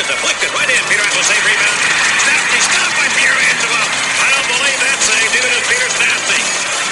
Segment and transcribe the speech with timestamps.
[0.00, 0.80] Deflected right in.
[0.88, 1.78] Peter Angelo save rebound.
[2.24, 3.80] Stastny stopped by Peter Angelo.
[3.84, 5.28] I don't believe that save.
[5.28, 6.40] Neither does Peter Stastny.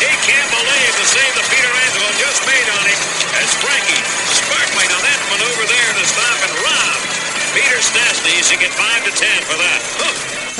[0.05, 3.00] He can't believe the save that Peter Angelo just made on him
[3.41, 4.03] as Frankie
[4.37, 6.98] sparkling on that maneuver there to stop and rob.
[7.56, 9.81] Peter Stastny should get 5 to 10 for that.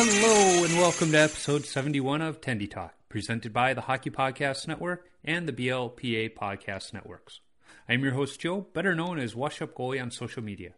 [0.01, 5.11] Hello and welcome to episode 71 of Tendy Talk, presented by the Hockey Podcast Network
[5.23, 7.41] and the BLPA Podcast Networks.
[7.89, 10.73] I'm your host Joe, better known as Wash Up Goalie on social media.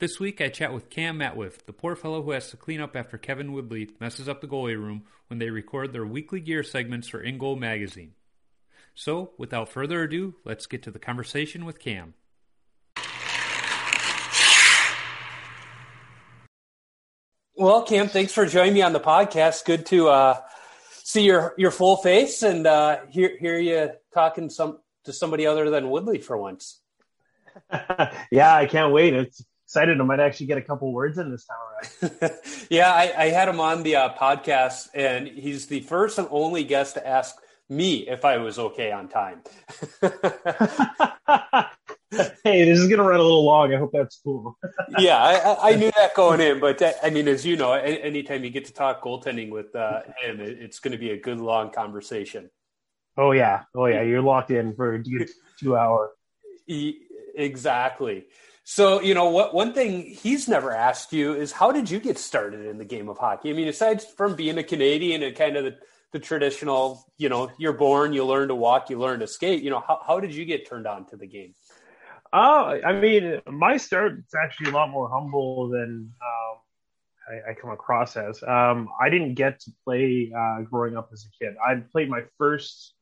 [0.00, 2.94] This week I chat with Cam Matwiff, the poor fellow who has to clean up
[2.94, 7.08] after Kevin Woodley messes up the goalie room when they record their weekly gear segments
[7.08, 8.12] for In Goal magazine.
[8.94, 12.14] So, without further ado, let's get to the conversation with Cam.
[17.56, 19.64] Well, Cam, thanks for joining me on the podcast.
[19.64, 20.40] Good to uh,
[20.92, 25.70] see your your full face and uh, hear hear you talking some to somebody other
[25.70, 26.80] than Woodley for once.
[28.30, 29.12] yeah, I can't wait.
[29.12, 30.00] It's excited.
[30.00, 32.32] I might actually get a couple words in this time around.
[32.70, 36.64] yeah, I, I had him on the uh, podcast, and he's the first and only
[36.64, 37.36] guest to ask
[37.68, 39.42] me if I was okay on time.
[42.10, 43.74] hey, this is gonna run a little long.
[43.74, 44.56] I hope that's cool.
[44.98, 48.44] yeah, I, I- knew that going in, but uh, I mean, as you know, anytime
[48.44, 51.40] you get to talk goaltending with uh, him, it- it's going to be a good
[51.40, 52.48] long conversation.
[53.18, 55.04] oh yeah, oh yeah, you're locked in for a
[55.60, 56.12] two hour.
[57.34, 58.24] Exactly.
[58.70, 62.18] So, you know, what one thing he's never asked you is how did you get
[62.18, 63.48] started in the game of hockey?
[63.48, 65.78] I mean, aside from being a Canadian and kind of the,
[66.12, 69.70] the traditional, you know, you're born, you learn to walk, you learn to skate, you
[69.70, 71.54] know, how, how did you get turned on to the game?
[72.30, 76.58] Oh, I mean, my start is actually a lot more humble than um,
[77.46, 78.42] I, I come across as.
[78.42, 81.54] Um, I didn't get to play uh, growing up as a kid.
[81.66, 82.92] I played my first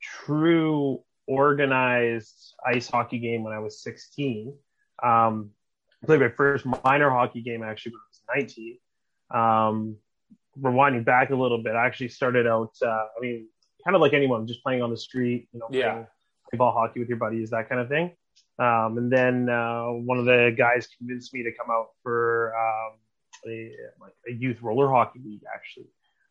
[0.00, 4.54] true organized ice hockey game when I was 16.
[5.02, 5.50] Um,
[6.02, 8.78] I played my first minor hockey game actually when I was 19.
[9.30, 9.96] Um,
[10.60, 13.46] rewinding back a little bit, I actually started out, uh, I mean,
[13.84, 15.92] kind of like anyone, just playing on the street, you know, Yeah.
[15.92, 16.06] playing
[16.54, 18.12] ball hockey with your buddies, that kind of thing.
[18.58, 22.98] Um, and then uh, one of the guys convinced me to come out for um,
[23.50, 25.88] a like a youth roller hockey league, actually.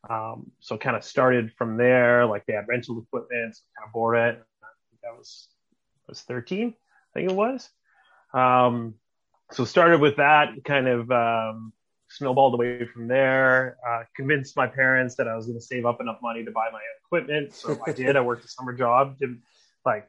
[0.09, 2.25] Um, so kind of started from there.
[2.25, 4.35] Like they had rental equipment, so kind of bought it.
[4.63, 5.49] I think that was
[6.07, 7.69] I was 13, I think it was.
[8.33, 8.95] Um,
[9.51, 11.73] so started with that, kind of um,
[12.09, 13.77] snowballed away from there.
[13.87, 16.69] Uh, convinced my parents that I was going to save up enough money to buy
[16.71, 17.53] my own equipment.
[17.53, 18.15] So I did.
[18.15, 19.17] I worked a summer job.
[19.19, 19.41] Didn't
[19.85, 20.07] like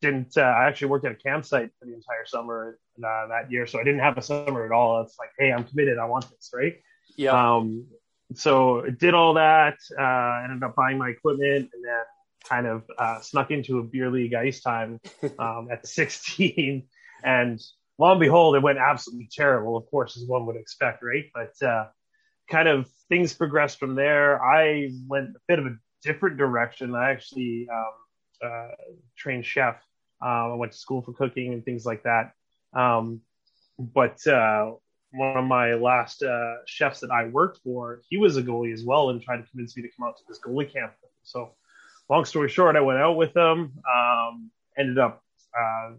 [0.00, 0.36] didn't.
[0.36, 3.66] Uh, I actually worked at a campsite for the entire summer uh, that year.
[3.66, 5.00] So I didn't have a summer at all.
[5.02, 5.98] It's like, hey, I'm committed.
[5.98, 6.74] I want this, right?
[7.16, 7.32] Yeah.
[7.32, 7.86] Um,
[8.34, 12.02] so did all that, uh, ended up buying my equipment and then
[12.48, 15.00] kind of uh, snuck into a beer league ice time
[15.38, 16.84] um, at 16.
[17.24, 17.60] And
[17.98, 21.24] lo and behold, it went absolutely terrible, of course, as one would expect, right?
[21.34, 21.86] But uh,
[22.50, 24.42] kind of things progressed from there.
[24.42, 26.94] I went a bit of a different direction.
[26.94, 28.68] I actually um, uh,
[29.16, 29.76] trained chef.
[30.24, 32.32] Uh, I went to school for cooking and things like that.
[32.74, 33.20] Um,
[33.78, 34.72] but uh,
[35.12, 38.84] one of my last uh, chefs that I worked for, he was a goalie as
[38.84, 40.92] well, and tried to convince me to come out to this goalie camp.
[41.22, 41.54] So,
[42.08, 43.72] long story short, I went out with him.
[43.92, 45.22] Um, ended up
[45.58, 45.92] uh,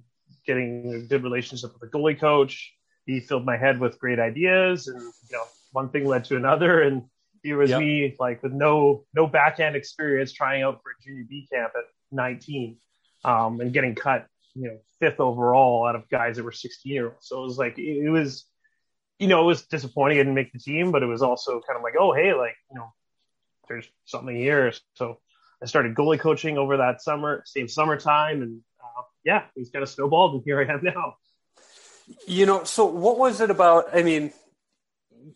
[0.45, 2.73] getting a good relationship with the goalie coach.
[3.05, 6.81] He filled my head with great ideas, and you know, one thing led to another,
[6.81, 7.03] and
[7.41, 7.79] here was Yep.
[7.79, 11.83] me like with no no backhand experience, trying out for a junior B camp at
[12.11, 12.77] 19,
[13.25, 17.07] um, and getting cut, you know, fifth overall out of guys that were 16 year
[17.09, 17.27] olds.
[17.27, 18.45] So it was like it, it was
[19.19, 21.77] you know, it was disappointing I didn't make the team, but it was also kind
[21.77, 22.91] of like, oh, hey, like, you know,
[23.67, 24.73] there's something here.
[24.95, 25.19] So
[25.61, 28.61] I started goalie coaching over that summer, same summertime, and
[29.23, 31.15] yeah, he's kind of snowballed, and here I am now.
[32.27, 33.95] You know, so what was it about?
[33.95, 34.33] I mean,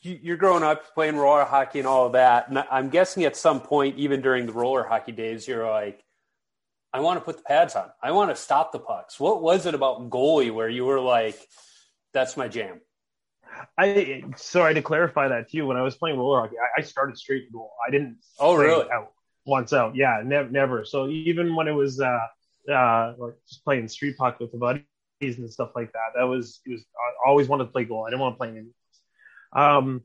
[0.01, 3.61] you're growing up playing roller hockey and all of that, and I'm guessing at some
[3.61, 6.03] point, even during the roller hockey days, you're like,
[6.93, 7.89] I want to put the pads on.
[8.01, 9.19] I want to stop the pucks.
[9.19, 11.37] What was it about goalie where you were like,
[12.13, 12.81] that's my jam?
[13.77, 15.65] I sorry to clarify that to you.
[15.67, 17.71] When I was playing roller hockey, I, I started straight goal.
[17.85, 18.17] I didn't.
[18.39, 18.89] Oh, really?
[18.91, 19.11] Out
[19.45, 19.95] once out.
[19.95, 20.85] Yeah, ne- never.
[20.85, 22.19] So even when it was uh,
[22.69, 24.83] uh, like just playing street puck with the buddies
[25.21, 26.85] and stuff like that, that was it was.
[27.25, 28.05] I always wanted to play goal.
[28.05, 28.73] I didn't want to play anything.
[29.55, 29.75] else.
[29.75, 30.01] Um,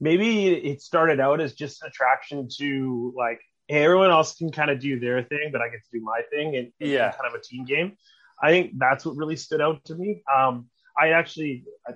[0.00, 4.70] maybe it started out as just an attraction to like hey, everyone else can kind
[4.70, 7.26] of do their thing, but I get to do my thing, and, and yeah, kind
[7.26, 7.96] of a team game.
[8.40, 10.22] I think that's what really stood out to me.
[10.34, 10.66] Um,
[10.98, 11.94] I actually, I,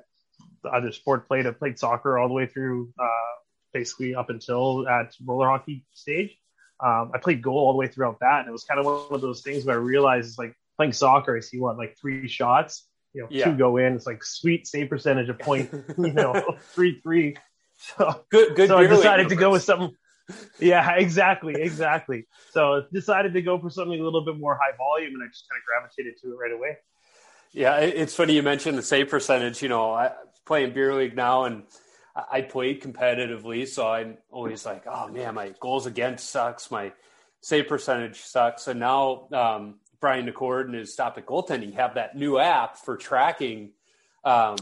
[0.68, 3.34] other sport played, I played soccer all the way through, uh,
[3.72, 6.36] basically up until at roller hockey stage.
[6.82, 9.06] Um, I played goal all the way throughout that, and it was kind of one
[9.10, 12.86] of those things where I realized, like playing soccer, I see what like three shots,
[13.12, 13.44] you know, yeah.
[13.44, 13.94] two go in.
[13.94, 17.36] It's like sweet save percentage of point, you know, three three.
[17.76, 18.68] So good, good.
[18.68, 19.94] So I decided to go with something.
[20.58, 22.26] Yeah, exactly, exactly.
[22.52, 25.48] So decided to go for something a little bit more high volume, and I just
[25.50, 26.76] kind of gravitated to it right away.
[27.52, 29.60] Yeah, it's funny you mentioned the save percentage.
[29.62, 30.12] You know, I
[30.46, 31.64] play in beer league now, and
[32.30, 36.92] I played competitively, so I'm always like, oh man, my goals against sucks, my
[37.40, 42.16] save percentage sucks, and now um, Brian Daccord and his Stop It Goaltending have that
[42.16, 43.72] new app for tracking
[44.24, 44.56] um,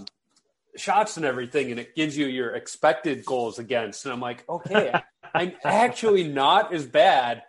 [0.76, 4.04] shots and everything, and it gives you your expected goals against.
[4.04, 4.92] And I'm like, okay,
[5.34, 7.42] I'm actually not as bad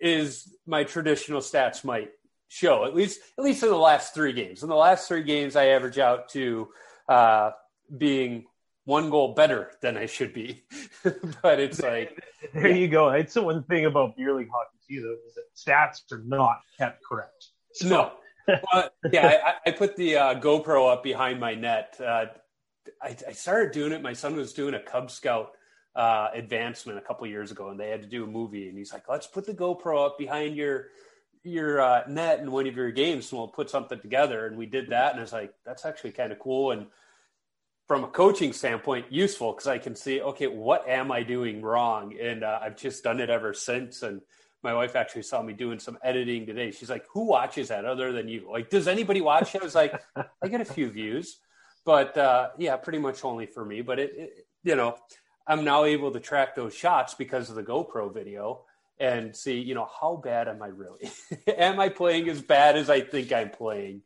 [0.00, 2.10] as my traditional stats might
[2.48, 2.84] show.
[2.84, 4.62] At least, at least in the last three games.
[4.62, 6.68] In the last three games, I average out to
[7.08, 7.50] uh,
[7.96, 8.46] being
[8.88, 10.62] one goal better than I should be.
[11.42, 12.24] but it's like
[12.54, 12.74] there yeah.
[12.74, 13.10] you go.
[13.10, 16.60] It's the one thing about beer league hockey too, though, is that stats are not
[16.78, 17.48] kept correct.
[17.74, 17.88] So.
[17.88, 18.12] No.
[18.72, 22.00] but yeah, I, I, put the uh, GoPro up behind my net.
[22.00, 22.26] Uh,
[23.02, 24.00] I, I, started doing it.
[24.00, 25.50] My son was doing a Cub Scout
[25.94, 28.70] uh, advancement a couple years ago, and they had to do a movie.
[28.70, 30.86] And he's like, "Let's put the GoPro up behind your
[31.44, 34.64] your uh, net in one of your games, and we'll put something together." And we
[34.64, 36.86] did that, and I was like, "That's actually kind of cool." And
[37.88, 42.14] from a coaching standpoint, useful because I can see, okay, what am I doing wrong?
[42.20, 44.02] And uh, I've just done it ever since.
[44.02, 44.20] And
[44.62, 46.70] my wife actually saw me doing some editing today.
[46.70, 48.48] She's like, "Who watches that other than you?
[48.50, 51.40] Like, does anybody watch it?" I was like, "I get a few views."
[51.88, 53.80] but uh, yeah, pretty much only for me.
[53.80, 54.96] But it, it, you know,
[55.46, 58.66] I'm now able to track those shots because of the GoPro video
[59.00, 61.10] and see, you know, how bad am I really?
[61.56, 64.02] am I playing as bad as I think I'm playing?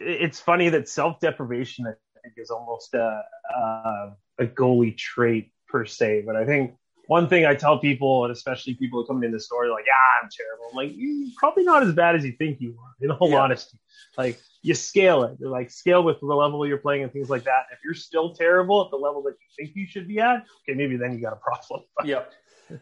[0.00, 1.94] It's funny that self deprivation,
[2.24, 3.22] think, is almost a,
[3.54, 6.24] a, a goalie trait per se.
[6.26, 6.74] But I think
[7.06, 10.22] one thing I tell people, and especially people who come in the store, like, "Yeah,
[10.22, 13.04] I'm terrible." I'm like, you're probably not as bad as you think you are.
[13.04, 13.40] In all yeah.
[13.40, 13.78] honesty,
[14.16, 17.66] like you scale it, like scale with the level you're playing and things like that.
[17.72, 20.74] If you're still terrible at the level that you think you should be at, okay,
[20.74, 21.82] maybe then you got a problem.
[22.04, 22.22] yeah,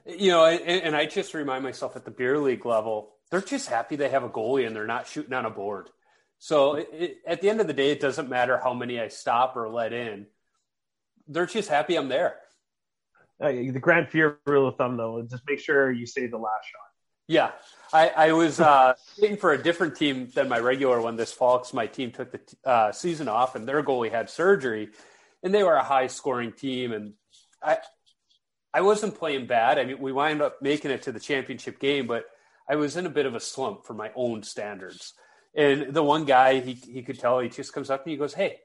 [0.06, 3.68] you know, and, and I just remind myself at the beer league level, they're just
[3.68, 5.88] happy they have a goalie and they're not shooting on a board.
[6.42, 9.08] So it, it, at the end of the day, it doesn't matter how many I
[9.08, 10.26] stop or let in.
[11.28, 12.36] They're just happy I'm there
[13.42, 16.38] uh, the Grant Fuhr rule of thumb, though, is just make sure you save the
[16.38, 16.80] last shot.
[17.28, 17.50] Yeah,
[17.92, 21.58] I, I was uh, waiting for a different team than my regular one this fall
[21.58, 24.90] because my team took the uh, season off and their goalie had surgery,
[25.42, 27.14] and they were a high scoring team, and
[27.62, 27.78] I
[28.74, 29.78] I wasn't playing bad.
[29.78, 32.24] I mean, we wound up making it to the championship game, but
[32.68, 35.14] I was in a bit of a slump for my own standards.
[35.54, 38.34] And the one guy, he he could tell, he just comes up and he goes,
[38.34, 38.60] "Hey,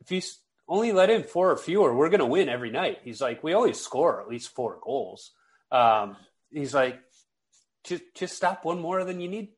[0.00, 0.20] if you
[0.68, 3.00] only let in four or fewer, we're going to win every night.
[3.04, 5.32] He's like, we always score at least four goals.
[5.70, 6.16] Um,
[6.50, 7.00] he's like,
[7.84, 9.48] just just stop one more than you need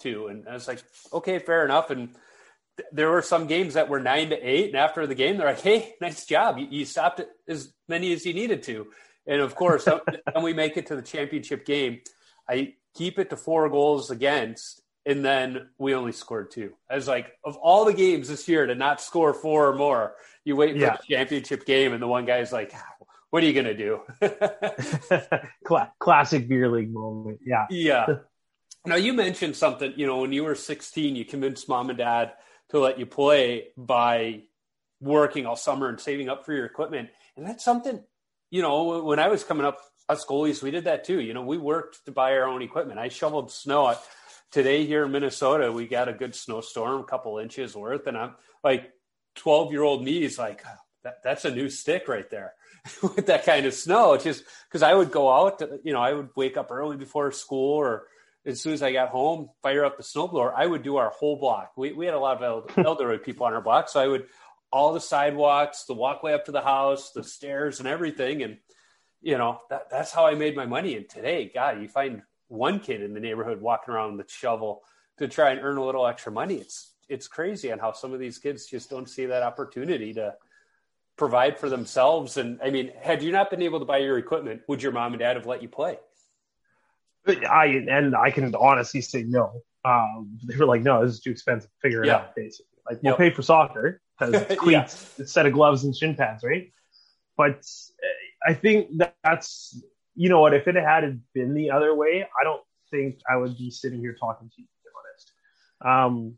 [0.00, 0.28] to.
[0.28, 1.90] And I was like, okay, fair enough.
[1.90, 2.14] And
[2.76, 5.48] th- there were some games that were nine to eight, and after the game, they're
[5.48, 8.86] like, hey, nice job, you, you stopped as many as you needed to.
[9.26, 9.86] And of course,
[10.32, 12.00] when we make it to the championship game,
[12.48, 16.72] I keep it to four goals against, and then we only scored two.
[16.90, 20.14] I was like, of all the games this year to not score four or more,
[20.44, 20.96] you wait for yeah.
[20.96, 24.00] the championship game, and the one guy's like, ah, "What are you gonna do?"
[25.98, 27.40] Classic beer league moment.
[27.44, 27.66] Yeah.
[27.70, 28.06] Yeah.
[28.86, 29.94] Now you mentioned something.
[29.96, 32.32] You know, when you were 16, you convinced mom and dad
[32.70, 34.42] to let you play by
[35.00, 38.02] working all summer and saving up for your equipment, and that's something.
[38.50, 41.20] You know, when I was coming up, us goalies, we did that too.
[41.20, 42.98] You know, we worked to buy our own equipment.
[42.98, 43.96] I shoveled snow.
[44.54, 48.36] Today here in Minnesota, we got a good snowstorm, a couple inches worth, and I'm
[48.62, 48.92] like,
[49.34, 52.54] 12 year old me is like, oh, that, that's a new stick right there
[53.02, 54.12] with that kind of snow.
[54.12, 56.96] It's just because I would go out, to, you know, I would wake up early
[56.96, 58.04] before school or
[58.46, 61.34] as soon as I got home, fire up the snowblower, I would do our whole
[61.34, 61.72] block.
[61.76, 62.82] We, we had a lot of hmm.
[62.86, 63.88] elderly people on our block.
[63.88, 64.26] So I would,
[64.72, 68.44] all the sidewalks, the walkway up to the house, the stairs and everything.
[68.44, 68.58] And,
[69.20, 70.96] you know, that, that's how I made my money.
[70.96, 74.82] And today, God, you find one kid in the neighborhood walking around with a shovel
[75.18, 76.56] to try and earn a little extra money.
[76.56, 80.34] It's, it's crazy on how some of these kids just don't see that opportunity to
[81.16, 82.36] provide for themselves.
[82.36, 85.12] And I mean, had you not been able to buy your equipment, would your mom
[85.12, 85.98] and dad have let you play?
[87.26, 89.62] I and I can honestly say no.
[89.84, 91.70] Um, they were like, no, this is too expensive.
[91.80, 92.16] Figure it Yeah.
[92.16, 92.66] out, basically.
[92.88, 93.18] Like, we'll Yep.
[93.18, 95.24] pay for soccer because it's Yeah.
[95.24, 96.70] a set of gloves and shin pads, right?
[97.36, 97.66] But
[98.02, 99.82] uh, I think that that's,
[100.14, 103.56] you know what, if it had been the other way, I don't think I would
[103.56, 106.06] be sitting here talking to you, to be honest.
[106.16, 106.34] Um,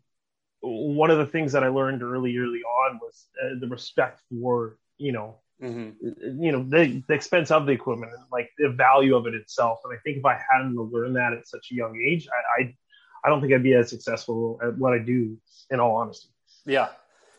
[0.61, 4.79] one of the things that I learned early, early on was uh, the respect for,
[4.99, 6.43] you know, Mm-hmm.
[6.43, 9.79] you know the, the expense of the equipment and like the value of it itself
[9.85, 12.77] and i think if i hadn't learned that at such a young age i i,
[13.25, 15.39] I don't think i'd be as successful at what i do
[15.71, 16.29] in all honesty
[16.67, 16.89] Yeah,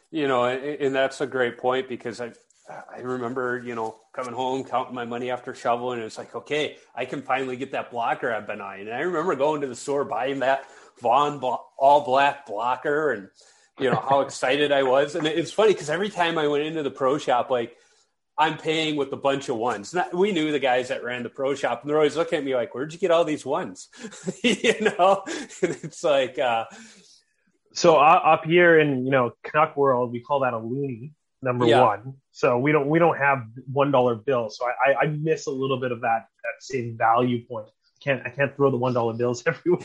[0.09, 2.31] you know, and, and that's a great point because I
[2.69, 6.77] I remember you know coming home counting my money after shoveling, and it's like okay,
[6.95, 8.87] I can finally get that blocker I've been eyeing.
[8.87, 10.65] And I remember going to the store buying that
[11.01, 11.39] Vaughn
[11.77, 13.29] all black blocker, and
[13.79, 15.15] you know how excited I was.
[15.15, 17.75] And it's funny because every time I went into the pro shop, like.
[18.39, 19.95] I'm paying with a bunch of ones.
[20.13, 22.53] We knew the guys that ran the pro shop, and they're always looking at me
[22.53, 23.89] like, "Where'd you get all these ones?"
[24.43, 25.23] you know,
[25.63, 26.65] and it's like, uh,
[27.73, 31.65] so uh, up here in you know canuck world we call that a loony number
[31.67, 31.83] Yeah.
[31.83, 35.45] one so we don't we don't have one dollar bills so I, I i miss
[35.47, 38.77] a little bit of that that same value point I can't i can't throw the
[38.77, 39.81] one dollar bills everywhere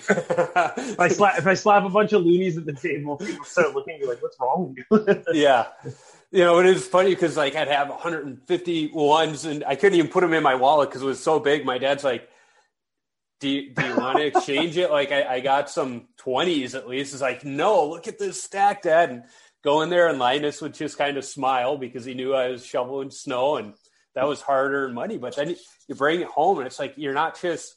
[0.76, 3.74] if i slap if i slap a bunch of loonies at the table people start
[3.74, 5.66] looking at you like what's wrong with you yeah.
[6.34, 10.10] You know, it is funny because like I'd have 150 ones and I couldn't even
[10.10, 11.66] put them in my wallet because it was so big.
[11.66, 12.26] My dad's like,
[13.40, 14.90] do you, do you want to exchange it?
[14.90, 17.12] Like I, I got some 20s at least.
[17.12, 19.10] It's like, no, look at this stack, dad.
[19.10, 19.24] And
[19.62, 22.66] go in there and Linus would just kind of smile because he knew I was
[22.66, 23.74] shoveling snow and
[24.14, 25.18] that was hard earned money.
[25.18, 25.56] But then
[25.88, 27.76] you bring it home and it's like, you're not just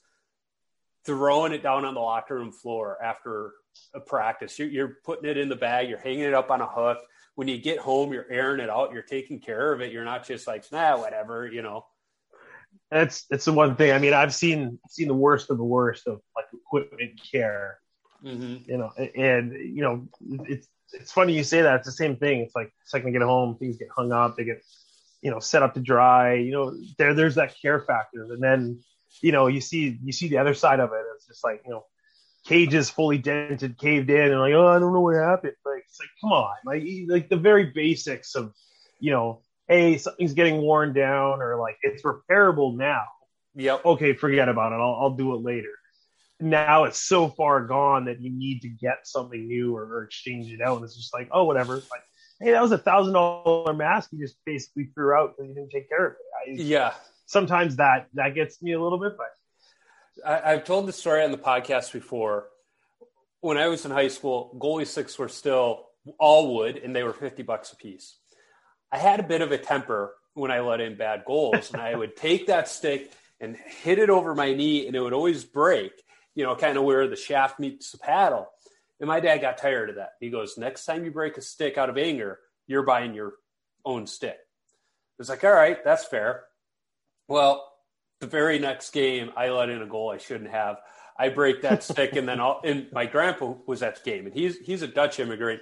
[1.05, 3.53] throwing it down on the locker room floor after
[3.93, 4.57] a practice.
[4.57, 5.89] You're, you're putting it in the bag.
[5.89, 6.97] You're hanging it up on a hook.
[7.35, 8.93] When you get home, you're airing it out.
[8.93, 9.91] You're taking care of it.
[9.91, 11.85] You're not just like, nah, whatever, you know.
[12.89, 13.91] That's that's the one thing.
[13.91, 17.79] I mean, I've seen seen the worst of the worst of like equipment care,
[18.23, 18.69] Mm-hmm.
[18.69, 20.07] you know, and you know,
[20.47, 21.77] it's it's funny you say that.
[21.77, 22.41] It's the same thing.
[22.41, 24.61] It's like the second get home, things get hung up, they get,
[25.21, 26.35] you know, set up to dry.
[26.35, 28.81] You know, there there's that care factor, and then
[29.21, 31.01] you know you see you see the other side of it.
[31.15, 31.85] It's just like you know,
[32.45, 35.53] cages fully dented, caved in, and like oh I don't know what happened.
[35.65, 38.53] Like it's like come on, like like the very basics of,
[38.99, 43.03] you know, hey something's getting worn down or like it's repairable now
[43.55, 43.85] Yep.
[43.85, 44.75] okay, forget about it.
[44.75, 45.71] I'll, I'll do it later.
[46.39, 50.51] Now it's so far gone that you need to get something new or, or exchange
[50.51, 50.77] it out.
[50.77, 51.75] And it's just like, oh, whatever.
[51.75, 52.03] Like,
[52.41, 55.71] hey, that was a thousand dollar mask you just basically threw out because you didn't
[55.71, 56.61] take care of it.
[56.61, 56.93] I, Yeah.
[57.25, 61.31] Sometimes that that gets me a little bit, but I, I've told the story on
[61.31, 62.47] the podcast before.
[63.41, 65.85] When I was in high school, goalie sticks were still
[66.19, 68.17] all wood and they were 50 bucks a piece.
[68.91, 71.95] I had a bit of a temper when I let in bad goals, and I
[71.95, 75.91] would take that stick and hit it over my knee, and it would always break,
[76.35, 78.47] you know, kind of where the shaft meets the paddle.
[78.99, 80.11] And my dad got tired of that.
[80.19, 83.33] He goes, Next time you break a stick out of anger, you're buying your
[83.83, 84.37] own stick.
[85.19, 86.43] It's like, all right, that's fair.
[87.27, 87.65] Well,
[88.19, 90.77] the very next game, I let in a goal I shouldn't have.
[91.17, 94.33] I break that stick, and then I'll, and my grandpa was at the game, and
[94.33, 95.61] he's he's a Dutch immigrant.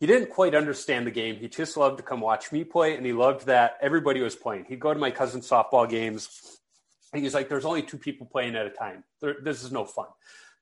[0.00, 1.36] He didn't quite understand the game.
[1.36, 4.66] He just loved to come watch me play, and he loved that everybody was playing.
[4.68, 6.58] He'd go to my cousin's softball games.
[7.22, 9.04] He's like, "There's only two people playing at a time.
[9.20, 10.06] There, this is no fun."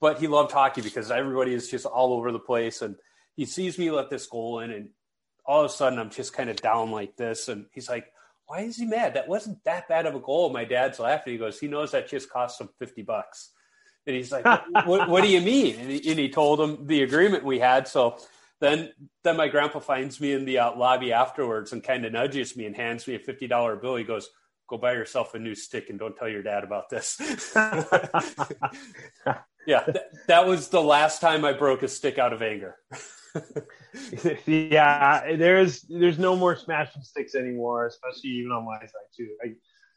[0.00, 2.96] But he loved hockey because everybody is just all over the place, and
[3.36, 4.88] he sees me let this goal in, and
[5.44, 8.06] all of a sudden I'm just kind of down like this, and he's like,
[8.46, 9.14] "Why is he mad?
[9.14, 11.34] That wasn't that bad of a goal." My dad's laughing.
[11.34, 13.50] He goes, "He knows that just cost him fifty bucks."
[14.06, 14.44] And he's like,
[14.84, 15.76] what, what do you mean?
[15.78, 17.86] And he, and he told him the agreement we had.
[17.88, 18.18] So
[18.60, 18.90] then,
[19.24, 22.66] then my grandpa finds me in the uh, lobby afterwards and kind of nudges me
[22.66, 23.96] and hands me a fifty dollar bill.
[23.96, 24.28] He goes,
[24.68, 27.18] "Go buy yourself a new stick and don't tell your dad about this."
[29.66, 29.96] yeah, th-
[30.28, 32.76] that was the last time I broke a stick out of anger.
[34.46, 39.28] yeah, there's there's no more smashing sticks anymore, especially even on my side too.
[39.42, 39.46] I,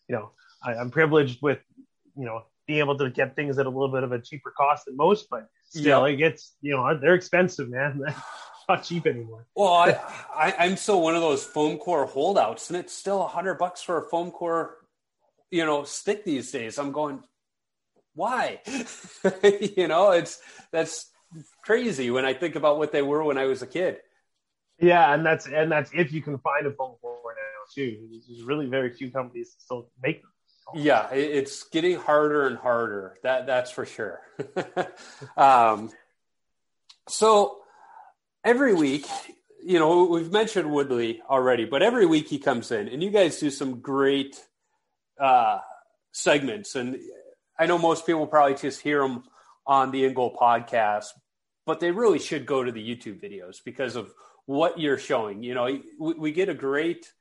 [0.07, 0.31] you know,
[0.63, 1.59] I, I'm privileged with,
[2.17, 4.85] you know, being able to get things at a little bit of a cheaper cost
[4.85, 6.13] than most, but still, Yeah.
[6.13, 8.01] it gets, you know, they're expensive, man.
[8.69, 9.45] Not cheap anymore.
[9.55, 9.99] Well, I,
[10.35, 13.81] I, I'm still one of those foam core holdouts, and it's still a hundred bucks
[13.81, 14.77] for a foam core,
[15.51, 16.77] you know, stick these days.
[16.77, 17.23] I'm going,
[18.13, 18.61] why?
[19.75, 20.41] you know, it's
[20.71, 21.11] that's
[21.63, 23.97] crazy when I think about what they were when I was a kid.
[24.79, 28.07] Yeah, and that's and that's if you can find a foam core now too.
[28.27, 30.31] There's really very few companies that still make them.
[30.73, 33.17] Yeah, it's getting harder and harder.
[33.21, 34.21] That that's for sure.
[35.37, 35.91] um,
[37.07, 37.59] so
[38.45, 39.07] every week,
[39.63, 43.39] you know, we've mentioned Woodley already, but every week he comes in, and you guys
[43.39, 44.39] do some great
[45.19, 45.57] uh,
[46.11, 46.75] segments.
[46.75, 46.99] And
[47.57, 49.23] I know most people probably just hear them
[49.65, 51.07] on the In Goal podcast,
[51.65, 54.13] but they really should go to the YouTube videos because of
[54.45, 55.41] what you're showing.
[55.41, 57.11] You know, we, we get a great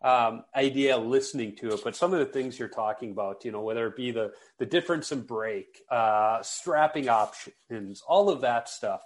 [0.00, 3.60] um, idea listening to it, but some of the things you're talking about, you know,
[3.60, 9.02] whether it be the the difference in break, uh, strapping options, all of that stuff.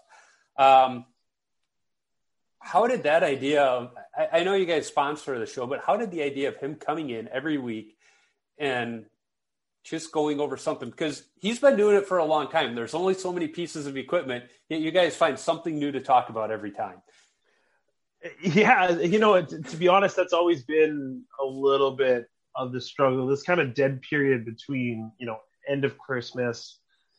[0.56, 1.06] Um,
[2.64, 5.96] how did that idea of I, I know you guys sponsor the show, but how
[5.96, 7.96] did the idea of him coming in every week
[8.58, 9.04] and
[9.84, 12.74] just going over something because he's been doing it for a long time.
[12.74, 16.30] There's only so many pieces of equipment, yet you guys find something new to talk
[16.30, 17.02] about every time.
[18.42, 22.24] Yeah, you know, to be honest, that's always been a little bit
[22.56, 23.26] of the struggle.
[23.26, 25.36] This kind of dead period between, you know,
[25.68, 26.78] end of Christmas,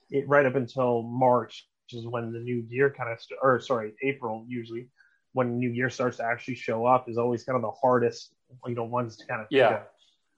[0.10, 3.60] it, right up until March, which is when the new year kind of, st- or
[3.60, 4.88] sorry, April usually,
[5.36, 8.34] when new year starts to actually show up, is always kind of the hardest,
[8.66, 9.82] you know, ones to kind of yeah.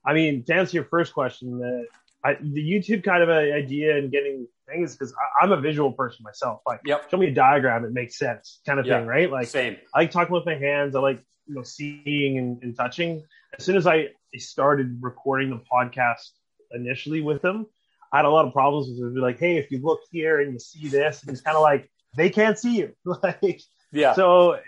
[0.03, 1.85] I mean, to answer your first question, the
[2.23, 6.61] I, the YouTube kind of idea and getting things because I'm a visual person myself.
[6.65, 7.11] Like, yep.
[7.11, 8.97] show me a diagram that makes sense, kind of yeah.
[8.97, 9.31] thing, right?
[9.31, 9.77] Like, same.
[9.93, 10.95] I like talking with my hands.
[10.95, 13.23] I like you know seeing and, and touching.
[13.55, 16.31] As soon as I started recording the podcast
[16.71, 17.67] initially with them,
[18.11, 19.13] I had a lot of problems with it.
[19.13, 21.61] Be like, hey, if you look here and you see this, and it's kind of
[21.61, 22.93] like they can't see you.
[23.23, 23.61] like,
[23.91, 24.13] yeah.
[24.13, 24.59] So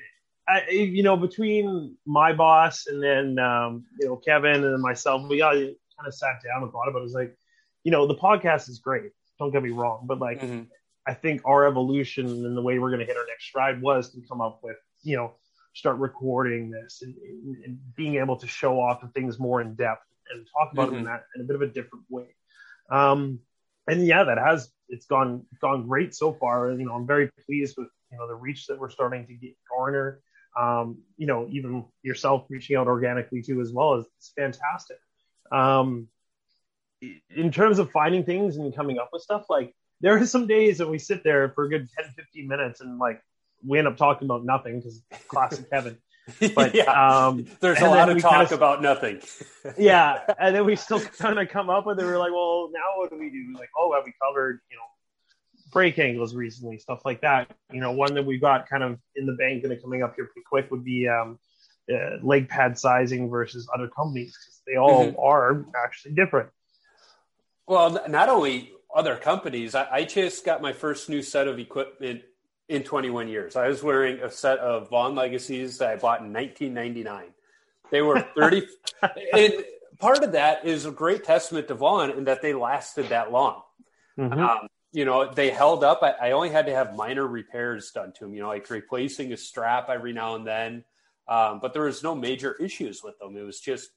[0.50, 5.42] I, you know, between my boss and then um, you know Kevin and myself, we
[5.42, 7.02] all kind of sat down and thought about it.
[7.02, 7.38] It was like,
[7.84, 9.12] you know, the podcast is great.
[9.38, 10.64] Don't get me wrong, but like, mm-hmm.
[11.06, 14.12] I think our evolution and the way we're going to hit our next stride was
[14.14, 15.34] to come up with, you know,
[15.74, 17.16] start recording this and,
[17.66, 20.96] and being able to show off the things more in depth and talk about mm-hmm.
[20.96, 22.36] them in that in a bit of a different way.
[22.90, 23.40] Um,
[23.88, 26.72] and yeah, that has it's gone gone great so far.
[26.72, 29.56] You know, I'm very pleased with you know the reach that we're starting to get
[29.70, 30.22] garner
[30.58, 34.98] um, you know, even yourself reaching out organically too, as well, is it's fantastic.
[35.52, 36.08] Um,
[37.36, 40.78] in terms of finding things and coming up with stuff, like there are some days
[40.78, 43.22] that we sit there for a good 10, 15 minutes and like
[43.66, 45.98] we end up talking about nothing because classic Kevin.
[46.54, 49.20] But yeah, um, there's a lot of talk kind of, about nothing.
[49.78, 52.04] yeah, and then we still kind of come up with it.
[52.04, 53.54] We're like, well, now what do we do?
[53.58, 54.84] Like, oh, have we covered you know
[55.72, 57.52] brake angles recently, stuff like that.
[57.72, 60.26] You know, one that we've got kind of in the bank and coming up here
[60.26, 61.40] pretty quick would be um,
[61.92, 65.20] uh, leg pad sizing versus other companies because they all mm-hmm.
[65.20, 66.50] are actually different.
[67.68, 72.24] Well, not only other companies, I, I, just got my first new set of equipment
[72.68, 73.56] in 21 years.
[73.56, 77.26] I was wearing a set of Vaughn Legacies that I bought in 1999.
[77.92, 78.68] They were 30,
[79.34, 79.54] and
[80.00, 83.62] part of that is a great testament to Vaughn in that they lasted that long.
[84.18, 84.40] Mm-hmm.
[84.40, 86.00] Um, you know, they held up.
[86.02, 89.32] I, I, only had to have minor repairs done to them, you know, like replacing
[89.34, 90.84] a strap every now and then.
[91.28, 93.38] Um, but there was no major issues with them.
[93.38, 93.92] It was just,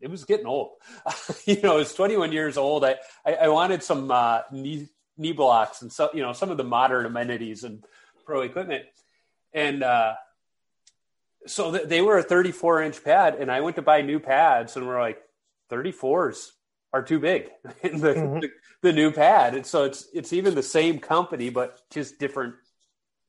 [0.00, 0.72] it was getting old.
[1.46, 2.84] you know, it's 21 years old.
[2.84, 6.58] I, I, I wanted some uh, knee, knee blocks and so, you know, some of
[6.58, 7.82] the modern amenities and
[8.26, 8.84] pro equipment.
[9.54, 10.16] And uh,
[11.46, 14.76] so th- they were a 34 inch pad, and I went to buy new pads,
[14.76, 15.22] and we're like,
[15.70, 16.50] 34s
[16.92, 17.48] are too big
[17.82, 18.40] in the, mm-hmm.
[18.40, 18.50] the,
[18.82, 19.54] the new pad.
[19.54, 22.54] And so it's it's even the same company, but just different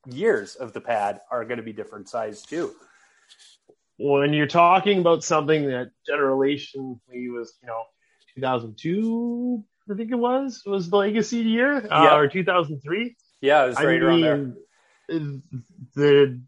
[0.05, 2.73] years of the pad are going to be different size too.
[3.99, 7.83] When you're talking about something that generationally was, you know,
[8.35, 12.15] 2002, I think it was, was the legacy year, uh, yeah.
[12.15, 13.15] or 2003.
[13.41, 14.53] Yeah, it was right I around there.
[15.95, 16.39] The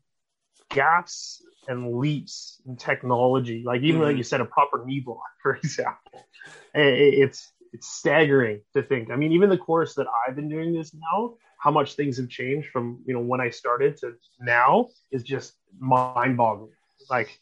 [0.69, 4.09] gaps and leaps in technology, like even mm-hmm.
[4.09, 6.25] like you said, a proper knee block, for example,
[6.73, 9.11] it's it's staggering to think.
[9.11, 12.29] I mean, even the course that I've been doing this now, how much things have
[12.29, 16.71] changed from you know when I started to now is just mind-boggling.
[17.09, 17.37] Like,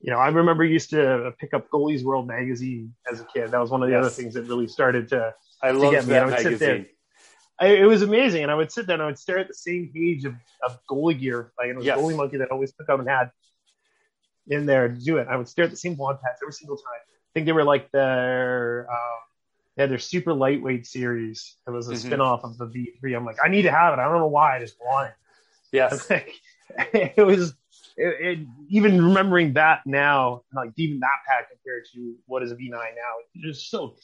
[0.00, 3.50] you know, I remember used to pick up Goalies World magazine as a kid.
[3.50, 4.04] That was one of the yes.
[4.04, 6.16] other things that really started to, I love me.
[6.16, 6.52] I would magazine.
[6.52, 6.86] sit there.
[7.60, 9.54] I, it was amazing, and I would sit there and I would stare at the
[9.54, 10.34] same page of,
[10.66, 11.52] of goalie gear.
[11.58, 11.98] Like it was yes.
[11.98, 13.30] goalie monkey that I always took up and had
[14.48, 15.28] in there to do it.
[15.28, 17.02] I would stare at the same Vaughn pads every single time.
[17.04, 19.19] I think they were like their um,
[19.80, 21.56] they had their super lightweight series.
[21.66, 22.12] It was a mm-hmm.
[22.12, 23.16] spinoff of the V3.
[23.16, 23.98] I'm like, I need to have it.
[23.98, 24.56] I don't know why.
[24.56, 25.14] I just want it.
[25.72, 26.10] Yes.
[26.10, 26.34] Like,
[27.16, 27.54] it was
[27.96, 32.54] it, it, even remembering that now, like even that pack compared to what is a
[32.54, 33.96] V9 now, it's just so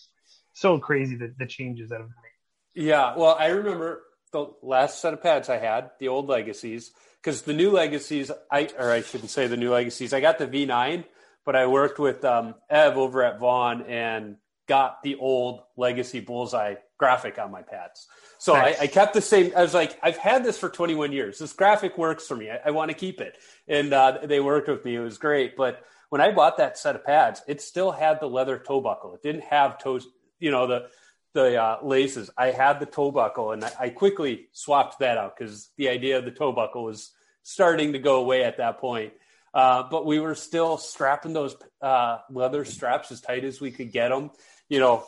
[0.52, 5.12] so crazy the, the changes that have been Yeah, well, I remember the last set
[5.12, 6.90] of pads I had, the old legacies,
[7.22, 10.12] because the new legacies, I or I shouldn't say the new legacies.
[10.12, 11.04] I got the V9,
[11.44, 16.74] but I worked with um, Ev over at Vaughn and got the old legacy bullseye
[16.98, 18.06] graphic on my pads.
[18.38, 18.78] So nice.
[18.78, 19.52] I, I, kept the same.
[19.56, 21.38] I was like, I've had this for 21 years.
[21.38, 22.50] This graphic works for me.
[22.50, 24.96] I, I want to keep it, and uh, they worked with me.
[24.96, 25.56] It was great.
[25.56, 29.14] But when I bought that set of pads, it still had the leather toe buckle.
[29.14, 30.06] It didn't have toes.
[30.38, 30.88] You know the
[31.32, 32.30] the uh, laces.
[32.36, 36.18] I had the toe buckle, and I, I quickly swapped that out because the idea
[36.18, 39.12] of the toe buckle was starting to go away at that point.
[39.54, 43.90] Uh, but we were still strapping those uh, leather straps as tight as we could
[43.90, 44.30] get them.
[44.68, 45.04] You know,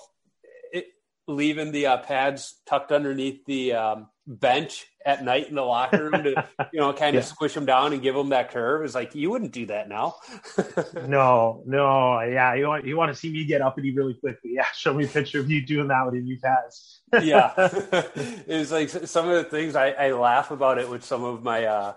[0.72, 0.86] it,
[1.26, 6.22] leaving the uh, pads tucked underneath the um, bench at night in the locker room
[6.22, 7.28] to, you know, kind of yeah.
[7.28, 8.84] squish them down and give them that curve.
[8.84, 10.16] Is like you wouldn't do that now.
[11.06, 12.54] no, no, yeah.
[12.54, 14.52] You want you want to see me get up uppity really quickly?
[14.54, 17.00] Yeah, show me a picture of you doing that with your new pads.
[17.22, 21.42] yeah, it's like some of the things I, I laugh about it with some of
[21.42, 21.64] my.
[21.64, 21.94] Uh,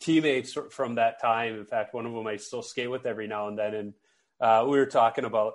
[0.00, 1.58] teammates from that time.
[1.58, 3.74] In fact, one of them I still skate with every now and then.
[3.74, 3.94] And
[4.40, 5.54] uh, we were talking about,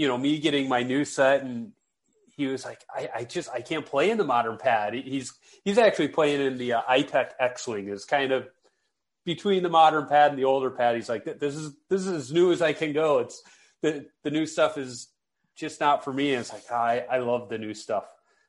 [0.00, 1.72] you know, me getting my new set, and
[2.36, 4.94] he was like, I, I just I can't play in the modern pad.
[4.94, 5.32] He's
[5.64, 7.88] he's actually playing in the uh, iTech X Wing.
[7.88, 8.48] Is kind of
[9.24, 10.96] between the modern pad and the older pad.
[10.96, 13.18] He's like, this is this is as new as I can go.
[13.18, 13.42] It's
[13.82, 15.08] the the new stuff is
[15.56, 16.32] just not for me.
[16.32, 18.04] And it's like I I love the new stuff.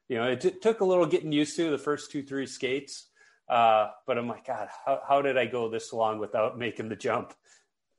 [0.08, 3.08] You know, it t- took a little getting used to the first two three skates
[3.52, 6.96] uh, but I'm like, God, how, how did I go this long without making the
[6.96, 7.34] jump?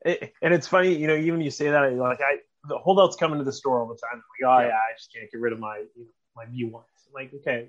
[0.03, 3.33] It, and it's funny, you know, even you say that, like I, the holdouts come
[3.33, 4.23] into the store all the time.
[4.41, 6.69] like, oh yeah, yeah I just can't get rid of my, you know, my view
[6.69, 6.87] ones.
[7.07, 7.69] I'm like, okay,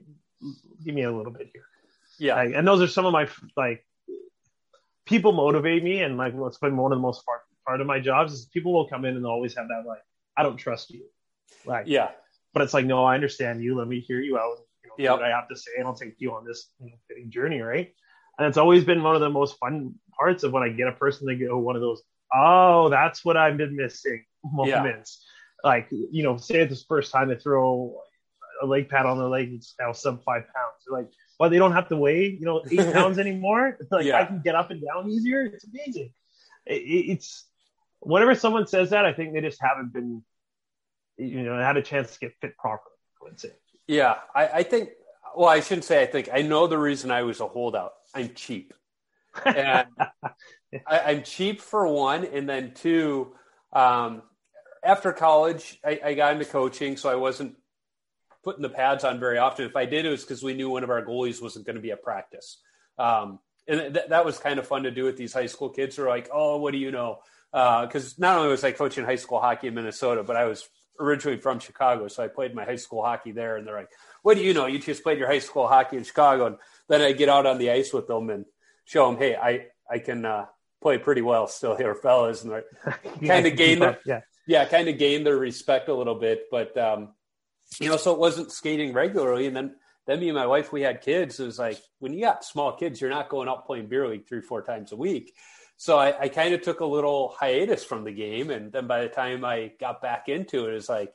[0.83, 1.63] give me a little bit here.
[2.19, 2.35] Yeah.
[2.35, 3.27] Like, and those are some of my
[3.57, 3.85] like
[5.05, 7.99] people motivate me, and like what's been one of the most part, part of my
[7.99, 10.01] jobs is people will come in and always have that like,
[10.37, 11.05] I don't trust you.
[11.65, 12.11] Like, yeah.
[12.53, 13.77] But it's like, no, I understand you.
[13.77, 15.11] Let me hear you out You know, yep.
[15.13, 17.91] what I have to say, and I'll take you on this you know, journey, right?
[18.37, 20.91] And it's always been one of the most fun parts of when I get a
[20.91, 22.03] person to go one of those,
[22.33, 25.25] oh, that's what I've been missing moments.
[25.63, 25.69] Yeah.
[25.69, 28.01] Like, you know, say it's the first time they throw
[28.61, 30.83] a leg pad on their leg, it's now sub five pounds.
[30.85, 33.77] They're like, well, they don't have to weigh, you know, eight pounds anymore.
[33.91, 34.21] like, yeah.
[34.21, 35.43] I can get up and down easier.
[35.45, 36.11] It's amazing.
[36.65, 37.45] It, it's
[37.99, 40.23] whenever someone says that, I think they just haven't been,
[41.17, 42.95] you know, had a chance to get fit properly.
[43.21, 43.51] I would say.
[43.87, 44.89] Yeah, I, I think.
[45.35, 46.29] Well, I shouldn't say I think.
[46.31, 47.93] I know the reason I was a holdout.
[48.13, 48.73] I'm cheap,
[49.43, 49.87] and
[50.87, 53.35] I, am cheap for one, and then two.
[53.71, 54.21] Um,
[54.83, 57.55] after college, I, I got into coaching, so I wasn't
[58.43, 59.65] putting the pads on very often.
[59.65, 61.81] If I did, it was because we knew one of our goalies wasn't going to
[61.81, 62.59] be at practice.
[62.97, 65.95] Um, and th- that was kind of fun to do with these high school kids
[65.95, 67.19] who are like, oh, what do you know?
[67.51, 70.67] Because uh, not only was I coaching high school hockey in Minnesota, but I was
[70.99, 73.57] originally from Chicago, so I played my high school hockey there.
[73.57, 73.89] And they're like,
[74.23, 74.65] "What do you know?
[74.65, 76.57] You just played your high school hockey in Chicago." And
[76.89, 78.45] then I get out on the ice with them and
[78.85, 80.45] show them, "Hey, I I can uh,
[80.81, 82.63] play pretty well still here, fellas." And
[83.25, 86.45] kind of gain their yeah yeah kind of gained their respect a little bit.
[86.51, 87.09] But um,
[87.79, 89.75] you know, so it wasn't skating regularly, and then.
[90.05, 91.39] Then me and my wife, we had kids.
[91.39, 94.27] It was like when you got small kids, you're not going out playing beer league
[94.27, 95.33] three, four times a week.
[95.77, 99.01] So I, I kind of took a little hiatus from the game, and then by
[99.01, 101.13] the time I got back into it, it's like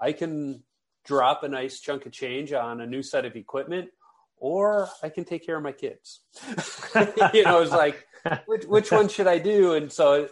[0.00, 0.62] I can
[1.04, 3.90] drop a nice chunk of change on a new set of equipment,
[4.36, 6.20] or I can take care of my kids.
[7.32, 8.06] you know, it's like
[8.46, 9.74] which, which one should I do?
[9.74, 10.28] And so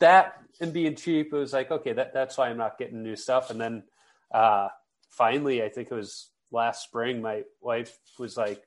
[0.00, 3.16] that and being cheap, it was like okay, that that's why I'm not getting new
[3.16, 3.50] stuff.
[3.50, 3.82] And then
[4.32, 4.68] uh,
[5.10, 8.62] finally, I think it was last spring, my wife was like,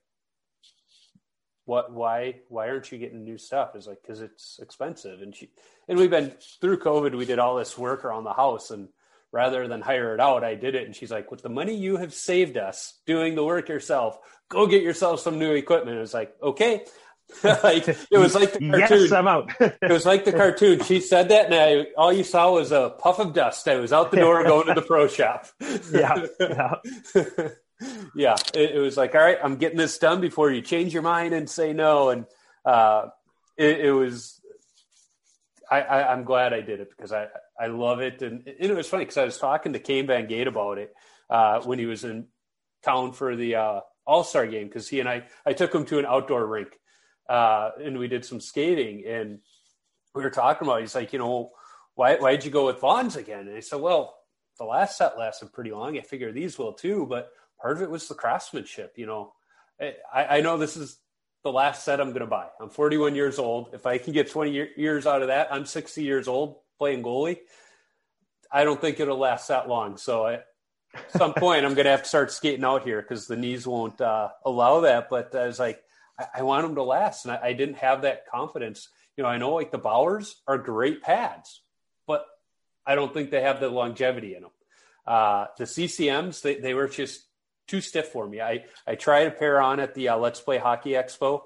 [1.66, 3.76] what why why aren't you getting new stuff?
[3.76, 5.22] Is like because it's expensive.
[5.22, 5.50] And she
[5.88, 8.90] and we've been through covid we did all this work around the house and
[9.32, 10.86] rather than hire it out i did it.
[10.86, 14.68] And she's like with the money you have saved us doing the work yourself go
[14.68, 15.98] get yourself some new equipment.
[15.98, 16.86] It was like okay
[17.44, 19.02] like it was like the cartoon.
[19.02, 19.52] Yes, i'm out.
[19.60, 20.84] It was like the cartoon.
[20.84, 23.92] She said that and I, all you saw was a puff of dust i was
[23.92, 25.48] out the door going to the pro shop.
[25.92, 27.50] Yeah, yeah.
[28.16, 31.02] Yeah, it, it, was like, all right, I'm getting this done before you change your
[31.02, 32.10] mind and say no.
[32.10, 32.26] And
[32.64, 33.08] uh,
[33.58, 34.40] it, it, was,
[35.70, 37.28] I, I, am glad I did it because I,
[37.60, 38.22] I love it.
[38.22, 40.94] And, and it was funny because I was talking to Kane Van Gate about it
[41.30, 42.28] uh, when he was in
[42.84, 46.00] town for the uh, All Star game because he and I, I took him to
[46.00, 46.70] an outdoor rink
[47.30, 49.06] uh, and we did some skating.
[49.06, 49.40] And
[50.16, 51.52] we were talking about, he's like, you know,
[51.96, 53.48] why, why'd you go with Vaughn's again?
[53.48, 54.16] And I said, well,
[54.58, 55.98] the last set lasted pretty long.
[55.98, 57.32] I figure these will too, but
[57.62, 58.94] part of it was the craftsmanship.
[58.98, 59.34] You know,
[59.82, 61.00] I, I know this is
[61.44, 62.48] the last set I'm going to buy.
[62.62, 63.70] I'm 41 years old.
[63.74, 67.40] If I can get 20 years out of that, I'm 60 years old playing goalie.
[68.52, 69.98] I don't think it'll last that long.
[69.98, 70.40] So I,
[71.18, 74.00] some point I'm going to have to start skating out here because the knees won't
[74.00, 75.10] uh, allow that.
[75.10, 75.82] But I was like,
[76.20, 78.90] I, I want them to last, and I, I, didn't have that confidence.
[79.18, 81.62] You know, I know like the Bauers are great pads,
[82.08, 82.26] but
[82.86, 84.52] I don't think they have the longevity in them.
[85.06, 87.26] Uh, the CCMs, they, they were just
[87.68, 88.42] too stiff for me.
[88.42, 91.42] I, I tried a pair on at the uh, Let's Play Hockey Expo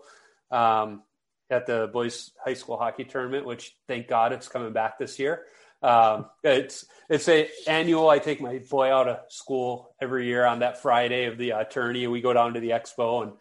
[0.52, 1.04] um,
[1.50, 5.46] at the boys high school hockey tournament, which thank God it's coming back this year.
[5.82, 8.10] Um, it's it's a annual.
[8.10, 11.64] I take my boy out of school every year on that Friday of the uh,
[11.66, 12.08] tourney.
[12.08, 13.34] We go down to the expo and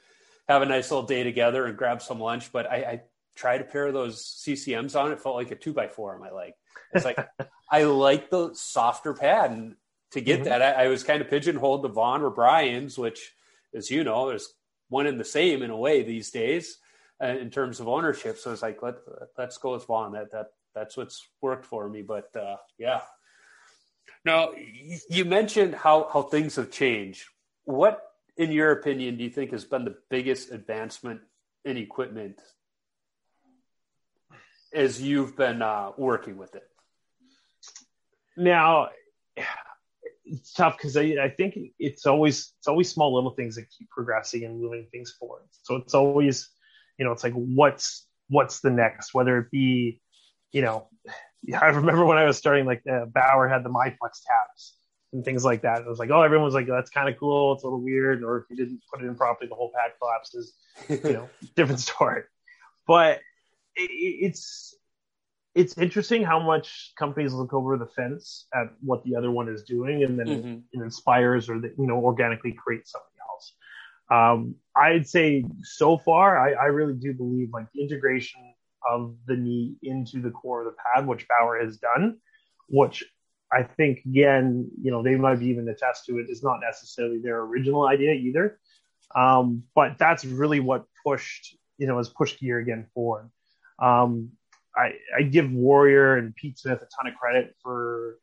[0.48, 2.52] have a nice little day together and grab some lunch.
[2.52, 3.02] But I, I
[3.34, 5.12] tried a pair of those CCMs on.
[5.12, 6.52] It felt like a two by four on my leg.
[6.92, 7.18] It's like
[7.70, 9.76] I like the softer pad, and
[10.12, 10.48] to get mm-hmm.
[10.48, 13.34] that, I, I, was kind of pigeonholed to Vaughn or Brian's, which,
[13.74, 14.54] as you know, there's
[14.88, 16.78] one and the same in a way these days
[17.22, 18.38] uh, in terms of ownership.
[18.38, 18.96] So it's like let
[19.36, 20.12] let's go with Vaughn.
[20.12, 22.02] That that that's what's worked for me.
[22.02, 23.00] But uh, yeah.
[24.24, 24.52] Now
[25.08, 27.24] you mentioned how how things have changed.
[27.64, 28.00] What,
[28.36, 31.20] in your opinion, do you think has been the biggest advancement
[31.64, 32.40] in equipment
[34.74, 36.68] as you've been uh, working with it?
[38.36, 38.90] Now,
[40.24, 43.88] it's tough because I, I think it's always it's always small little things that keep
[43.88, 45.42] progressing and moving things forward.
[45.62, 46.50] So it's always,
[46.98, 50.00] you know, it's like what's what's the next, whether it be,
[50.52, 50.88] you know,
[51.60, 54.74] I remember when I was starting, like uh, Bauer had the MyFlex tabs
[55.16, 55.80] and things like that.
[55.80, 57.54] It was like, oh, everyone was like, that's kind of cool.
[57.54, 59.92] It's a little weird, or if you didn't put it in properly, the whole pad
[59.98, 60.52] collapses.
[60.88, 62.22] You know, different story.
[62.86, 63.20] But
[63.74, 64.76] it, it's
[65.54, 69.62] it's interesting how much companies look over the fence at what the other one is
[69.62, 70.58] doing and then mm-hmm.
[70.70, 73.54] it inspires or that you know organically creates something else
[74.10, 78.42] um, i'd say so far I, I, really do believe like the integration
[78.86, 82.18] of the knee into the core of the pad which bauer has done
[82.68, 83.02] which
[83.52, 87.18] i think again you know they might be even attest to it is not necessarily
[87.18, 88.58] their original idea either
[89.14, 93.30] um, but that's really what pushed you know has pushed gear again forward
[93.78, 94.32] um,
[94.76, 98.18] I, I give Warrior and Pete Smith a ton of credit for,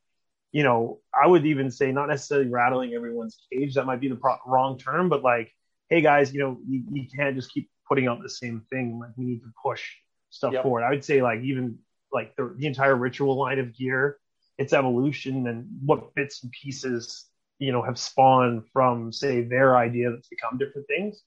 [0.51, 3.73] you know, I would even say not necessarily rattling everyone's cage.
[3.73, 5.51] That might be the pro- wrong term, but like,
[5.89, 8.99] hey guys, you know, you, you can't just keep putting out the same thing.
[8.99, 9.83] Like, we need to push
[10.29, 10.63] stuff yep.
[10.63, 10.83] forward.
[10.83, 11.79] I would say like even
[12.11, 14.17] like the, the entire ritual line of gear,
[14.57, 20.11] its evolution and what bits and pieces you know have spawned from say their idea
[20.11, 21.21] that's become different things.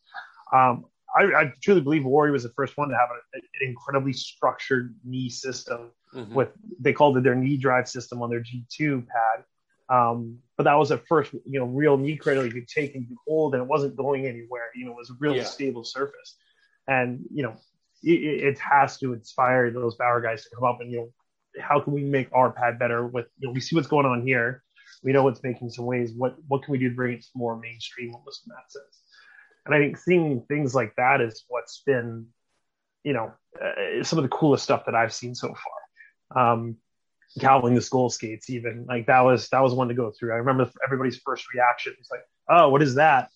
[0.52, 0.84] Um,
[1.16, 4.94] I, I, truly believe Warrior was the first one to have a, an incredibly structured
[5.04, 6.34] knee system mm-hmm.
[6.34, 9.44] with they called it their knee drive system on their G2 pad.
[9.88, 13.06] Um, but that was the first, you know, real knee cradle you could take and
[13.08, 14.70] you hold, and it wasn't going anywhere.
[14.74, 15.44] You know, it was a really yeah.
[15.44, 16.36] stable surface,
[16.88, 17.54] and you know,
[18.02, 21.08] it, it, has to inspire those Bauer guys to come up and you know,
[21.60, 23.06] how can we make our pad better?
[23.06, 24.62] With you know, we see what's going on here,
[25.02, 26.12] we know what's making some ways.
[26.12, 28.14] What what can we do to bring it to more mainstream?
[28.14, 29.02] Almost in that sense.
[29.64, 32.26] And I think seeing things like that is what's been,
[33.02, 35.48] you know, uh, some of the coolest stuff that I've seen so
[36.32, 36.44] far.
[36.44, 36.76] Um,
[37.40, 40.32] Calvin the skull skates, even like that was that was one to go through.
[40.32, 41.94] I remember everybody's first reaction.
[41.98, 43.28] It's like, oh, what is that?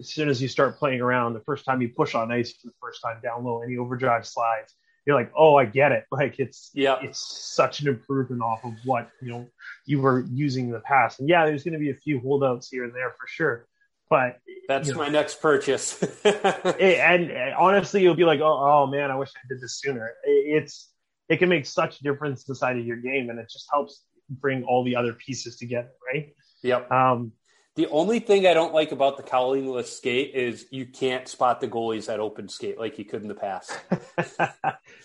[0.00, 2.68] As soon as you start playing around, the first time you push on ice for
[2.68, 4.74] the first time down low, any overdrive slides,
[5.08, 6.04] you're like, oh, I get it.
[6.18, 7.20] Like it's yeah, it's
[7.54, 9.46] such an improvement off of what you know
[9.86, 11.20] you were using in the past.
[11.20, 13.66] And yeah, there's going to be a few holdouts here and there for sure.
[14.10, 16.02] But that's you know, my next purchase.
[16.24, 19.80] it, and, and, honestly, you'll be like, oh, oh man, I wish I did this
[19.80, 20.08] sooner.
[20.24, 20.90] It, it's
[21.28, 24.64] it can make such a difference inside of your game, and it just helps bring
[24.64, 26.34] all the other pieces together, right?
[26.62, 26.90] Yep.
[26.90, 27.32] Um,
[27.78, 31.68] the only thing I don't like about the cowlingless skate is you can't spot the
[31.68, 33.72] goalies at open skate like you could in the past.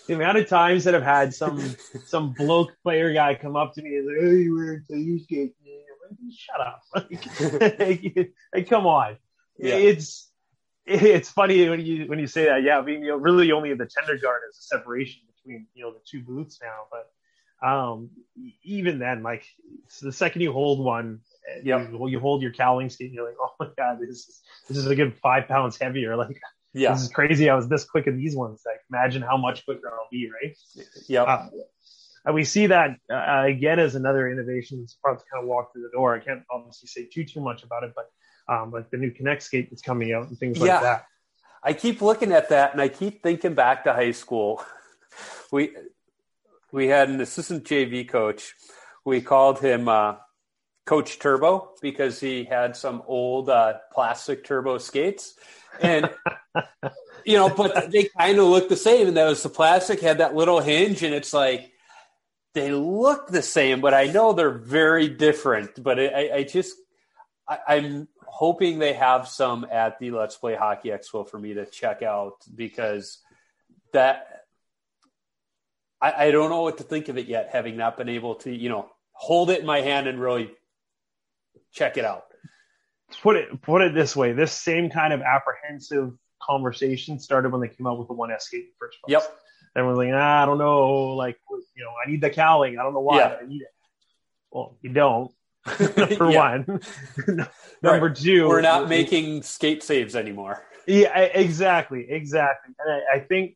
[0.08, 1.60] the amount of times that I've had some
[2.06, 5.20] some bloke player guy come up to me and say, "Hey, you weird, so you
[5.20, 5.54] skate."
[6.36, 6.82] shut up.
[7.80, 9.18] Like, like, come on.
[9.60, 9.76] Yeah.
[9.76, 10.32] It's
[10.88, 12.64] it's funny when you when you say that.
[12.64, 15.84] Yeah, I mean, you know, really only the tender guard is a separation between you
[15.84, 16.88] know the two boots now.
[16.90, 18.10] But um,
[18.64, 19.46] even then, like
[20.02, 21.20] the second you hold one,
[21.64, 24.78] yeah, you, you hold your cowling skate, you're like, oh my god, this is this
[24.78, 26.16] is a good five pounds heavier.
[26.24, 26.40] Like,
[26.74, 27.50] yeah, this is crazy.
[27.50, 28.64] I was this quick in these ones.
[28.66, 30.58] Like, imagine how much quicker I'll be, right?
[31.08, 31.24] Yeah.
[31.24, 31.50] Uh,
[32.26, 35.72] and we see that uh, again as another innovation that's about to kind of walk
[35.72, 36.16] through the door.
[36.16, 38.10] I can't obviously say too too much about it, but
[38.48, 40.82] um, like the new Konekt skate that's coming out and things like yeah.
[40.82, 41.06] that.
[41.62, 44.64] I keep looking at that and I keep thinking back to high school.
[45.52, 45.76] We
[46.72, 48.56] we had an assistant JV coach.
[49.06, 50.16] We called him uh,
[50.86, 55.36] Coach Turbo because he had some old uh, plastic turbo skates,
[55.82, 56.10] and
[57.26, 59.08] you know, but they kind of look the same.
[59.08, 61.72] And that was the plastic had that little hinge, and it's like
[62.54, 65.82] they look the same, but I know they're very different.
[65.82, 66.76] But I, I just
[67.48, 71.66] I, I'm hoping they have some at the Let's Play Hockey Expo for me to
[71.66, 73.20] check out because
[73.94, 74.44] that
[76.02, 78.54] I, I don't know what to think of it yet, having not been able to,
[78.54, 80.52] you know, hold it in my hand and really
[81.74, 82.24] check it out.
[83.22, 87.68] Put it put it this way: this same kind of apprehensive conversation started when they
[87.68, 89.12] came out with the one S skate in the first place.
[89.12, 89.40] Yep.
[89.76, 91.38] Everyone's like, ah, I don't know, like
[91.76, 92.78] you know, I need the cowling.
[92.80, 93.38] I don't know why Yeah.
[93.42, 93.68] I need it.
[94.52, 95.32] Well, you don't.
[95.98, 96.82] Number one.
[97.82, 100.64] Number two, We're not making skate saves anymore.
[100.88, 102.74] Yeah, exactly, exactly.
[102.80, 103.56] And I, I think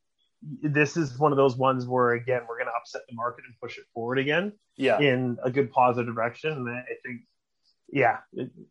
[0.61, 3.53] this is one of those ones where again we're going to upset the market and
[3.61, 4.99] push it forward again Yeah.
[4.99, 6.51] in a good positive direction.
[6.51, 7.21] And I think,
[7.89, 8.17] yeah,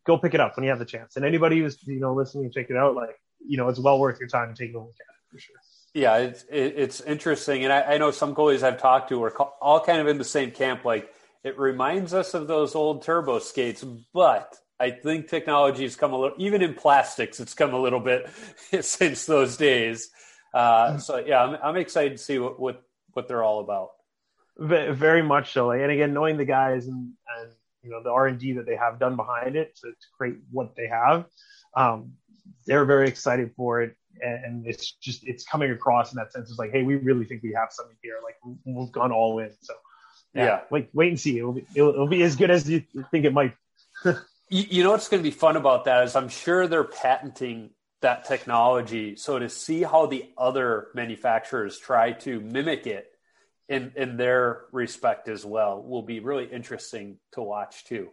[0.05, 1.15] go pick it up when you have the chance.
[1.15, 3.99] And anybody who's you know listening and check it out, like you know, it's well
[3.99, 5.55] worth your time to take a look at it for sure.
[5.93, 9.83] Yeah, it's it's interesting, and I, I know some goalies I've talked to are all
[9.83, 10.85] kind of in the same camp.
[10.85, 11.11] Like
[11.43, 16.19] it reminds us of those old turbo skates, but I think technology has come a
[16.19, 18.29] little, even in plastics, it's come a little bit
[18.81, 20.09] since those days.
[20.53, 23.89] Uh, so yeah, I'm, I'm excited to see what, what what they're all about.
[24.59, 25.71] Very much so.
[25.71, 27.51] And again, knowing the guys and, and
[27.83, 30.37] you know the R and D that they have done behind it to, to create
[30.51, 31.25] what they have,
[31.75, 32.13] um,
[32.65, 33.95] they're very excited for it.
[34.21, 36.49] And and it's just it's coming across in that sense.
[36.49, 38.15] It's like, hey, we really think we have something here.
[38.23, 38.35] Like
[38.65, 39.51] we've gone all in.
[39.61, 39.73] So
[40.33, 40.61] Yeah.
[40.69, 41.37] wait, wait and see.
[41.37, 43.53] It'll be it'll, it'll be as good as you think it might.
[44.49, 47.71] You, you know what's going to be fun about that is I'm sure they're patenting
[47.99, 49.17] that technology.
[49.17, 53.07] So to see how the other manufacturers try to mimic it
[53.69, 58.09] in in their respect as well will be really interesting to watch too.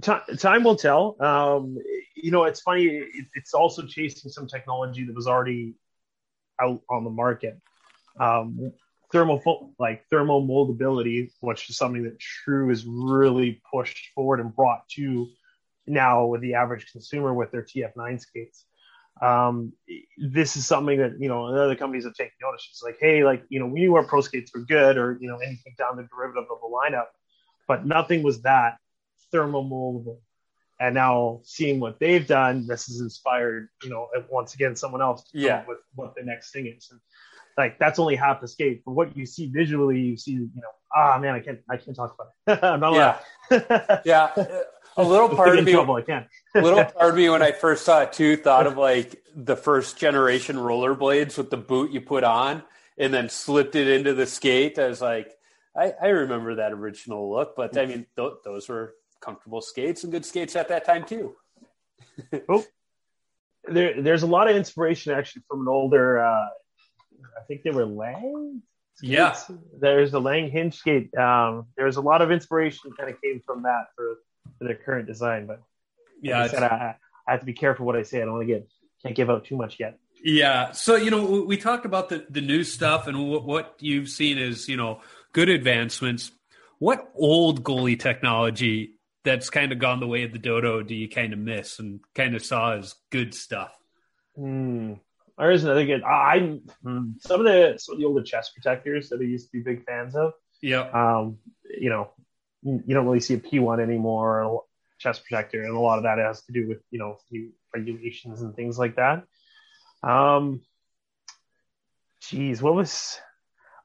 [0.00, 1.16] Ti- time will tell.
[1.20, 1.76] Um,
[2.16, 2.86] you know, it's funny.
[2.86, 5.74] It, it's also chasing some technology that was already
[6.60, 7.60] out on the market.
[8.18, 8.72] Um,
[9.12, 14.88] thermal, like thermal moldability, which is something that True has really pushed forward and brought
[14.90, 15.28] to
[15.86, 18.64] now with the average consumer with their TF9 skates.
[19.22, 19.72] Um,
[20.16, 22.66] this is something that you know other companies have taken notice.
[22.70, 25.28] It's like, hey, like you know, we knew our pro skates were good, or you
[25.28, 27.06] know, anything down the derivative of the lineup,
[27.68, 28.78] but nothing was that
[29.30, 30.18] thermal moldable.
[30.80, 35.22] And now seeing what they've done, this has inspired, you know, once again someone else
[35.34, 35.64] Yeah.
[35.66, 36.88] with what the next thing is.
[36.90, 36.98] And
[37.58, 38.82] like that's only half the skate.
[38.84, 41.94] From what you see visually, you see, you know, ah man, I can't I can't
[41.94, 42.64] talk about it.
[42.64, 43.18] I'm not Yeah,
[43.50, 44.00] allowed.
[44.06, 44.30] yeah.
[44.96, 45.94] A little part of me, trouble.
[45.94, 46.26] I can't.
[46.54, 49.56] a little part of me when I first saw it too, thought of like the
[49.56, 52.62] first generation rollerblades with the boot you put on
[52.98, 54.78] and then slipped it into the skate.
[54.78, 55.36] I was like,
[55.76, 60.12] I, I remember that original look, but I mean, th- those were comfortable skates and
[60.12, 61.36] good skates at that time too.
[63.68, 66.22] there, there's a lot of inspiration actually from an older.
[66.22, 66.48] Uh,
[67.38, 68.62] I think they were Lange.
[69.02, 69.36] Yeah.
[69.78, 71.14] There's the Lange hinge skate.
[71.16, 74.29] Um, there's a lot of inspiration kind of came from that for, for
[74.64, 75.46] their current design.
[75.46, 75.62] But
[76.22, 76.96] Yeah, like I, said, I,
[77.26, 78.18] I have to be careful what I say.
[78.18, 78.68] I don't want to get
[79.02, 79.98] can't give out too much yet.
[80.22, 80.72] Yeah.
[80.72, 84.38] So, you know, we- talked about the, the new stuff and what, what you've seen
[84.38, 85.00] is, you know,
[85.32, 86.32] good advancements.
[86.78, 91.08] What old goalie technology that's kind of gone the way of the dodo do you
[91.08, 93.76] kind of miss and kind of saw as good stuff?
[94.36, 94.94] Hmm.
[95.38, 96.02] There is another good.
[96.02, 99.52] I hmm, some of the some of the older chest protectors that I used to
[99.52, 100.34] be big fans of.
[100.60, 100.82] Yeah.
[100.90, 101.38] Um,
[101.78, 102.10] you know,
[102.62, 104.64] you don't really see a P1 anymore, or
[104.98, 107.16] chest protector, and a lot of that has to do with you know
[107.74, 109.24] regulations and things like that.
[110.02, 110.62] Um,
[112.20, 113.18] geez, what was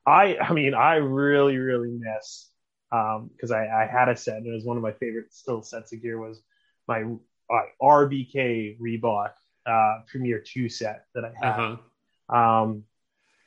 [0.05, 0.37] I?
[0.37, 2.49] I mean, I really, really miss
[2.91, 5.63] um because I, I had a set and it was one of my favorite still
[5.63, 6.39] sets of gear was
[6.87, 9.31] my uh, RBK Reebok
[9.65, 11.59] uh Premier Two set that I had.
[11.59, 12.37] Uh-huh.
[12.37, 12.83] Um,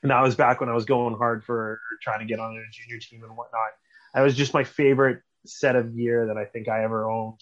[0.03, 2.63] and that was back when I was going hard for trying to get on a
[2.73, 3.71] junior team and whatnot.
[4.15, 7.41] That was just my favorite set of gear that I think I ever owned.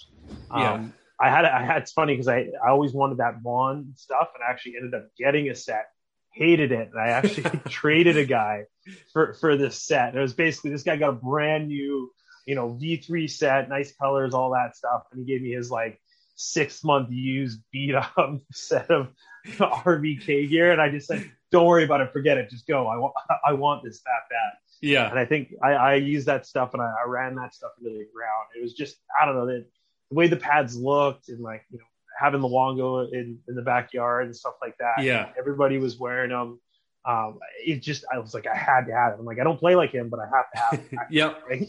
[0.50, 0.88] Um, Yeah.
[1.18, 4.44] I had, I had, it's funny because I, I always wanted that Vaughn stuff and
[4.46, 5.86] I actually ended up getting a set,
[6.32, 6.90] hated it.
[6.92, 8.64] And I actually traded a guy
[9.12, 10.14] for, for this set.
[10.14, 12.10] It was basically, this guy got a brand new,
[12.44, 15.04] you know, V3 set, nice colors, all that stuff.
[15.10, 15.98] And he gave me his like
[16.34, 18.14] six month used beat up
[18.52, 19.08] set of
[19.46, 20.72] RBK gear.
[20.72, 22.12] And I just said, don't worry about it.
[22.12, 22.50] Forget it.
[22.50, 22.88] Just go.
[22.88, 23.14] I want,
[23.46, 24.52] I want this that bad.
[24.86, 25.10] Yeah.
[25.10, 27.90] And I think I, I used that stuff and I, I ran that stuff into
[27.90, 28.48] the ground.
[28.56, 29.64] It was just, I don't know, the,
[30.10, 31.84] the way the pads looked and like, you know,
[32.18, 35.02] having the Luongo in, in the backyard and stuff like that.
[35.02, 35.30] Yeah.
[35.38, 36.60] Everybody was wearing them.
[37.04, 39.16] Um, it just, I was like, I had to have it.
[39.18, 40.98] I'm like, I don't play like him, but I have to have it.
[41.10, 41.42] Yep.
[41.48, 41.68] right?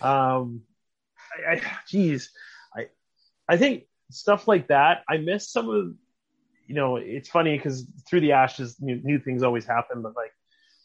[0.00, 0.62] Um,
[1.48, 2.30] I, I, geez,
[2.76, 2.88] I,
[3.48, 5.02] I think stuff like that.
[5.08, 5.94] I miss some of,
[6.66, 10.32] you know, it's funny because through the ashes, new, new things always happen, but like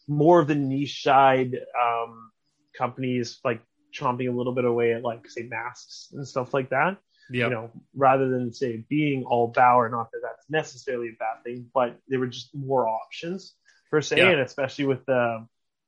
[0.08, 2.32] more of the niche side um,
[2.78, 3.62] companies like
[3.93, 6.97] chomping a little bit away at like say masks and stuff like that.
[7.32, 7.49] Yep.
[7.49, 11.68] You know, rather than say being all Bauer, not that that's necessarily a bad thing,
[11.74, 13.56] but there were just more options
[13.89, 14.32] per se, Yeah.
[14.32, 15.45] and especially with the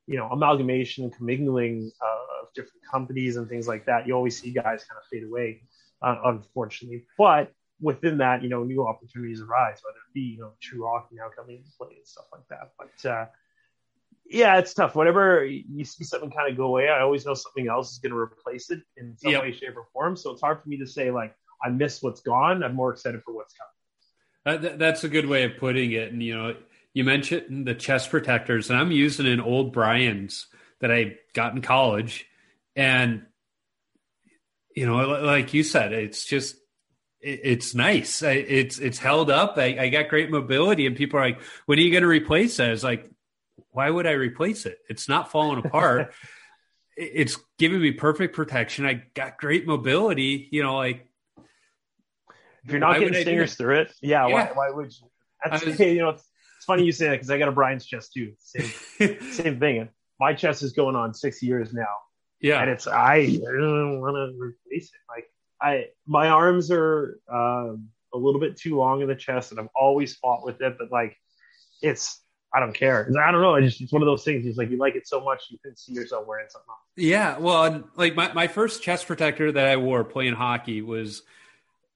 [0.07, 4.39] you know amalgamation, and commingling uh, of different companies and things like that, you always
[4.39, 5.63] see guys kind of fade away,
[6.01, 7.05] uh, unfortunately.
[7.17, 7.51] But
[7.81, 11.27] within that, you know, new opportunities arise, whether it be you know True Hockey now
[11.35, 12.71] coming into play and stuff like that.
[12.77, 13.25] But uh,
[14.33, 14.95] yeah, it's tough.
[14.95, 18.11] Whenever you see something kind of go away, I always know something else is going
[18.11, 19.41] to replace it in some Yep.
[19.43, 20.17] way, shape, or form.
[20.17, 22.63] So it's hard for me to say like I miss what's gone.
[22.63, 24.73] I'm more excited for what's coming.
[24.73, 26.11] Uh, that's a good way of putting it.
[26.11, 26.55] And you know,
[26.93, 30.47] you mentioned the chest protectors, and I'm using an old Brian's
[30.79, 32.25] that I got in college,
[32.75, 33.25] and
[34.75, 36.55] you know, like you said, it's just
[37.21, 38.21] it's nice.
[38.21, 39.57] It's it's held up.
[39.57, 42.57] I, I got great mobility, and people are like, "When are you going to replace
[42.57, 43.09] that?" It's like,
[43.71, 44.77] why would I replace it?
[44.89, 46.13] It's not falling apart.
[46.95, 48.85] It's giving me perfect protection.
[48.85, 50.47] I got great mobility.
[50.51, 51.07] You know, like
[52.65, 54.33] If you're not getting stingers through it, yeah, Yeah.
[54.33, 55.07] Why, why would you?
[55.43, 57.85] That's, was- you know, it's, it's funny you say that because I got a Brian's
[57.87, 58.33] chest too.
[58.37, 59.89] Same, same thing.
[60.19, 61.95] My chest is going on six years now,
[62.39, 64.99] yeah, and it's I, I don't want to replace it.
[65.09, 65.25] Like
[65.59, 69.69] I, my arms are um, a little bit too long in the chest, and I've
[69.75, 70.75] always fought with it.
[70.77, 71.17] But like,
[71.81, 72.22] it's
[72.53, 73.09] I don't care.
[73.19, 73.55] I don't know.
[73.55, 74.45] It's just it's one of those things.
[74.45, 76.69] It's like you like it so much you can see yourself wearing something.
[76.69, 76.79] Else.
[76.95, 81.23] Yeah, well, like my, my first chest protector that I wore playing hockey was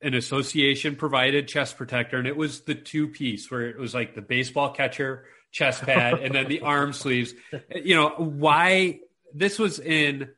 [0.01, 4.15] an association provided chest protector, and it was the two piece where it was like
[4.15, 7.35] the baseball catcher chest pad and then the arm sleeves.
[7.75, 8.99] You know, why
[9.33, 10.29] this was in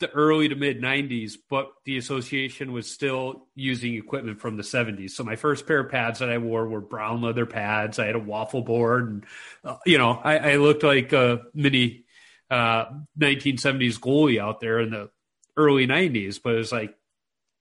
[0.00, 5.10] the early to mid 90s, but the association was still using equipment from the 70s.
[5.10, 7.98] So my first pair of pads that I wore were brown leather pads.
[7.98, 9.26] I had a waffle board, and
[9.62, 12.04] uh, you know, I, I looked like a mini
[12.50, 12.86] uh,
[13.18, 15.10] 1970s goalie out there in the
[15.56, 16.40] early 90s.
[16.42, 16.94] But it was like,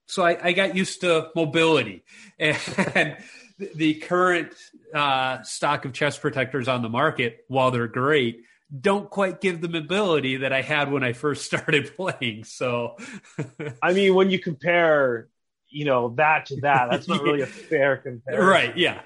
[0.08, 2.04] so I, I got used to mobility,
[2.40, 3.18] and
[3.60, 4.54] the- current
[4.96, 8.44] uh, stock of chest protectors on the market, while they're great.
[8.78, 12.44] Don't quite give the mobility that I had when I first started playing.
[12.44, 12.98] So,
[13.82, 15.30] I mean, when you compare,
[15.70, 18.46] you know, that to that, that's not really a fair comparison.
[18.48, 19.02] right, yeah,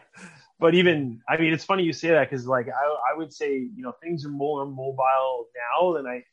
[0.59, 3.57] but even I mean, it's funny you say that because like I, I would say
[3.57, 6.23] you know things are more mobile now than I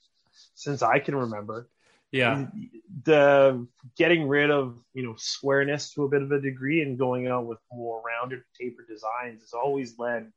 [0.54, 1.68] since I can remember.
[2.12, 2.46] yeah,
[3.04, 3.66] The
[3.96, 7.46] getting rid of you know squareness to a bit of a degree and going out
[7.46, 10.30] with more rounded tapered designs has always led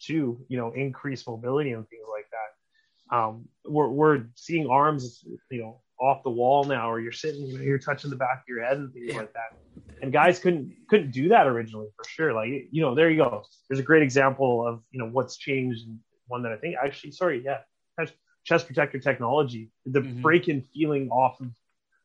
[0.00, 3.16] to you know increased mobility and things like that.
[3.16, 7.58] Um, we're we're seeing arms you know off the wall now, or you're sitting, you
[7.58, 9.58] know, you're touching the back of your head and things like that.
[10.00, 12.32] And guys couldn't couldn't do that originally for sure.
[12.32, 13.44] Like you know, there you go.
[13.68, 15.86] There's a great example of you know what's changed.
[15.86, 17.58] and One that I think actually, sorry, yeah,
[17.98, 20.22] chest- chest protector technology, the Mhm.
[20.22, 21.50] break-in feeling off of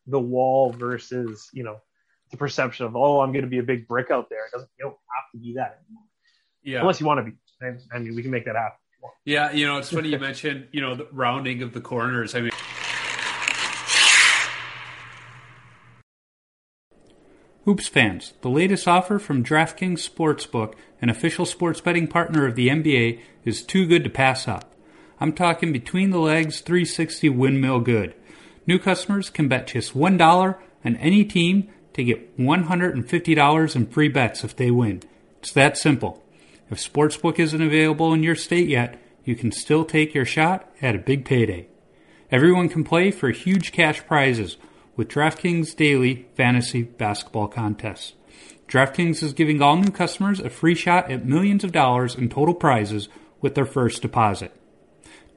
[0.08, 1.78] the wall versus you know
[2.32, 4.46] the perception of oh I'm going to be a big brick out there.
[4.46, 6.04] It doesn't you don't have to be that anymore
[6.64, 6.80] yeah.
[6.80, 7.38] unless you want to be.
[7.62, 8.78] I, I mean, we can make that happen.
[9.26, 12.36] Yeah, you know, it's funny you mentioned, you know, the rounding of the corners.
[12.36, 12.52] I mean,
[17.66, 22.68] Hoops fans, the latest offer from DraftKings Sportsbook, an official sports betting partner of the
[22.68, 24.74] NBA, is too good to pass up.
[25.20, 28.16] I'm talking between the legs 360 windmill good.
[28.68, 34.44] New customers can bet just $1 on any team to get $150 in free bets
[34.44, 35.02] if they win.
[35.40, 36.23] It's that simple.
[36.74, 40.96] If Sportsbook isn't available in your state yet, you can still take your shot at
[40.96, 41.68] a big payday.
[42.32, 44.58] Everyone can play for huge cash prizes
[44.96, 48.14] with DraftKings Daily Fantasy Basketball Contests.
[48.68, 52.56] DraftKings is giving all new customers a free shot at millions of dollars in total
[52.56, 53.08] prizes
[53.40, 54.52] with their first deposit.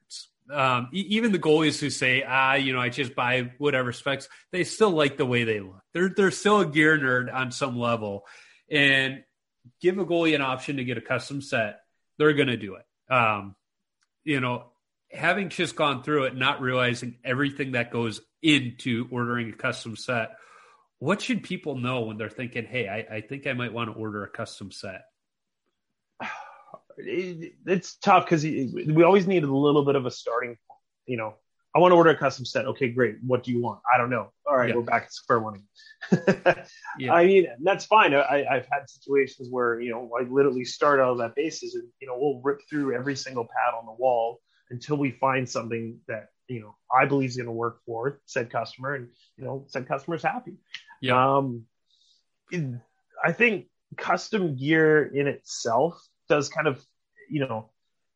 [0.51, 4.63] um, even the goalies who say, ah, you know, I just buy whatever specs, they
[4.63, 5.81] still like the way they look.
[5.93, 8.25] They're they're still a gear nerd on some level,
[8.69, 9.23] and
[9.81, 11.79] give a goalie an option to get a custom set,
[12.17, 13.13] they're going to do it.
[13.13, 13.55] Um,
[14.23, 14.65] you know,
[15.11, 20.35] having just gone through it, not realizing everything that goes into ordering a custom set,
[20.99, 23.99] what should people know when they're thinking, hey, I, I think I might want to
[23.99, 25.01] order a custom set?
[26.97, 30.79] it's tough because we always needed a little bit of a starting point.
[31.05, 31.35] You know,
[31.75, 32.65] I want to order a custom set.
[32.67, 33.17] Okay, great.
[33.21, 33.81] What do you want?
[33.93, 34.31] I don't know.
[34.47, 34.75] All right, yeah.
[34.75, 35.63] we're back at square one.
[36.97, 37.13] yeah.
[37.13, 38.13] I mean, that's fine.
[38.13, 41.87] I, have had situations where you know I literally start out of that basis, and
[41.99, 44.39] you know we'll rip through every single pad on the wall
[44.69, 48.49] until we find something that you know I believe is going to work for said
[48.49, 50.53] customer, and you know said customer's happy.
[51.01, 51.37] Yeah.
[51.37, 51.65] Um,
[53.23, 53.65] I think
[53.95, 56.83] custom gear in itself does kind of,
[57.29, 57.69] you know,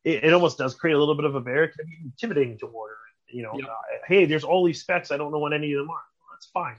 [0.04, 1.64] it, it, almost does create a little bit of a barrier.
[1.64, 2.96] It can be intimidating to order.
[3.28, 3.68] You know, yep.
[3.68, 5.10] uh, hey, there's all these specs.
[5.10, 5.94] I don't know what any of them are.
[5.94, 6.76] Well, that's fine.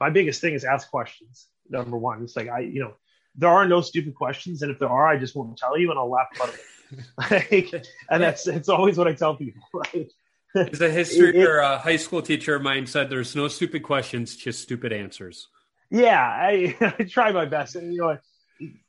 [0.00, 1.46] My biggest thing is ask questions.
[1.68, 2.94] Number one, it's like I, you know,
[3.36, 5.98] there are no stupid questions, and if there are, I just won't tell you, and
[5.98, 7.70] I'll laugh about it.
[7.72, 9.62] like, and that's it's always what I tell people.
[9.74, 10.10] Right?
[10.54, 13.82] As a history it, or a high school teacher of mine said, "There's no stupid
[13.82, 15.48] questions, just stupid answers."
[15.90, 18.18] Yeah, I, I try my best, and you know,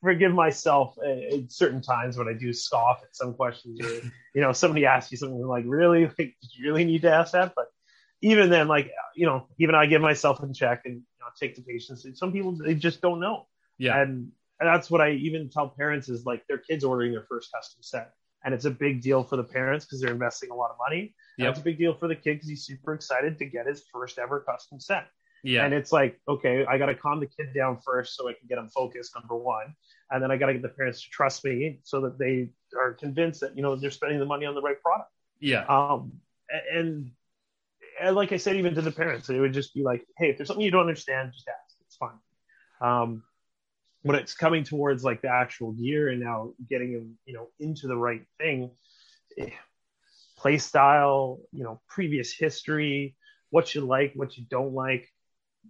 [0.01, 3.89] forgive myself at certain times when I do scoff at some questions or
[4.33, 6.05] you know somebody asks you something like really?
[6.17, 7.53] Like did you really need to ask that?
[7.55, 7.67] But
[8.21, 11.55] even then like you know even I give myself in check and you know, take
[11.55, 12.05] the patience.
[12.15, 13.47] Some people they just don't know.
[13.77, 13.99] Yeah.
[13.99, 17.51] And, and that's what I even tell parents is like their kids ordering their first
[17.51, 18.13] custom set.
[18.45, 21.15] And it's a big deal for the parents because they're investing a lot of money.
[21.37, 23.83] Yeah it's a big deal for the kid because he's super excited to get his
[23.91, 25.07] first ever custom set
[25.43, 25.65] yeah.
[25.65, 28.47] And it's like, okay, I got to calm the kid down first so I can
[28.47, 29.75] get them focused, number one.
[30.09, 32.93] And then I got to get the parents to trust me so that they are
[32.93, 35.09] convinced that, you know, they're spending the money on the right product.
[35.39, 35.65] Yeah.
[35.65, 36.13] Um,
[36.71, 37.11] and,
[38.01, 40.37] and like I said, even to the parents, it would just be like, hey, if
[40.37, 41.75] there's something you don't understand, just ask.
[41.85, 42.19] It's fine.
[42.81, 43.23] Um,
[44.03, 47.87] when it's coming towards like the actual gear and now getting them, you know, into
[47.87, 48.71] the right thing,
[50.37, 53.15] play style, you know, previous history,
[53.49, 55.07] what you like, what you don't like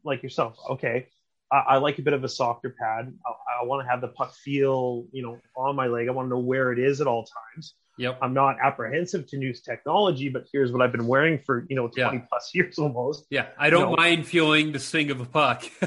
[0.04, 1.08] like yourself, okay,
[1.52, 3.14] I, I like a bit of a softer pad.
[3.26, 6.08] I, I want to have the puck feel, you know, on my leg.
[6.08, 7.26] I want to know where it is at all
[7.56, 7.76] times.
[7.98, 8.20] Yep.
[8.22, 11.88] I'm not apprehensive to new technology, but here's what I've been wearing for, you know,
[11.88, 12.24] 20 yeah.
[12.28, 13.28] plus years almost.
[13.30, 13.48] Yeah.
[13.58, 13.96] I don't you know.
[13.96, 15.64] mind feeling the sting of a puck.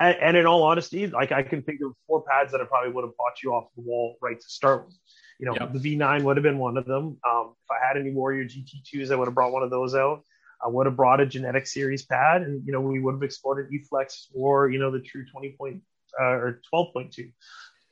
[0.00, 2.92] and, and, in all honesty, like I can think of four pads that I probably
[2.92, 4.96] would have bought you off the wall right to start with.
[5.40, 5.72] You know, yep.
[5.72, 7.18] the V9 would have been one of them.
[7.28, 10.22] Um, if I had any Warrior GT2s, I would have brought one of those out.
[10.64, 13.66] I would have brought a G-Netik series pad, and you know we would have explored
[13.66, 15.82] an eFlex or you know the True 20 point
[16.20, 17.32] uh, or 12.2,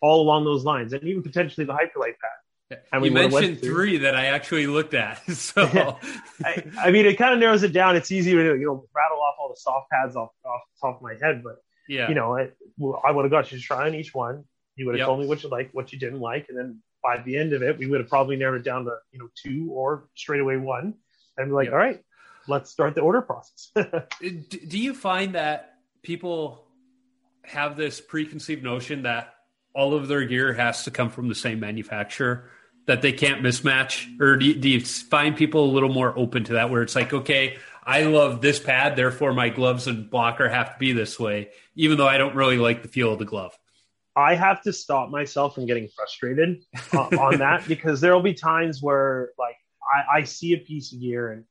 [0.01, 2.79] all along those lines, and even potentially the Hyperlite pad.
[2.93, 5.21] And you mentioned three that I actually looked at.
[5.35, 5.63] So
[6.45, 7.97] I, I, mean, it kind of narrows it down.
[7.97, 10.97] It's easy to you know rattle off all the soft pads off off the top
[10.97, 11.57] of my head, but
[11.89, 12.51] yeah, you know, I,
[13.05, 14.45] I would have got you to try on each one.
[14.77, 15.07] You would have yep.
[15.07, 17.63] told me what you like, what you didn't like, and then by the end of
[17.63, 20.57] it, we would have probably narrowed it down to you know two or straight away
[20.57, 20.95] one,
[21.37, 21.73] and be like, yep.
[21.73, 22.01] all right,
[22.51, 23.71] let's start the order process.
[24.21, 26.67] Do you find that people
[27.45, 29.35] have this preconceived notion that
[29.75, 32.51] all of their gear has to come from the same manufacturer?
[32.87, 36.45] That they can't mismatch, or do you, do you find people a little more open
[36.45, 36.71] to that?
[36.71, 40.79] Where it's like, okay, I love this pad, therefore my gloves and blocker have to
[40.79, 43.57] be this way, even though I don't really like the feel of the glove.
[44.17, 48.35] I have to stop myself from getting frustrated uh, on that because there will be
[48.35, 51.45] times where, like, I, I, see a piece of gear and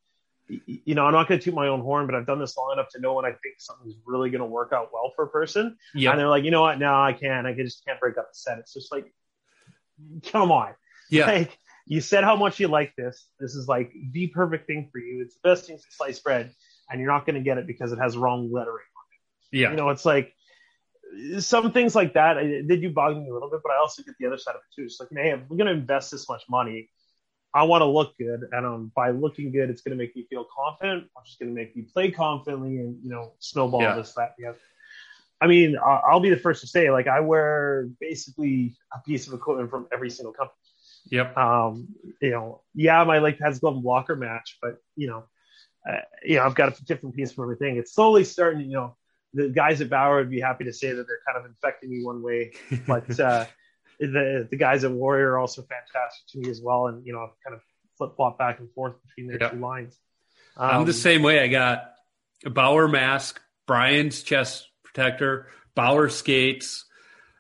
[0.66, 2.74] you know, I'm not going to toot my own horn, but I've done this long
[2.74, 5.30] enough to know when I think something's really going to work out well for a
[5.30, 5.78] person.
[5.93, 6.12] Yeah.
[6.12, 6.80] And they're like, you know what?
[6.80, 7.45] No, I can't.
[7.45, 8.58] I just can't break up the set.
[8.58, 9.14] It's just like,
[10.32, 10.74] come on.
[11.10, 11.28] Yeah.
[11.28, 13.28] Like, you said how much you like this.
[13.39, 15.24] This is like the perfect thing for you.
[15.24, 16.52] It's the best thing since sliced bread,
[16.89, 19.04] and you're not going to get it because it has wrong lettering on
[19.52, 19.60] it.
[19.60, 19.72] Yeah.
[19.72, 20.34] You know, it's like
[21.39, 22.36] some things like that.
[22.68, 24.62] They do bug me a little bit, but I also get the other side of
[24.62, 24.86] it too.
[24.86, 26.89] It's like, hey, we're going to invest this much money
[27.54, 30.28] I want to look good, and um, by looking good, it's going to make me
[30.30, 33.95] feel confident, which is going to make me play confidently, and you know, snowball yeah.
[33.95, 34.54] this, that, yeah.
[35.41, 39.34] I mean, I'll be the first to say, like, I wear basically a piece of
[39.34, 40.56] equipment from every single company.
[41.12, 41.38] Yep.
[41.38, 41.88] Um,
[42.22, 45.24] you know, yeah, my like has glove and blocker match, but you know,
[45.89, 47.78] uh, you know, I've got a different piece for everything.
[47.78, 48.70] It's slowly starting.
[48.70, 48.97] You know,
[49.34, 52.04] the guys at Bauer would be happy to say that they're kind of infecting me
[52.04, 52.52] one way,
[52.86, 53.45] but uh,
[54.00, 56.88] the the guys at Warrior are also fantastic to me as well.
[56.88, 57.62] And you know, I've kind of
[57.97, 59.52] flip flop back and forth between their Yep.
[59.54, 59.97] two lines.
[60.58, 61.41] I'm the Um, same way.
[61.41, 61.93] I got
[62.45, 66.86] a Bauer mask, Brian's chest protector, Bauer skates,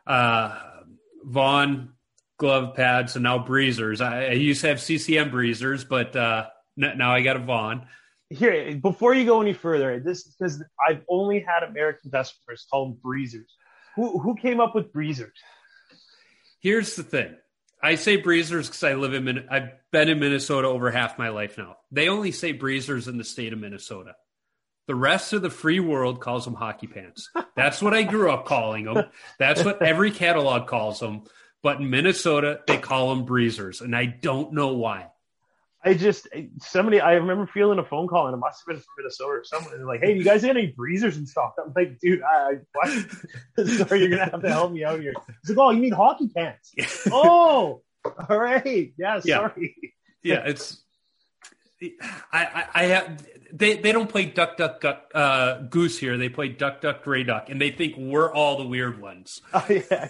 [0.07, 0.57] uh,
[1.23, 1.93] Vaughn
[2.37, 3.99] glove pads, and now breezers.
[4.01, 6.47] I, I used to have CCM breezers, but uh,
[6.77, 7.87] now I got a Vaughn.
[8.29, 12.97] Here, before you go any further, this because I've only had American customers call them
[13.01, 13.51] breezers.
[13.95, 15.33] Who who came up with breezers?
[16.59, 17.35] Here's the thing.
[17.81, 21.29] I say breezers because I live in Min- I've been in Minnesota over half my
[21.29, 21.77] life now.
[21.91, 24.15] They only say breezers in the state of Minnesota.
[24.87, 27.29] The rest of the free world calls them hockey pants.
[27.55, 29.05] That's what I grew up calling them.
[29.37, 31.23] That's what every catalog calls them.
[31.61, 35.07] But in Minnesota, they call them breezers, and I don't know why.
[35.83, 36.27] I just
[36.59, 39.43] somebody I remember feeling a phone call and it must have been from Minnesota or
[39.45, 41.53] someone like, hey, you guys have any breezers and stuff?
[41.63, 43.67] I'm like, dude, I, I what?
[43.67, 45.13] Sorry, you're gonna have to help me out here.
[45.41, 46.73] He's like, oh, you mean hockey pants?
[47.11, 47.81] oh,
[48.29, 49.35] all right, yeah, Yeah.
[49.37, 49.75] sorry.
[50.21, 50.83] Yeah, it's.
[51.81, 51.93] I,
[52.33, 53.25] I, I have.
[53.53, 56.17] They, they don't play duck duck duck uh, goose here.
[56.17, 59.41] They play duck duck gray duck, and they think we're all the weird ones.
[59.53, 60.09] Oh, yeah,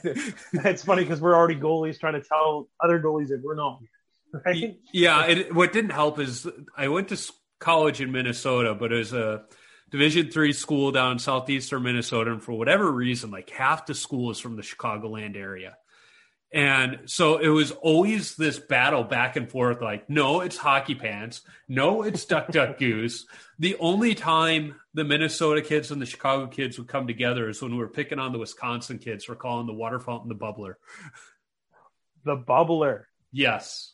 [0.65, 3.79] it's funny because we're already goalies trying to tell other goalies that we're not.
[4.31, 4.79] Right?
[4.93, 9.13] Yeah, it, what didn't help is I went to college in Minnesota, but it was
[9.13, 9.43] a
[9.91, 14.29] Division three school down in southeastern Minnesota, and for whatever reason, like half the school
[14.29, 15.77] is from the Chicagoland area.
[16.51, 21.41] And so it was always this battle back and forth like, no, it's hockey pants.
[21.67, 23.27] No, it's duck, duck, goose.
[23.59, 27.71] The only time the Minnesota kids and the Chicago kids would come together is when
[27.71, 30.75] we were picking on the Wisconsin kids for calling the water fountain the bubbler.
[32.25, 33.03] The bubbler.
[33.31, 33.93] Yes.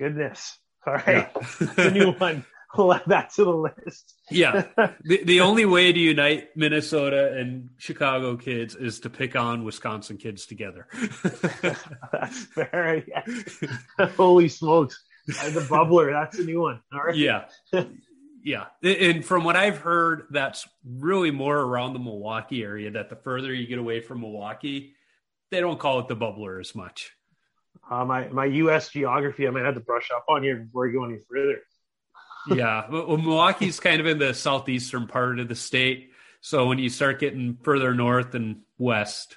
[0.00, 0.58] Goodness.
[0.86, 1.30] All right.
[1.60, 1.68] Yeah.
[1.76, 2.44] A new one.
[2.74, 4.14] We'll add that to the list.
[4.30, 4.64] Yeah.
[5.04, 10.16] the, the only way to unite Minnesota and Chicago kids is to pick on Wisconsin
[10.16, 10.86] kids together.
[12.12, 13.04] That's fair.
[13.06, 14.06] Yeah.
[14.16, 15.02] Holy smokes.
[15.26, 16.12] The bubbler.
[16.12, 16.80] That's a new one.
[16.94, 17.16] All right.
[17.16, 17.44] yeah.
[18.42, 18.66] Yeah.
[18.82, 23.52] And from what I've heard, that's really more around the Milwaukee area, that the further
[23.52, 24.94] you get away from Milwaukee,
[25.50, 27.12] they don't call it the bubbler as much.
[27.90, 28.88] Uh, my, my U.S.
[28.90, 31.58] geography, I might have to brush up on here before we go any further.
[32.56, 32.88] yeah.
[32.90, 36.10] Well, Milwaukee's kind of in the southeastern part of the state.
[36.40, 39.36] So when you start getting further north and west,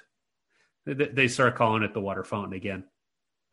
[0.86, 2.84] they- they start calling it the water fountain again.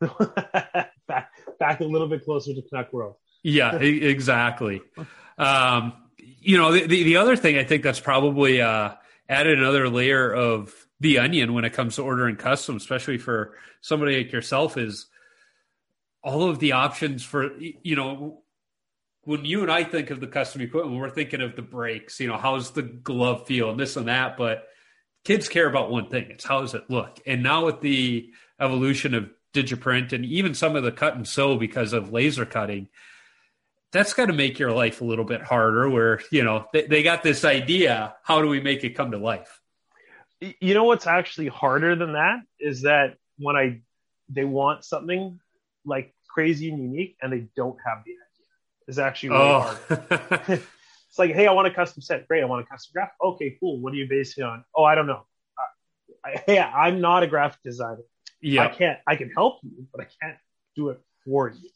[1.08, 3.16] back, back a little bit closer to Canuck World.
[3.42, 4.82] Yeah, exactly.
[5.38, 8.92] Um, you know, the, the the other thing I think that's probably uh,
[9.28, 14.16] added another layer of the onion when it comes to ordering custom, especially for somebody
[14.16, 15.06] like yourself, is
[16.22, 18.42] all of the options for you know
[19.24, 22.20] when you and I think of the custom equipment, we're thinking of the brakes.
[22.20, 24.68] You know, how's the glove feel and this and that, but
[25.24, 27.20] kids care about one thing: it's how does it look.
[27.26, 28.30] And now with the
[28.60, 32.88] evolution of digiprint and even some of the cut and sew because of laser cutting
[33.92, 37.02] that's got to make your life a little bit harder where you know they, they
[37.02, 39.60] got this idea how do we make it come to life
[40.60, 43.80] You know what's actually harder than that is that when I
[44.28, 45.38] they want something
[45.84, 48.22] like crazy and unique and they don't have the idea
[48.88, 49.78] is actually really hard.
[49.90, 50.58] oh
[51.08, 52.26] It's like, hey, I want a custom set.
[52.26, 53.10] Great, I want a custom graph.
[53.22, 53.78] Okay, cool.
[53.80, 54.64] What are you basing on?
[54.74, 55.26] Oh, I don't know.
[55.58, 57.98] Uh, I, hey, I'm not a graphic designer.
[58.40, 58.98] Yeah, I can't.
[59.06, 60.38] I can help you, but I can't
[60.74, 61.68] do it for you.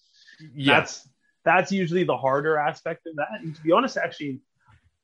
[0.55, 1.07] yeah That's
[1.45, 3.29] that's usually the harder aspect of that.
[3.43, 4.41] And to be honest, actually,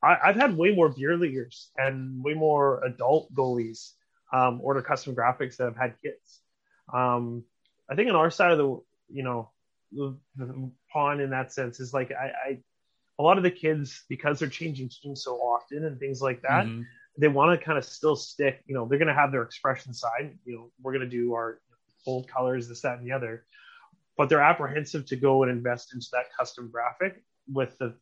[0.03, 3.93] I, I've had way more beer leaguers and way more adult goalies
[4.33, 6.41] um, order custom graphics that have had kids.
[6.93, 7.45] Um,
[7.91, 8.81] I think on our side of the
[9.13, 9.51] you know
[9.93, 12.59] the, the pond in that sense is like I, I
[13.19, 16.67] a lot of the kids because they're changing teams so often and things like that
[16.67, 16.87] Mhm.
[17.19, 19.93] they want to kind of still stick, you know, they're going to have their expression
[19.93, 20.39] side.
[20.47, 21.61] You know, we're going to do our
[22.07, 23.45] bold colors, this, that, and the other.
[24.17, 27.23] But they're apprehensive to go and invest into that custom graphic
[27.53, 27.95] with the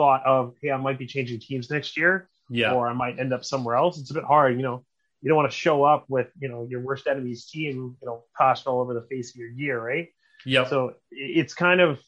[0.00, 2.12] thought of, hey, I might be changing teams next year,
[2.60, 3.94] yeah or I might end up somewhere else.
[4.00, 4.78] It's a bit hard, you know.
[5.22, 8.16] You don't want to show up with, you know, your worst enemy's team, you know,
[8.40, 10.08] passed all over the face of your gear, right?
[10.46, 10.64] Yeah.
[10.72, 12.00] So it's kind of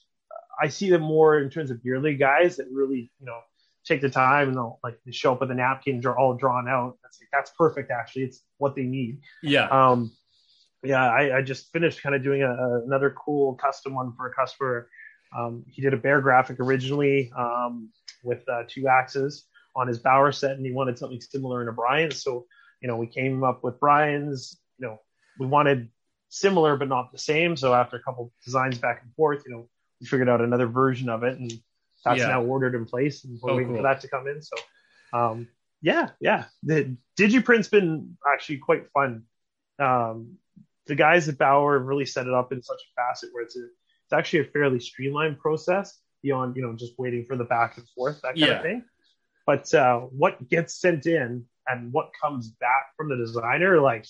[0.64, 3.40] I see them more in terms of beer league guys that really you know
[3.84, 6.66] take the time and they'll like they show up with a napkin draw all drawn
[6.76, 6.92] out.
[7.02, 8.24] That's that's perfect actually.
[8.28, 9.20] It's what they need.
[9.42, 10.12] yeah Um,
[10.82, 14.34] yeah, I, I just finished kind of doing a- another cool custom one for a
[14.34, 14.88] customer.
[15.36, 17.90] Um, he did a bear graphic originally um,
[18.22, 21.72] with uh, two axes on his Bauer set, and he wanted something similar in a
[21.72, 22.10] Brian.
[22.10, 22.46] So,
[22.80, 24.58] you know, we came up with Brian's.
[24.78, 25.00] You know,
[25.38, 25.88] we wanted
[26.28, 27.56] similar but not the same.
[27.56, 29.68] So after a couple designs back and forth, you know,
[30.00, 31.50] we figured out another version of it, and
[32.04, 32.28] that's Yeah.
[32.28, 33.76] now ordered in place, and we're Oh, waiting cool.
[33.78, 34.42] for that to come in.
[34.42, 34.56] So,
[35.12, 35.48] um,
[35.80, 39.24] yeah, yeah, the DigiPrint's been actually quite fun.
[39.78, 40.38] Um,
[40.86, 43.56] the guys at Bauer have really set it up in such a facet where it's
[43.56, 43.68] a,
[44.12, 47.88] it's actually a fairly streamlined process beyond you know just waiting for the back and
[47.96, 48.56] forth that kind Yeah.
[48.56, 48.84] of thing.
[49.46, 54.06] But uh, what gets sent in and what comes back from the designer, like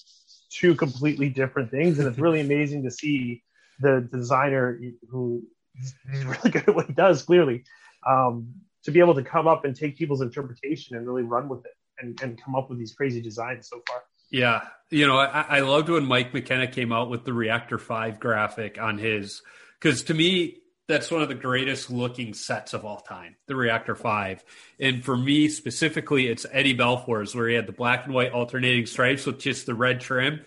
[0.50, 3.42] two completely different things, and it's really amazing to see
[3.80, 4.78] the designer
[5.08, 5.42] who
[5.74, 5.94] he's
[6.24, 7.64] really good at what he does clearly
[8.06, 8.46] um,
[8.84, 11.72] to be able to come up and take people's interpretation and really run with it
[12.00, 14.02] and, and come up with these crazy designs so far.
[14.30, 18.18] Yeah, you know, I, I loved when Mike McKenna came out with the Reactor Five
[18.20, 19.40] graphic on his,
[19.82, 20.58] because to me
[20.88, 24.44] that's one of the greatest looking sets of all time, the Reactor Five.
[24.80, 28.86] And for me specifically, it's Eddie Belfour's where he had the black and white alternating
[28.86, 30.44] stripes with just the red trim.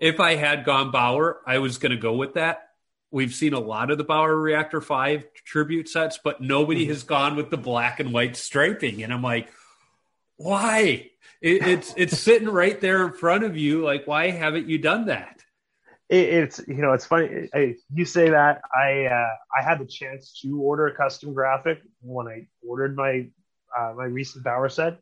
[0.00, 2.70] If I had gone Bauer, I was going to go with that.
[3.10, 6.90] We've seen a lot of the Bauer Reactor 5 tribute sets, but nobody mm-hmm.
[6.90, 9.02] has gone with the black and white striping.
[9.02, 9.52] And I'm like,
[10.36, 11.10] why?
[11.40, 13.84] It, it's it's sitting right there in front of you.
[13.84, 15.44] Like, why haven't you done that?
[16.08, 19.86] It, it's you know it's funny I, you say that i uh, i had the
[19.86, 23.28] chance to order a custom graphic when i ordered my
[23.76, 24.98] uh, my recent Bauer set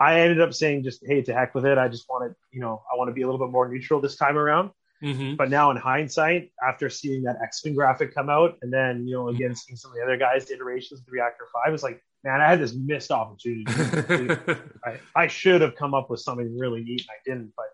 [0.00, 2.60] i ended up saying just hey to heck with it i just want to you
[2.60, 5.36] know i want to be a little bit more neutral this time around Mm-hmm.
[5.36, 9.28] but now in hindsight after seeing that x-men graphic come out and then you know
[9.28, 12.40] again seeing some of the other guys iterations of the reactor 5 it's like man
[12.40, 13.64] i had this missed opportunity
[14.84, 17.52] I, I should have come up with something really neat and I didn't.
[17.56, 17.66] But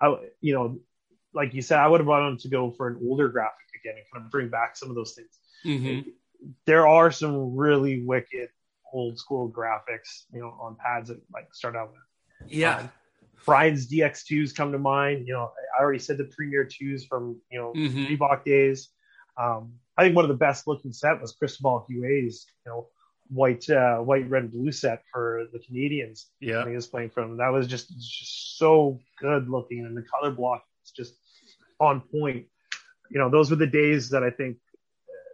[0.00, 0.80] I, you know,
[1.34, 4.04] like you said, I would have wanted to go for an older graphic again and
[4.12, 5.38] kind of bring back some of those things.
[5.64, 6.08] mm-hmm.
[6.66, 8.48] There are some really wicked
[8.92, 12.50] old school graphics, you know, on pads that like start out with.
[12.52, 12.88] Yeah.
[13.46, 15.26] Brian's DX2s come to mind.
[15.26, 18.08] You know, I already said the Premier 2s from, you know, Mhm.
[18.08, 18.90] Reebok days.
[19.36, 22.88] Um, I think one of the best looking set was Cristobal Huet's, you know,
[23.28, 26.58] white, uh, white, red, and blue set for the Canadiens Yeah.
[26.58, 27.36] when he was playing from.
[27.38, 30.64] That was just just so good looking, and the color block
[31.82, 32.46] on point.
[33.10, 34.56] You know, those were the days that I think,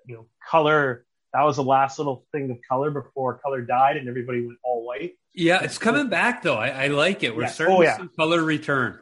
[0.06, 1.04] you know, color.
[1.34, 4.84] That was the last little thing of color before color died, and everybody went all
[4.84, 5.12] white.
[5.34, 5.62] Yeah.
[5.62, 6.56] It's coming back though.
[6.56, 7.36] I, I like it.
[7.36, 7.48] We're Yeah.
[7.48, 7.98] starting Oh, to yeah.
[7.98, 8.98] see color return.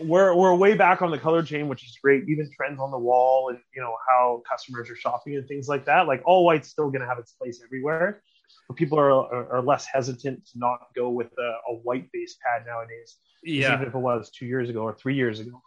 [0.00, 2.24] We're we're way back on the color chain, which is great.
[2.28, 5.84] Even trends on the wall, and you know how customers are shopping and things like
[5.84, 6.06] that.
[6.06, 8.22] Like all white's still going to have its place everywhere,
[8.66, 12.38] but people are, are are less hesitant to not go with a, a white based
[12.40, 13.18] pad nowadays.
[13.44, 15.60] Yeah, even if it was two years ago or three years ago.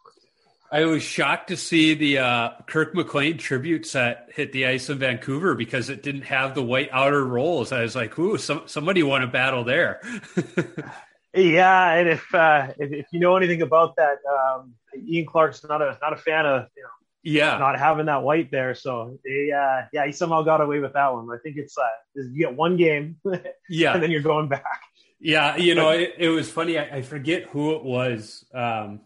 [0.73, 4.97] I was shocked to see the uh, Kirk McLean tribute set hit the ice in
[4.97, 7.71] Vancouver because it didn't have the white outer rolls.
[7.71, 10.01] I was like, ooh, some, somebody won a battle there.
[11.35, 15.81] Yeah, and if uh, if, if you know anything about that, um, Ian Clark's not
[15.81, 16.89] a not a fan of you know
[17.23, 17.57] yeah.
[17.57, 18.75] not having that white there.
[18.75, 21.27] So they, uh, yeah, he somehow got away with that one.
[21.31, 23.17] I think it's uh, you get one game
[23.69, 23.95] Yeah.
[23.95, 24.81] and then you're going back.
[25.19, 26.77] Yeah, you know, it, it was funny.
[26.77, 28.45] I, I forget who it was.
[28.53, 28.99] Um,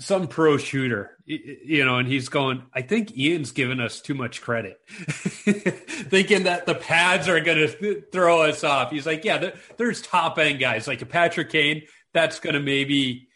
[0.00, 2.62] some pro shooter, you know, and he's going.
[2.74, 8.02] I think Ian's given us too much credit, thinking that the pads are going to
[8.10, 8.90] throw us off.
[8.90, 11.82] He's like, yeah, there, there's top end guys like a Patrick Kane.
[12.14, 13.28] That's going to maybe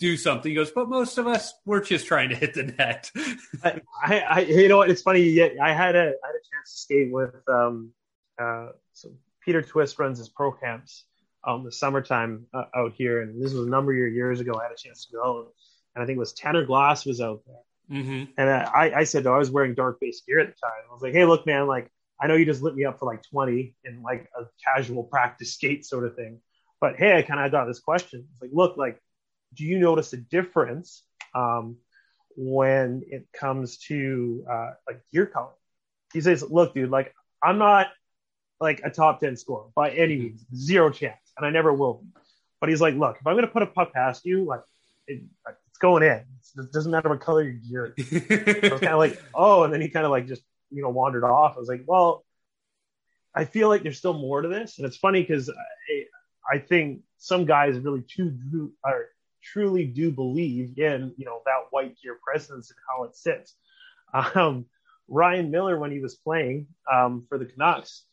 [0.00, 0.50] do something.
[0.50, 3.10] He goes, but most of us, we're just trying to hit the net.
[3.64, 4.82] I, I, you know?
[4.82, 5.40] It's funny.
[5.60, 7.92] I had a I had a chance to skate with um,
[8.40, 9.10] uh, so
[9.44, 11.04] Peter Twist runs his pro camps
[11.44, 14.54] um the summertime uh, out here, and this was a number of years ago.
[14.58, 15.52] I had a chance to go,
[15.94, 18.00] and I think it was Tanner Glass was out there.
[18.00, 18.24] mm-hmm.
[18.36, 20.72] And I, I said, no, I was wearing dark base gear at the time.
[20.88, 23.06] I was like, hey, look, man, like, I know you just lit me up for
[23.06, 26.40] like 20 in like a casual practice skate sort of thing.
[26.80, 28.26] But hey, I kind of got this question.
[28.32, 29.00] It's like, look, like,
[29.54, 31.76] do you notice a difference um,
[32.36, 35.52] when it comes to uh, like gear color?
[36.12, 37.88] He says, look, dude, like, I'm not
[38.60, 41.32] like a top 10 scorer by any means, zero chance.
[41.36, 42.08] And I never will be.
[42.60, 44.62] But he's like, look, if I'm going to put a puck past you, like,
[45.06, 45.22] it,
[45.78, 46.24] it's going in.
[46.64, 48.12] It doesn't matter what color your gear is.
[48.12, 50.88] I was kind of like, oh, and then he kind of like just you know
[50.88, 51.54] wandered off.
[51.56, 52.24] I was like, well,
[53.34, 57.02] I feel like there's still more to this, and it's funny because I, I think
[57.18, 59.06] some guys really too are
[59.40, 63.54] truly do believe in you know that white gear presence and how it sits.
[64.34, 64.66] Um,
[65.06, 68.04] Ryan Miller, when he was playing um, for the Canucks,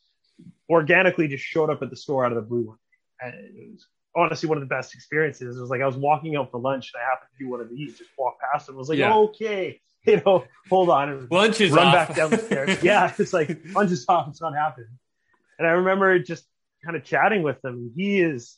[0.70, 2.78] organically just showed up at the store out of the blue one.
[3.20, 3.86] And it was
[4.16, 5.56] honestly one of the best experiences.
[5.56, 7.60] It was like I was walking out for lunch and I happened to do one
[7.60, 8.74] of these, just walk past him.
[8.76, 9.14] I was like, Yeah.
[9.14, 11.10] okay, you know, hold on.
[11.10, 12.08] And Lunch is run off.
[12.08, 12.78] back down the stairs.
[12.82, 14.28] yeah, it's like lunch is off.
[14.28, 14.88] It's not happening.
[15.58, 16.44] And I remember just
[16.84, 17.92] kind of chatting with him.
[17.94, 18.56] He is.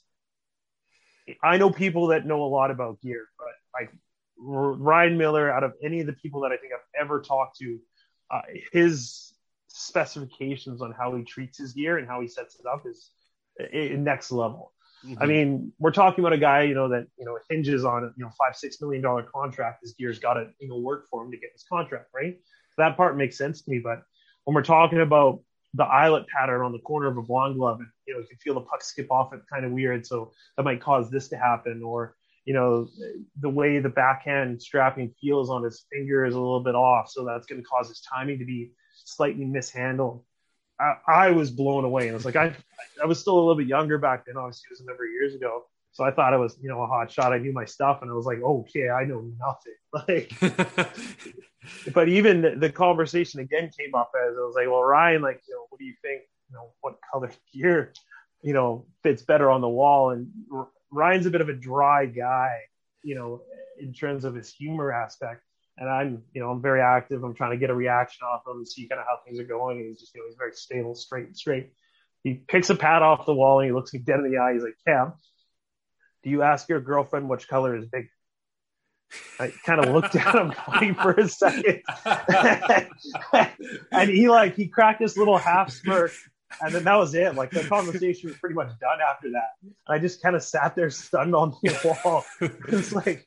[1.42, 3.48] I know people that know a lot about gear, but
[3.78, 3.92] like
[4.38, 7.78] Ryan Miller, out of any of the people that I think I've ever talked to,
[8.30, 8.40] uh,
[8.72, 9.32] his
[9.68, 13.11] specifications on how he treats his gear and how he sets it up is
[13.72, 14.72] a next level.
[15.07, 15.22] Mm-hmm.
[15.22, 18.24] I mean, we're talking about a guy, you know, that you know hinges on you
[18.24, 19.82] know five six million dollar contract.
[19.82, 22.36] His gear's got to you know work for him to get his contract, right?
[22.78, 23.80] that part makes sense to me.
[23.80, 24.03] But
[24.44, 25.40] when we're talking about
[25.74, 28.38] the eyelet pattern on the corner of a blonde glove, and you know, you can
[28.38, 31.36] feel the puck skip off it kind of weird, so that might cause this to
[31.36, 32.88] happen, or you know,
[33.40, 37.24] the way the backhand strapping feels on his finger is a little bit off, so
[37.24, 38.72] that's going to cause his timing to be
[39.05, 40.24] slightly mishandled.
[40.81, 42.55] I, I was blown away, and it was like I,
[43.03, 44.37] I was still a little bit younger back then.
[44.37, 45.64] Obviously, it was a number of years ago,
[45.99, 47.33] so I thought it was, you know, a hot shot.
[47.33, 49.74] I knew my stuff, and I was like, oh, okay, I know nothing.
[49.91, 50.31] Like,
[51.95, 55.41] but even the, the, conversation again came up as I was like, well, Ryan, like,
[55.49, 56.24] you know, what do you think?
[56.51, 57.95] You know, what color gear,
[58.43, 60.11] you know, fits better on the wall?
[60.11, 60.31] And
[60.93, 62.59] Ryan's a bit of a dry guy,
[63.03, 63.41] you know,
[63.81, 65.43] in terms of his humor aspect.
[65.79, 67.22] And I'm, you know, I'm very active.
[67.22, 69.79] I'm trying to get a reaction off him, see kind of how things are going.
[69.79, 71.72] And he's just, you know, he's very stable, straight, straight.
[72.24, 74.55] He picks a pad off the wall and he looks me dead in the eye.
[74.55, 75.12] He's like, Cam,
[76.24, 78.09] do you ask your girlfriend which color is big?
[79.39, 81.83] I kind of looked at him funny for a second.
[83.93, 86.12] and he like he cracked this little half smirk
[86.61, 87.35] and then that was it.
[87.35, 89.51] Like the conversation was pretty much done after that.
[89.62, 92.24] And I just kind of sat there stunned on the wall.
[92.41, 93.26] It's like,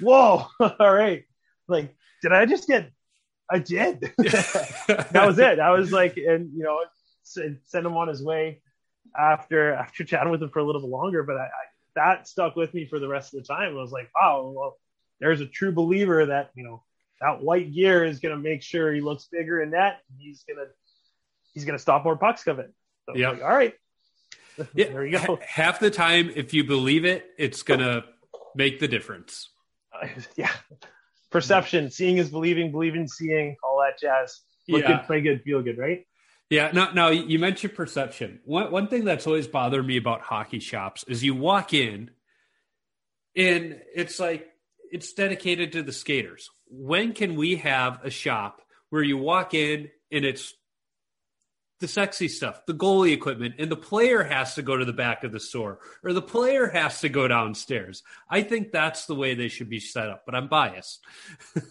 [0.00, 1.24] whoa, all right.
[1.68, 2.90] Like, did I just get
[3.50, 4.00] I did.
[4.18, 5.58] that was it.
[5.58, 6.80] I was like, and you know,
[7.22, 8.60] send him on his way
[9.16, 11.22] after after chatting with him for a little bit longer.
[11.22, 11.48] But I, I
[11.96, 13.72] that stuck with me for the rest of the time.
[13.72, 14.76] I was like, wow, well,
[15.20, 16.82] there's a true believer that you know
[17.20, 20.00] that white gear is going to make sure he looks bigger in that.
[20.18, 20.68] He's gonna
[21.52, 22.72] he's gonna stop more pucks coming.
[23.06, 23.30] So yeah.
[23.30, 23.74] Like, all right.
[24.74, 24.92] Yeah.
[24.92, 25.38] there you go.
[25.46, 28.04] Half the time, if you believe it, it's gonna
[28.54, 29.50] make the difference.
[29.92, 30.50] Uh, yeah.
[31.34, 34.42] Perception, seeing is believing, believing, seeing, all that jazz.
[34.68, 34.98] Look yeah.
[34.98, 36.06] good, play good, feel good, right?
[36.48, 37.08] Yeah, Now, no.
[37.08, 38.38] You mentioned perception.
[38.44, 42.10] One one thing that's always bothered me about hockey shops is you walk in,
[43.34, 44.46] and it's like
[44.92, 46.50] it's dedicated to the skaters.
[46.68, 50.54] When can we have a shop where you walk in and it's
[51.84, 55.22] the sexy stuff, the goalie equipment, and the player has to go to the back
[55.22, 58.02] of the store or the player has to go downstairs.
[58.30, 61.04] I think that's the way they should be set up, but I'm biased.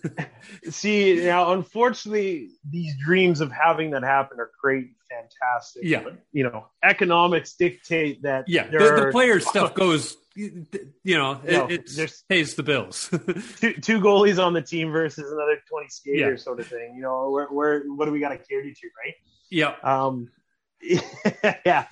[0.69, 5.81] See, now, unfortunately, these dreams of having that happen are great, and fantastic.
[5.83, 6.03] Yeah.
[6.03, 8.45] But, you know, economics dictate that.
[8.47, 8.67] Yeah.
[8.67, 10.65] The, are, the player stuff goes you
[11.05, 13.07] know, it, it pays the bills.
[13.59, 16.43] two, two, goalies on the team versus another 20 skaters yeah.
[16.43, 16.95] sort of thing.
[16.95, 19.13] You know, where, where, what do we got to cater to, right?
[19.53, 19.75] Yeah.
[19.83, 20.29] Um,
[20.81, 21.85] yeah.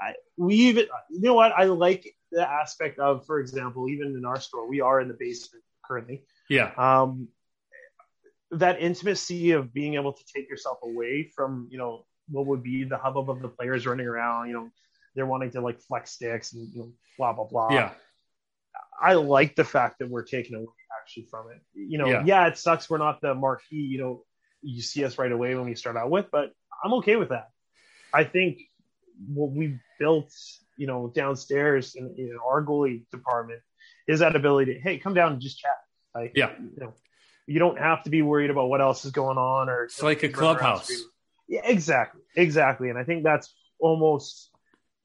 [0.00, 1.52] I, we even, you know what?
[1.52, 5.14] I like the aspect of, for example, even in our store, we are in the
[5.14, 6.24] basement currently.
[6.50, 6.72] Yeah.
[6.76, 7.28] Um,
[8.50, 12.84] that intimacy of being able to take yourself away from, you know, what would be
[12.84, 14.70] the hubbub of the players running around, you know,
[15.14, 17.70] they're wanting to like flex sticks and you know, blah, blah, blah.
[17.70, 17.92] Yeah.
[19.00, 20.66] I like the fact that we're taking away
[21.00, 21.60] actually from it.
[21.74, 22.22] You know, yeah.
[22.24, 22.88] yeah, it sucks.
[22.90, 24.24] We're not the marquee, you know,
[24.62, 26.52] you see us right away when we start out with, but
[26.84, 27.48] I'm okay with that.
[28.12, 28.60] I think
[29.26, 30.30] what we built,
[30.76, 33.60] you know, downstairs in, in our goalie department
[34.06, 35.78] is that ability to, hey, come down and just chat.
[36.14, 36.50] Like, yeah.
[36.58, 36.94] You know,
[37.46, 40.22] you don't have to be worried about what else is going on or it's like
[40.22, 40.90] a clubhouse.
[41.48, 42.22] Yeah, exactly.
[42.36, 42.90] Exactly.
[42.90, 44.50] And I think that's almost,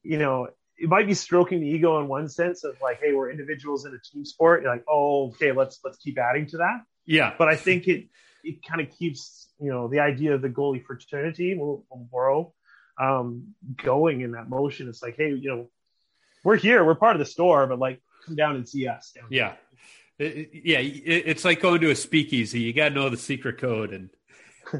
[0.04, 3.30] you know, it might be stroking the ego in one sense of like, hey, we're
[3.30, 4.64] individuals in a team sport.
[4.64, 6.82] You're like, oh, okay, let's let's keep adding to that.
[7.06, 7.34] Yeah.
[7.38, 8.08] But I think it
[8.44, 12.54] it kind of keeps you know the idea of the goalie fraternity will, will
[13.00, 14.90] um, going in that motion.
[14.90, 15.70] It's like, hey, you know,
[16.44, 19.14] we're here, we're part of the store, but like, come down and see us.
[19.30, 19.54] yeah,
[20.18, 22.62] it, yeah, it, it's like going to a speakeasy.
[22.62, 24.10] You got to know the secret code and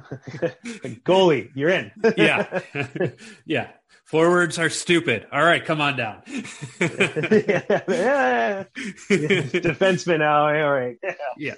[1.04, 1.92] goalie, you're in.
[2.18, 2.60] yeah,
[3.46, 3.70] yeah.
[4.10, 5.28] Forwards are stupid.
[5.32, 6.24] All right, come on down.
[6.80, 8.64] yeah.
[9.08, 10.48] Defenseman now.
[10.48, 10.98] All right.
[11.38, 11.54] Yeah.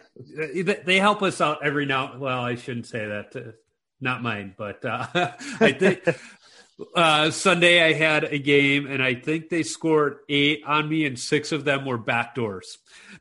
[0.54, 0.74] yeah.
[0.86, 2.18] They help us out every now.
[2.18, 3.34] Well, I shouldn't say that.
[3.34, 3.52] Uh,
[4.02, 5.08] not mine, but uh,
[5.62, 6.04] I think
[6.94, 11.18] uh, Sunday I had a game and I think they scored eight on me and
[11.18, 12.66] six of them were backdoors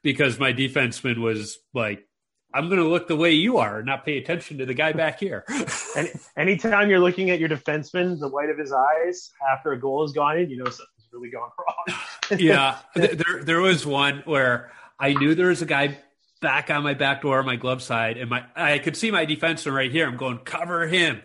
[0.03, 2.05] because my defenseman was like
[2.53, 4.92] I'm going to look the way you are and not pay attention to the guy
[4.92, 5.44] back here.
[5.96, 10.05] and anytime you're looking at your defenseman, the white of his eyes after a goal
[10.05, 11.98] is gone in, you know something's really gone wrong.
[12.38, 15.98] yeah, there there was one where I knew there was a guy
[16.40, 19.74] back on my back door, my glove side, and my I could see my defenseman
[19.74, 20.07] right here.
[20.07, 21.20] I'm going cover him,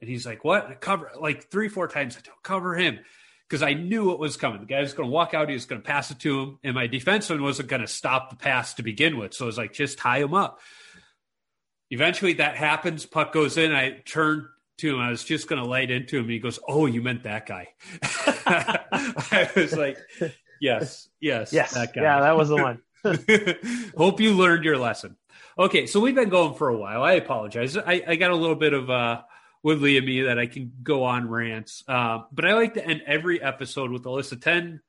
[0.00, 0.80] and he's like, "What?
[0.80, 2.16] Cover like three, four times.
[2.16, 2.98] I don't cover him."
[3.48, 4.60] Because I knew it was coming.
[4.60, 6.58] The guy was going to walk out, he was going to pass it to him,
[6.64, 9.34] and my defenseman wasn't going to stop the pass to begin with.
[9.34, 10.60] So I was like, just tie him up.
[11.90, 13.06] Eventually, that happens.
[13.06, 13.72] Puck goes in.
[13.72, 15.00] I turn to him.
[15.00, 17.46] I was just going to light into him, and he goes, "Oh, you meant that
[17.46, 17.68] guy."
[18.02, 19.98] I was like,
[20.60, 22.82] "Yes, yes, Yes, that guy." yeah, that was the one.
[23.96, 25.16] Hope you learned your lesson.
[25.56, 27.04] Okay, so we've been going for a while.
[27.04, 27.76] I apologize.
[27.76, 29.22] I, I got a little bit of uh,
[29.66, 33.02] Woodley and me that I can go on rants, uh, but I like to end
[33.04, 34.80] every episode with a list of ten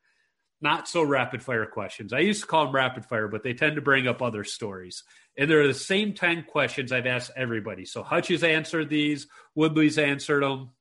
[0.62, 2.14] not so rapid fire questions.
[2.14, 5.04] I used to call them rapid fire, but they tend to bring up other stories.
[5.36, 7.86] And they're the same 10 questions I've asked everybody.
[7.86, 10.72] So Hutch has answered these, Woodley's answered them,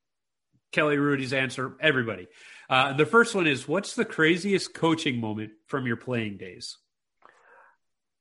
[0.72, 2.26] Kelly Rudy's answered everybody.
[2.68, 6.76] Uh, the first one is What's the craziest coaching moment from your playing days?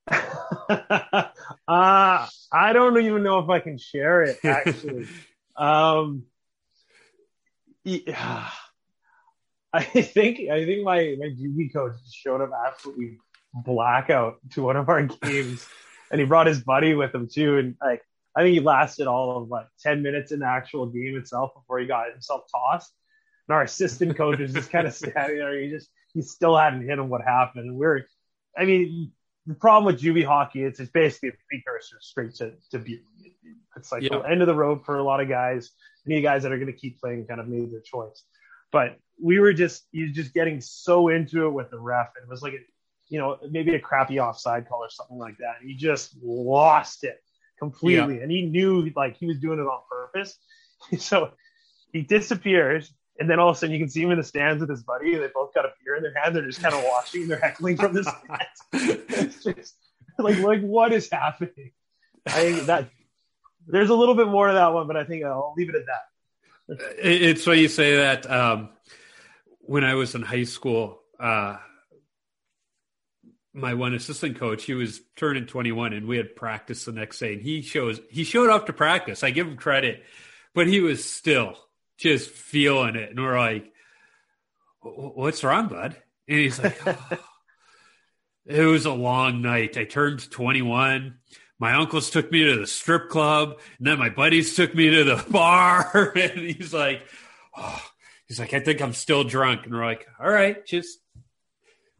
[0.09, 1.28] uh,
[1.67, 5.07] I don't even know if I can share it actually.
[5.58, 6.24] Um,
[7.84, 8.49] yeah,
[9.74, 13.18] I think I think my my GB coach showed up absolutely
[13.53, 15.68] blackout to one of our games,
[16.12, 17.58] and he brought his buddy with him too.
[17.58, 18.01] And like
[18.36, 21.80] I think he lasted all of like ten minutes in the actual game itself before
[21.80, 22.93] he got himself tossed.
[23.47, 25.60] And our assistant coach was just kind of standing there.
[25.60, 27.66] He just he still hadn't hit him what happened.
[27.66, 28.06] And we're,
[28.58, 29.12] I mean,
[29.45, 33.01] the problem with juvie hockey is it's basically a precursor straight to to be.
[33.76, 34.19] It's like Yeah.
[34.19, 35.71] the end of the road for a lot of guys.
[36.07, 38.23] Any guys that are going to keep playing kind of made their choice.
[38.71, 42.09] But we were just was just getting so into it with the ref.
[42.21, 42.59] It was like a,
[43.09, 45.55] you know maybe a crappy offside call or something like that.
[45.61, 47.21] And He just lost it
[47.59, 50.38] completely, and he knew like he was doing it on purpose.
[50.99, 51.32] so
[51.91, 52.93] he disappears.
[53.17, 54.84] And then all of a sudden, you can see him in the stands with his
[54.84, 55.15] buddy.
[55.15, 56.36] They both got a beer in their hand.
[56.36, 57.30] They're just kind of watching.
[57.30, 58.99] They're heckling from the stands.
[59.09, 59.76] it's just
[60.19, 61.71] like, like what is happening?
[62.28, 62.89] I that
[63.68, 65.86] there's a little bit more to that one, but I think I'll leave it at
[65.86, 66.97] that.
[66.97, 68.30] It's funny you say that.
[68.30, 68.70] Um,
[69.61, 71.57] when I was in high school, uh,
[73.53, 77.34] my one assistant coach, he was turning 21 and we had practice the next day
[77.34, 79.24] and he shows, he showed up to practice.
[79.24, 80.03] I give him credit,
[80.53, 81.55] but he was still
[81.97, 83.09] just feeling it.
[83.11, 83.72] And we're like,
[84.82, 85.95] what's wrong, bud?
[86.28, 87.18] And he's like, "Oh,
[88.45, 89.78] it was a long night.
[89.78, 91.16] I turned 21.
[91.60, 95.03] My uncles took me to the strip club, and then my buddies took me to
[95.06, 96.12] the bar.
[96.16, 97.01] and he's like,
[97.58, 97.82] oh,
[98.28, 99.66] he's like, I think I'm still drunk.
[99.66, 100.99] And we're like, all right, just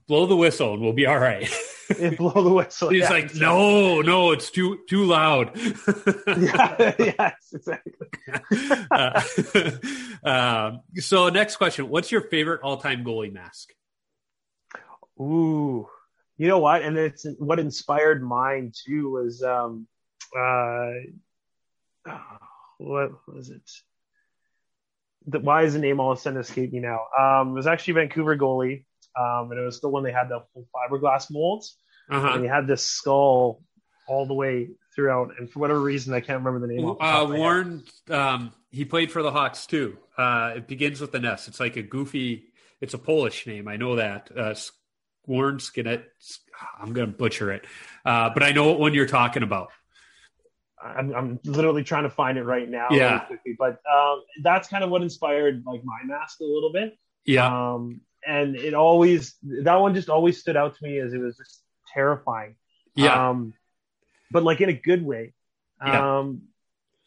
[0.08, 1.50] blow the whistle and we'll be all right.
[2.00, 2.90] And blow the whistle.
[2.90, 3.42] he's Yeah, like, exactly.
[3.46, 5.52] no, no, it's too too loud.
[6.28, 7.94] yeah, yes, exactly.
[8.90, 9.22] Uh,
[10.24, 13.70] um, so next question: What's your favorite all-time goalie mask?
[15.22, 15.88] Ooh,
[16.38, 16.82] you know what?
[16.82, 19.88] And it's what inspired mine too was um,
[20.38, 20.92] uh,
[22.78, 23.70] what was it?
[25.28, 27.00] The, why is the name all of a sudden escape me now?
[27.18, 28.86] Um, it was actually Vancouver goalie,
[29.20, 31.78] um, and it was the one they had the full fiberglass molds,
[32.10, 32.34] Uh-huh.
[32.34, 33.64] and he had this skull
[34.08, 35.32] all the way throughout.
[35.40, 36.86] And for whatever reason, I can't remember the name.
[36.86, 37.26] the Uh.
[37.28, 39.98] Warren, um, he played for the Hawks too.
[40.16, 41.48] Uh, it begins with an S.
[41.48, 42.44] It's like a goofy.
[42.82, 43.68] It's a Polish name.
[43.68, 44.30] I know that.
[44.36, 44.54] Uh,
[45.28, 46.04] Warren Skinet.
[46.80, 47.66] I'm going to butcher it,
[48.06, 49.70] uh, but I know what one you're talking about.
[50.82, 52.88] I'm, I'm literally trying to find it right now.
[52.92, 53.26] Yeah.
[53.30, 53.56] really.
[53.58, 56.98] But um, that's kind of what inspired like my mask a little bit.
[57.26, 61.18] Yeah, Um, and it always that one just always stood out to me as it
[61.20, 61.62] was just
[61.94, 62.56] terrifying.
[62.96, 63.30] yeah.
[63.30, 63.54] Um,
[64.32, 65.34] but like in a good way.
[65.86, 66.20] Yeah.
[66.20, 66.44] Um,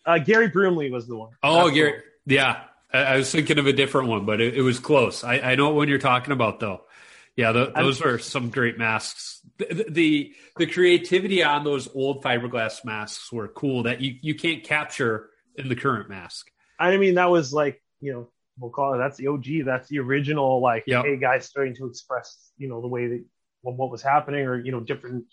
[0.04, 1.30] uh, Gary Bromley was the one.
[1.42, 2.02] oh, That's Gary.
[2.26, 2.62] Yeah,
[2.92, 5.22] I, I was thinking of a different one, but it, it was close.
[5.24, 6.82] I, I know what one you're talking about, though.
[7.39, 9.41] Yeah, I'm- those are some great masks.
[9.59, 14.64] The, the the creativity on those old fiberglass masks were cool that you, you can't
[14.64, 16.51] capture in the current mask.
[16.78, 19.64] I mean, that was like you know we'll call it that's the OG.
[19.64, 20.61] That's the original.
[20.61, 21.05] Like, Yep.
[21.05, 23.24] hey, guys, starting to express you know the way that
[23.62, 25.24] well, what was happening or you know different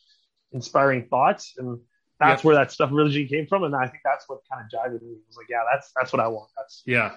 [0.54, 1.80] inspiring thoughts and.
[2.18, 2.46] That's Yep.
[2.46, 5.02] where that stuff originally came from, and I think that's what kind of jived with
[5.02, 5.10] me.
[5.10, 6.50] It was like, yeah, that's that's what I want.
[6.56, 7.12] That's Yeah.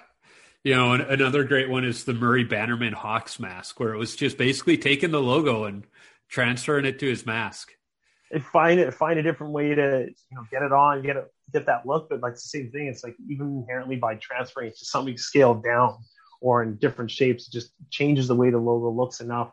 [0.68, 4.36] You know, another great one is the Murray Bannerman Hawks mask, where it was just
[4.36, 5.86] basically taking the logo and
[6.28, 7.72] transferring it to his mask.
[8.30, 11.24] and find it find a different way to you know get it on get it
[11.54, 14.76] get that look but like the same thing it's like even inherently by transferring it
[14.76, 15.96] to something scaled down
[16.42, 19.50] or in different shapes it just changes the way the logo looks enough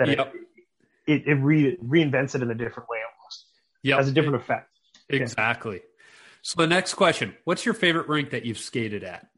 [0.00, 0.34] that Yep.
[1.06, 3.46] it it, it re, reinvents it in a different way almost
[3.84, 4.68] Yeah, has a different effect
[5.08, 5.82] exactly.
[6.42, 9.28] So the next question: What's your favorite rink that you've skated at?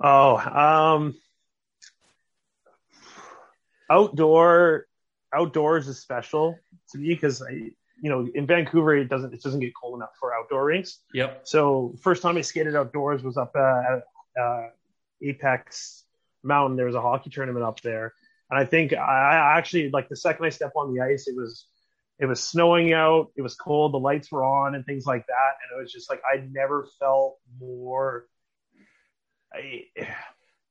[0.00, 1.14] Oh um
[3.90, 4.86] outdoor
[5.34, 6.58] outdoors is special
[6.90, 10.10] to me because i you know in vancouver it doesn't it doesn't get cold enough
[10.20, 11.40] for outdoor rinks Yep.
[11.44, 14.02] So first time I skated outdoors was up uh, at
[14.40, 14.68] uh,
[15.22, 16.04] Apex
[16.42, 16.76] Mountain.
[16.76, 18.14] There was a hockey tournament up there,
[18.50, 21.66] and I think I actually like the second I stepped on the ice, it was
[22.18, 25.52] it was snowing out, it was cold, the lights were on, and things like that,
[25.62, 28.26] and it was just like I never felt more.
[29.52, 29.84] I,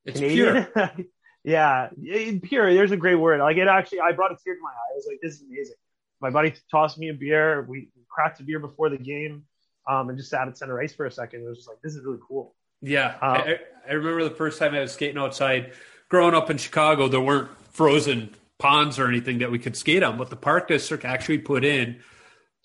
[0.05, 0.65] It's Canadian.
[0.73, 0.91] pure.
[1.43, 2.73] yeah, it- pure.
[2.73, 3.39] There's a great word.
[3.39, 4.93] Like it actually, I brought a tear to my eye.
[4.93, 5.75] I was like, this is amazing.
[6.21, 7.65] My buddy tossed me a beer.
[7.69, 9.43] We cracked a beer before the game,
[9.87, 11.41] um, and just sat at center ice for a second.
[11.43, 12.55] It was just like, this is really cool.
[12.81, 13.59] Yeah, Uh, I,
[13.89, 15.73] I remember the first time I was skating outside.
[16.09, 20.17] Growing up in Chicago, there weren't frozen ponds or anything that we could skate on,
[20.17, 21.99] but the park district actually put in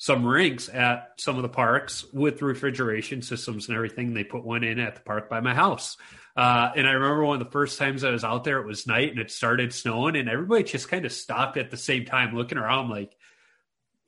[0.02, 4.12] some rinks at some of the parks with refrigeration systems and everything.
[4.14, 5.96] They put one in at the park by my house.
[6.36, 8.84] Uh, and I remember one of the first times I was out there, it was
[8.84, 12.34] night and it started snowing, and everybody just kind of stopped at the same time,
[12.34, 13.14] looking around like,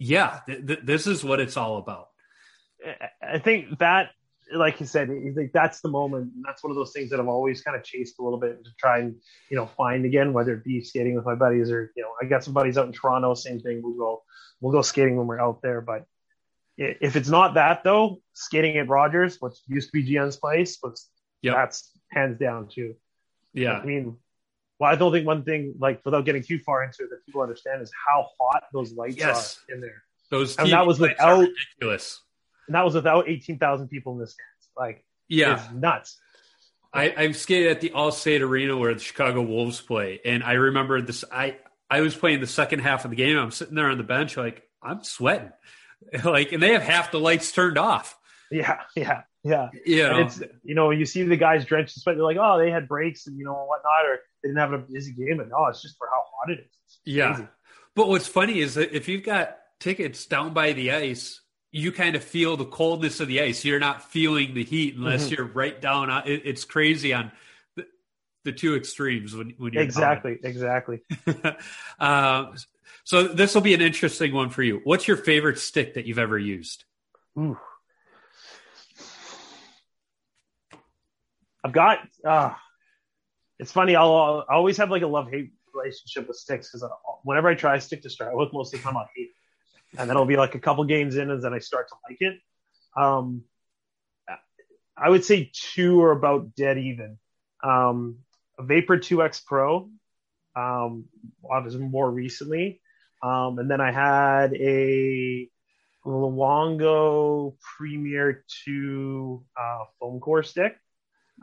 [0.00, 2.08] yeah, th- th- this is what it's all about.
[2.84, 4.10] I- I think that,
[4.54, 6.32] like you said, think that's the moment.
[6.34, 8.64] And that's one of those things that I've always kind of chased a little bit
[8.64, 9.16] to try and,
[9.50, 12.26] you know, find again, whether it be skating with my buddies or, you know, I
[12.26, 13.80] got some buddies out in Toronto, same thing.
[13.82, 14.22] We'll go,
[14.60, 15.80] we'll go skating when we're out there.
[15.80, 16.06] But
[16.76, 21.08] if it's not that though, skating at Rogers, what used to be GM's place, was
[21.42, 21.54] Yep.
[21.54, 22.94] that's hands down too.
[23.52, 23.72] Yeah.
[23.78, 24.16] I mean,
[24.78, 27.42] well, I don't think one thing, like, without getting too far into it, that people
[27.42, 29.60] understand is how hot those lights Yes.
[29.68, 30.02] are in there.
[30.30, 32.22] Those And that was without- ridiculous.
[32.68, 34.68] And that was without 18,000 people in the stands.
[34.76, 35.54] Like, Yeah.
[35.54, 36.18] it's nuts.
[36.92, 41.02] I, I've skated at the Allstate Arena where the Chicago Wolves play, and I remember
[41.02, 41.24] this.
[41.30, 41.56] I
[41.90, 43.36] I was playing the second half of the game.
[43.36, 45.50] I'm sitting there on the bench, like I'm sweating,
[46.24, 48.16] like, and they have half the lights turned off.
[48.48, 49.70] Yeah, yeah, yeah.
[50.16, 52.70] And it's you know, you see the guys drenched in sweat, they're like, oh, they
[52.70, 55.56] had breaks and you know whatnot, or they didn't have a busy game, but no,
[55.58, 56.76] oh, it's just for how hot it is.
[56.86, 57.46] It's yeah.
[57.96, 61.40] But what's funny is that if you've got tickets down by the ice,
[61.74, 63.64] you kind of feel the coldness of the ice.
[63.64, 65.36] You're not feeling the heat unless Mhm.
[65.36, 66.08] you're right down.
[66.08, 67.32] On, it, it's crazy on
[67.74, 67.84] the,
[68.44, 69.88] the two extremes when when you're down.
[69.88, 71.00] Exactly, exactly.
[71.98, 72.54] um,
[73.04, 74.82] so this will be an interesting one for you.
[74.84, 76.84] What's your favorite stick that you've ever used?
[77.36, 77.58] Ooh.
[81.64, 81.98] I've got.
[82.24, 82.54] Uh,
[83.58, 83.96] it's funny.
[83.96, 86.88] I'll, i always have like a love hate relationship with sticks because
[87.24, 89.30] whenever I try a stick to start with, most of the time I hate it,
[89.98, 92.18] and then it'll be like a couple games in, and then I start to like
[92.20, 92.40] it.
[92.96, 93.44] Um,
[94.96, 97.18] I would say two are about dead even.
[97.62, 98.18] Um,
[98.58, 99.90] a Vapor 2X Pro,
[100.54, 101.06] um,
[101.50, 102.80] obviously more recently,
[103.22, 105.48] um, and then I had a
[106.06, 110.76] Luongo Premier 2 uh, foam core stick.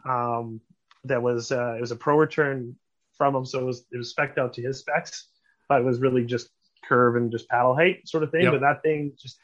[0.06, 0.62] Um,
[1.06, 2.76] that was uh, it was a pro return
[3.18, 5.28] from him, so it was it was spec'd out to his specs,
[5.68, 6.50] but it was really just
[6.88, 8.44] curve and just paddle height sort of thing.
[8.44, 8.54] Yep.
[8.54, 9.38] But that thing just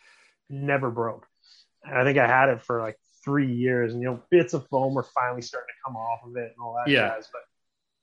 [0.50, 1.28] never broke,
[1.84, 4.68] and I think I had it for like three years, and you know bits of
[4.68, 7.10] foam were finally starting to come off of it and all that Yeah.
[7.16, 7.30] jazz.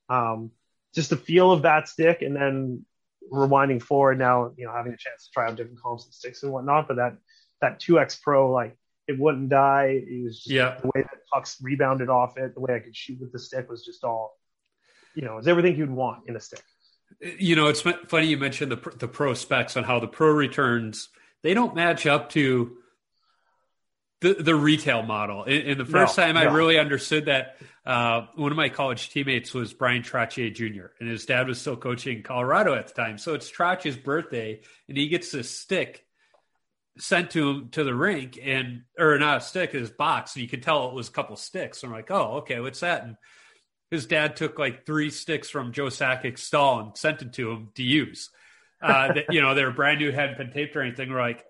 [0.09, 0.51] But um,
[0.95, 2.85] just the feel of that stick, and then
[3.33, 6.53] rewinding forward now, you know, having a chance to try out different composite sticks and
[6.53, 6.89] whatnot.
[6.89, 7.17] But that
[7.63, 8.77] that 2X Pro, like
[9.09, 10.03] it wouldn't die.
[10.07, 10.79] It was just Yeah.
[10.81, 13.69] the way that pucks rebounded off it, the way I could shoot with the stick
[13.71, 14.39] was just all,
[15.15, 16.63] you know, it's everything you'd want in a stick.
[17.21, 21.09] You know, it's funny you mentioned the the pro specs on how the pro returns
[21.43, 22.77] they don't match up to
[24.21, 25.45] the the retail model.
[25.45, 26.53] And, and the first No, time I no.
[26.53, 30.87] really understood that, uh, one of my college teammates was Bryan Trottier Jr.
[30.99, 33.19] and his dad was still coaching in Colorado at the time.
[33.19, 36.05] So it's Trottier's birthday, and he gets this stick
[36.97, 40.49] sent to him to the rink, and or not a stick, his box, and you
[40.49, 41.83] could tell it was a couple sticks.
[41.83, 43.03] And I'm like, oh, okay, what's that?
[43.05, 43.17] And
[43.91, 47.69] his dad took like three sticks from Joe Sakic's stall and sent it to him
[47.77, 48.31] to use.
[48.83, 51.11] Uh, that, you know, they were brand new, hadn't been taped or anything.
[51.11, 51.45] We're like,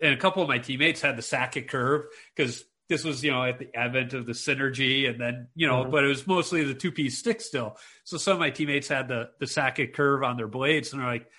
[0.00, 2.04] and a couple of my teammates had the Sakic curve
[2.36, 5.84] because this was, you know, at the advent of the synergy, and then you know,
[5.84, 5.90] Mhm.
[5.90, 7.76] but it was mostly the two piece stick still.
[8.04, 11.08] So some of my teammates had the the Sakic curve on their blades, and they're
[11.08, 11.30] like,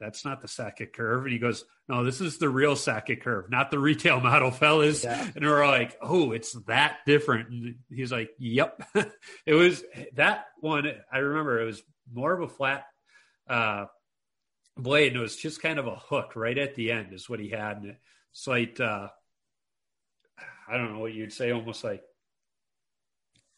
[0.00, 3.50] "That's not the Sakic curve." And he goes, "No, this is the real Sakic curve,
[3.50, 5.30] not the retail model, fellas." Yeah.
[5.34, 8.82] And we're like, "Oh, it's that different." And he's like, "Yep."
[9.46, 10.90] it was that one.
[11.12, 11.82] I remember it was
[12.12, 12.84] more of a flat
[13.48, 13.86] uh,
[14.76, 17.40] blade, and it was just kind of a hook right at the end, is what
[17.40, 17.96] he had, and
[18.32, 18.80] slight.
[18.80, 19.08] Uh,
[20.68, 22.02] I don't know what you'd say, almost like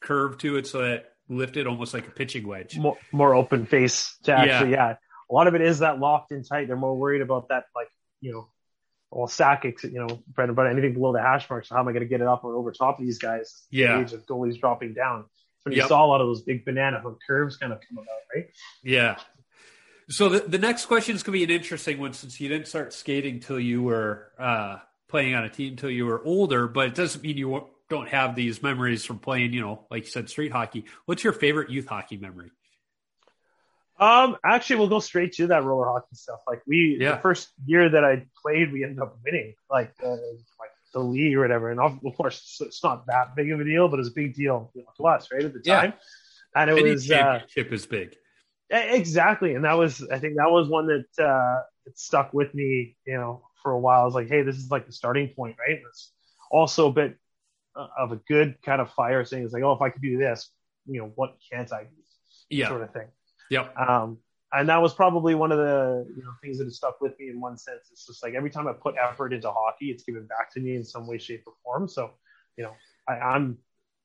[0.00, 2.78] curve to it, so that lifted almost like a pitching wedge.
[2.78, 4.96] More, more open face to actually, yeah.
[5.32, 6.66] A lot of it is that locked in tight.
[6.66, 7.88] They're more worried about that, like,
[8.20, 8.48] you know,
[9.10, 11.64] well, Sakic, you know, bread and butter, anything below the hash mark.
[11.64, 13.62] So how am I going to get it up or over top of these guys?
[13.70, 13.96] Yeah.
[13.96, 15.24] The age of goalies dropping down.
[15.60, 15.88] So you Yep.
[15.88, 18.46] saw a lot of those big banana hook curves kind of come about, right?
[18.82, 19.16] Yeah.
[20.10, 22.68] So the, the next question is going to be an interesting one since you didn't
[22.68, 24.78] start skating till you were uh,
[25.08, 28.34] playing on a team till you were older, but it doesn't mean you don't have
[28.34, 30.84] these memories from playing, you know, like you said, street hockey.
[31.06, 32.50] What's your favorite youth hockey memory?
[33.98, 36.40] Um, actually, we'll go straight to that roller hockey stuff.
[36.46, 37.12] Like we, Yeah.
[37.16, 41.36] the first year that I played, we ended up winning, like uh, like the league
[41.36, 41.70] or whatever.
[41.70, 44.72] And of course, it's- not that big of a deal, but it's a big deal
[44.96, 45.80] to us, right at the Yeah.
[45.80, 45.94] time.
[46.56, 48.16] And it Any was uh, championship is big.
[48.70, 52.96] Exactly, and that was I think that was one that uh, that stuck with me,
[53.06, 54.00] you know, for a while.
[54.00, 55.76] I was like, hey, this is like the starting point, right?
[55.76, 56.12] And it's
[56.50, 57.16] also a bit
[57.76, 60.16] uh, of a good kind of fire saying it's like, oh, if I could do
[60.16, 60.50] this,
[60.86, 61.90] you know, what can't I do?
[62.48, 62.68] Yeah.
[62.68, 63.08] Sort of thing.
[63.52, 63.76] Yep.
[63.76, 64.18] Um,
[64.52, 67.28] and that was probably one of the you know things that has stuck with me
[67.28, 67.88] in one sense.
[67.90, 70.76] It's just like every time I put effort into hockey, it's given back to me
[70.76, 71.88] in some way, shape, or form.
[71.88, 72.10] So,
[72.56, 72.72] you know,
[73.08, 73.58] I, I'm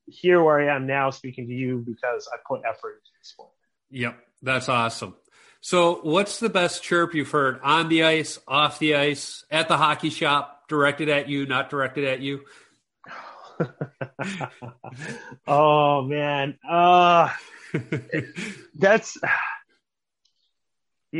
[0.06, 3.50] here where I am now speaking to you because I put effort into the sport.
[3.90, 4.18] Yep.
[4.42, 5.14] That's awesome.
[5.60, 9.76] So, what's the best chirp you've heard on the ice, off the ice, at the
[9.76, 12.42] hockey shop, directed at you, not directed at you?
[15.48, 17.30] oh man, uh,
[18.74, 19.18] that's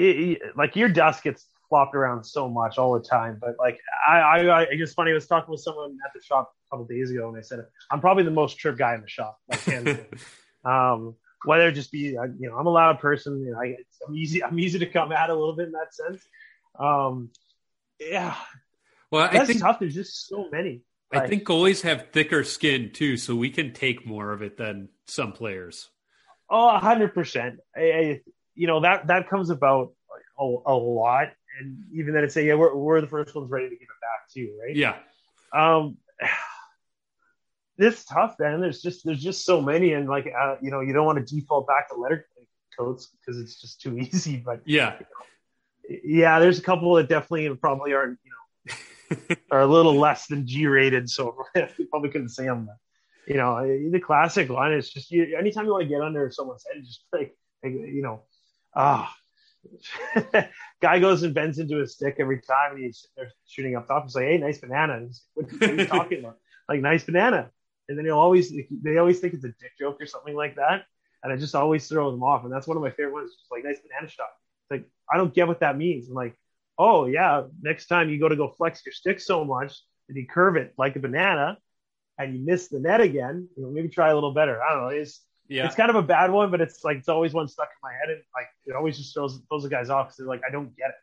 [0.57, 3.39] like your dust gets flopped around so much all the time.
[3.41, 5.11] But like I, I, I it's funny.
[5.11, 7.65] I was talking with someone at the shop a couple days ago, and I said
[7.91, 9.39] I'm probably the most trip guy in the shop.
[9.49, 10.09] Like,
[10.65, 11.15] um,
[11.45, 13.41] whether it just be uh, you know I'm a loud person.
[13.45, 13.77] You know, I,
[14.07, 14.43] I'm easy.
[14.43, 16.23] I'm easy to come at a little bit in that sense.
[16.79, 17.31] Um,
[18.01, 18.35] yeah,
[19.11, 19.79] Well, I that's think tough.
[19.81, 20.83] There's just so many.
[21.11, 24.91] I think goalies have thicker skin too, so we can take more of it than
[25.07, 25.89] some players.
[26.51, 27.61] Oh, a hundred percent.
[27.77, 29.93] You know that that comes about
[30.39, 31.29] a, a lot,
[31.61, 34.01] and even then, it's say, yeah, we're we're the first ones ready to give it
[34.01, 34.75] back too, right?
[34.75, 34.97] Yeah.
[35.53, 35.97] Um,
[37.79, 38.61] it's tough, man.
[38.61, 41.35] There's just there's just so many, and like uh, you know, you don't want to
[41.35, 42.27] default back to letter
[42.77, 44.37] codes because it's just too easy.
[44.37, 44.99] But Yeah.
[46.05, 50.47] yeah, there's a couple that definitely probably aren't you know are a little less than
[50.47, 52.69] G rated, so you probably couldn't say them.
[53.29, 56.65] You know, the classic one is just you, anytime you want to get under someone's
[56.73, 58.23] head, just like, like, you know,
[58.75, 59.15] ah,
[60.81, 64.05] guy goes and bends into his stick every time, and he's they're shooting up top.
[64.05, 65.07] He's like, "Hey, nice banana."
[65.37, 66.39] Like, what, are you talking about?
[66.71, 67.51] Like, nice banana.
[67.89, 68.53] And then he'll always
[68.83, 70.85] they always think it's a dick joke or something like that,
[71.23, 72.45] and it just always throws them off.
[72.45, 73.35] And that's one of my favorite ones.
[73.35, 74.29] Just like nice banana shot.
[74.65, 76.09] It's like I don't get what that means.
[76.09, 76.35] I'm like,
[76.77, 80.27] oh yeah, next time you go to go flex your stick so much that you
[80.27, 81.57] curve it like a banana,
[82.19, 84.63] and you miss the net again, you know, maybe try a little better.
[84.63, 84.89] I don't know.
[84.89, 85.67] It's Yeah.
[85.67, 87.93] it's kind of a bad one, but it's like it's always one stuck in my
[87.95, 90.51] head, and like it always just throws throws the guys off because they're like, I
[90.51, 90.95] don't get it.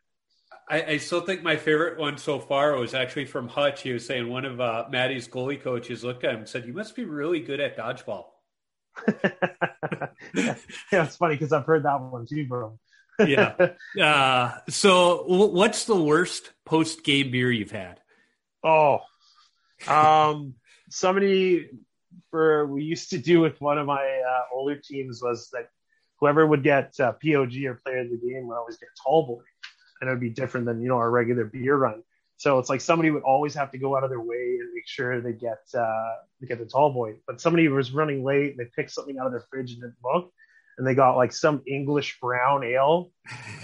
[0.68, 3.82] I, I still think my favorite one so far was actually from Hutch.
[3.82, 6.72] He was saying one of uh, Maddie's goalie coaches looked at him and said, "You
[6.72, 8.26] must be really good at dodgeball."
[10.34, 10.54] yeah,
[10.92, 12.78] it's funny because I've heard that one too, bro.
[13.24, 13.54] Yeah.
[14.00, 18.00] Uh, so, w- what's the worst post game beer you've had?
[18.62, 19.00] Oh,
[19.88, 20.54] um,
[20.88, 21.70] somebody
[22.30, 25.68] for we used to do with one of my uh, older teams was that
[26.18, 29.42] whoever would get uh, POG or player of the game would always get tall boy,
[30.00, 32.02] and it would be different than you know our regular beer run.
[32.38, 34.86] So it's like somebody would always have to go out of their way and make
[34.86, 36.14] sure they get uh,
[36.46, 37.14] get the tall boy.
[37.26, 39.96] But somebody was running late and they picked something out of their fridge and didn't
[40.04, 40.32] look,
[40.78, 43.10] and they got like some English brown ale,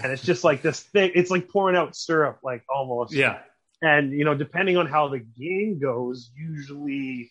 [0.03, 1.11] and it's just like this thing.
[1.15, 3.13] It's like pouring out syrup, like almost.
[3.13, 3.39] Yeah.
[3.83, 7.29] And you know, depending on how the game goes, usually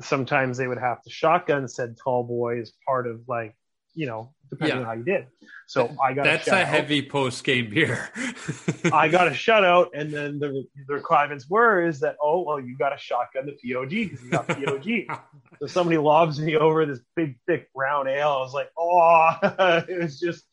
[0.00, 3.56] sometimes they would have to shotgun said tall boy as part of like,
[3.94, 4.80] you know, depending Yeah.
[4.82, 5.26] on how you did.
[5.66, 8.08] So I got That's a, a heavy post game beer.
[8.92, 12.78] I got a shutout, and then the the requirements were is that oh well you
[12.78, 15.20] got a shotgun the POG because you got POG.
[15.60, 18.28] so somebody lobs me over this big thick brown ale.
[18.28, 19.30] I was like, oh,
[19.88, 20.44] it was just.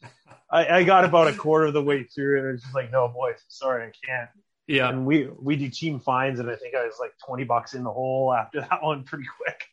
[0.52, 2.92] I, I got about a quarter of the way through, and it was just like,
[2.92, 4.30] no, boys, sorry, I can't.
[4.68, 4.90] Yeah.
[4.90, 7.84] and we we do team fines, and I think I was like twenty bucks in
[7.84, 9.66] the hole after that one, pretty quick.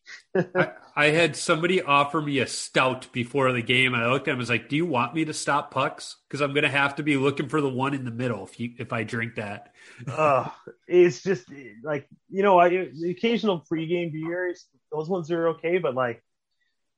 [0.58, 4.32] I, I had somebody offer me a stout before the game, and I looked at
[4.32, 6.16] him and was like, "Do you want me to stop pucks?
[6.28, 8.58] Because I'm going to have to be looking for the one in the middle if
[8.60, 9.74] you if I drink that."
[10.08, 10.48] uh,
[10.86, 11.46] it's just
[11.82, 16.22] like you know, I, the occasional pregame beers, those ones are okay, but like,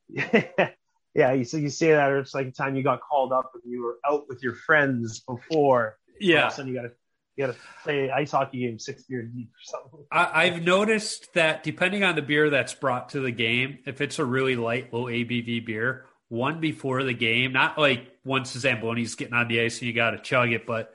[0.09, 3.53] yeah, you so you say that, or it's like a time you got called up
[3.55, 5.97] and you were out with your friends before.
[6.33, 6.93] All of Yeah, a sudden you got to
[7.37, 10.01] you got to play ice hockey game six beer deep or something.
[10.11, 14.19] I, I've noticed that depending on the beer that's brought to the game, if it's
[14.19, 19.15] a really light, low ABV beer, one before the game, not like once the Zamboni's
[19.15, 20.95] getting on the ice and you got to chug it, but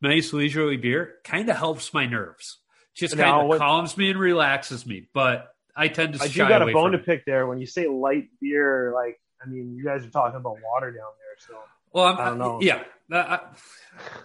[0.00, 2.58] nice leisurely beer kind of helps my nerves.
[2.94, 5.06] Just kind of calms me and relaxes me.
[5.12, 7.86] But I tend to I do got a bone to pick there when you say
[7.86, 8.92] light beer.
[8.94, 11.54] Like, I mean, you guys are talking about water down there, so.
[11.96, 12.58] Well, I'm, I don't know.
[12.60, 12.82] Yeah.
[13.10, 13.40] I,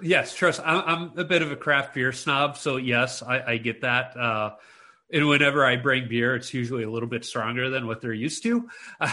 [0.01, 0.59] yes, trust.
[0.59, 4.17] I'm, I'm a bit of a craft beer snob, so yes, I, I get that.
[4.17, 4.55] Uh,
[5.09, 8.43] and whenever I bring beer, it's usually a little bit stronger than what they're used
[8.43, 8.67] to.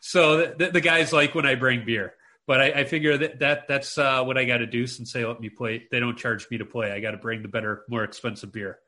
[0.00, 2.14] so the, the, guys like when I bring beer,
[2.48, 5.24] but I, I figure that, that that's uh, what I got to do since they
[5.24, 5.86] let me play.
[5.92, 6.90] They don't charge me to play.
[6.90, 8.80] I got to bring the better, more expensive beer.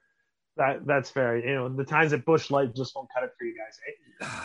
[0.56, 1.36] That that's fair.
[1.36, 3.78] You know, the times at Busch Light just won't cut it for you guys,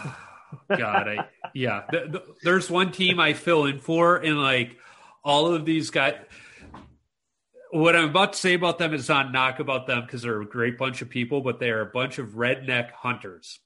[0.06, 0.11] eh?
[0.69, 1.84] God, I yeah.
[1.91, 4.78] The, the, there's one team I fill in for, and like
[5.23, 6.15] all of these guys
[7.72, 10.45] what I'm about to say about them is not knock about them because they're a
[10.45, 13.60] great bunch of people, but they are a bunch of redneck hunters.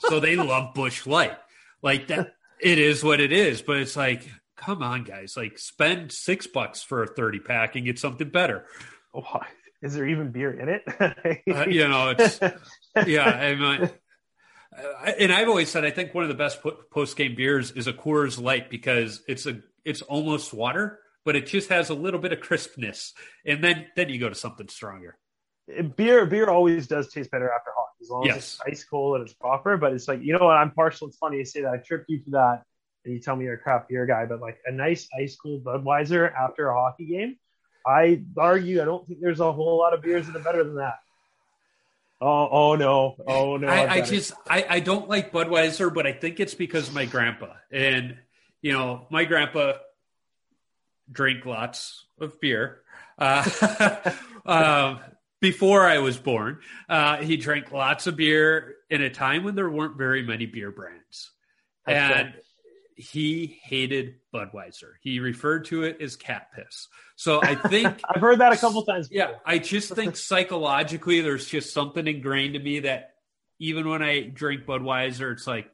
[0.00, 1.36] so they love Busch Light.
[1.82, 3.62] Like that, it is what it is.
[3.62, 5.36] But it's like, come on, guys!
[5.36, 8.66] Like spend six bucks for a thirty pack and get something better.
[9.14, 9.40] Oh,
[9.82, 10.82] is there even beer in it?
[11.00, 12.40] uh, you know, it's
[13.06, 13.28] yeah.
[13.28, 13.90] I mean,
[15.18, 16.58] and I've always said I think one of the best
[16.90, 21.46] post game beers is a Coors Light because it's a it's almost water but it
[21.46, 23.12] just has a little bit of crispness,
[23.44, 25.18] and then then you go to something stronger.
[25.96, 28.36] Beer beer always does taste better after hot, as long yes.
[28.36, 29.76] as it's ice cold and it's proper.
[29.76, 30.56] But it's like you know what?
[30.56, 31.08] I'm partial.
[31.08, 31.74] It's funny you say that.
[31.74, 32.62] I tripped you for that,
[33.04, 34.24] and you tell me you're a craft beer guy.
[34.24, 37.36] But like a nice ice cold Budweiser after a hockey game,
[37.84, 40.76] I argue I don't think there's a whole lot of beers that are better than
[40.76, 40.94] that.
[42.20, 43.68] Oh, oh no, oh no!
[43.68, 47.04] I, I just I, I don't like Budweiser, but I think it's because of my
[47.04, 47.52] grandpa.
[47.70, 48.16] And
[48.62, 49.74] you know, my grandpa
[51.10, 52.80] drink lots of beer.
[53.18, 54.10] Uh,
[54.46, 55.00] um,
[55.40, 59.68] before I was born, uh, he drank lots of beer in a time when there
[59.68, 61.30] weren't very many beer brands.
[61.86, 62.34] And
[62.96, 64.92] he hated Budweiser.
[65.02, 66.88] He referred to it as cat piss.
[67.14, 69.08] So I think I've heard that a couple times.
[69.08, 69.28] Before.
[69.28, 73.10] Yeah, I just think psychologically there's just something ingrained in me that
[73.58, 75.70] even when I drink Budweiser, it's like,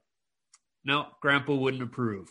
[0.84, 2.28] no, Grandpa wouldn't approve.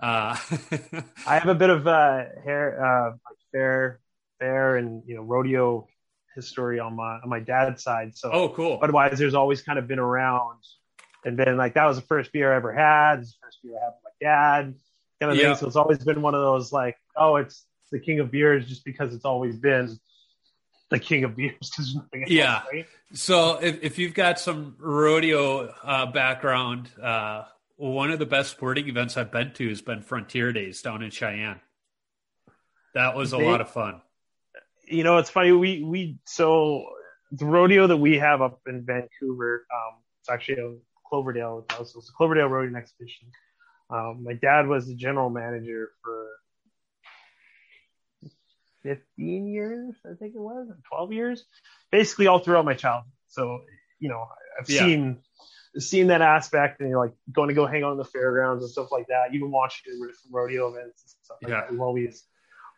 [0.00, 0.36] Uh,
[1.26, 4.00] I have a bit of uh, hair, uh, like fair,
[4.40, 5.86] fair, and you know rodeo
[6.34, 8.16] history on my on my dad's side.
[8.16, 8.80] So oh, cool.
[8.80, 10.58] Budweiser's always kind of been around,
[11.24, 13.20] and been like that was the first beer I ever had.
[13.20, 14.74] It's the first beer I had dad,
[15.20, 15.54] kind of yeah.
[15.54, 15.56] thing.
[15.56, 18.84] So it's always been one of those like, oh, it's the king of beers just
[18.84, 19.98] because it's always been
[20.90, 21.70] the king of beers
[22.12, 22.62] because yeah.
[22.72, 22.86] right?
[23.12, 27.44] So if if you've got some rodeo uh, background, uh,
[27.76, 31.10] one of the best sporting events I've been to has been Frontier Days down in
[31.10, 31.60] Cheyenne.
[32.94, 34.02] That was a they, lot of fun.
[34.86, 35.52] You know, it's funny.
[35.52, 36.86] We we so
[37.32, 39.66] the rodeo that we have up in Vancouver.
[39.72, 40.74] Um, it's actually a
[41.08, 41.66] Cloverdale.
[41.80, 43.28] It's a Cloverdale Rodeo Exhibition.
[43.92, 46.28] Um, my dad was the general manager for
[48.82, 51.44] 15 years, I think it was, 12 years,
[51.90, 53.12] basically all throughout my childhood.
[53.28, 53.60] So,
[54.00, 54.26] you know,
[54.58, 54.80] I've yeah.
[54.80, 55.18] seen
[55.78, 58.70] seeing that aspect and you're like going to go hang out in the fairgrounds and
[58.70, 59.92] stuff like that, even watching
[60.30, 61.60] rodeo events and stuff like yeah.
[61.60, 61.70] that.
[61.70, 62.24] We've always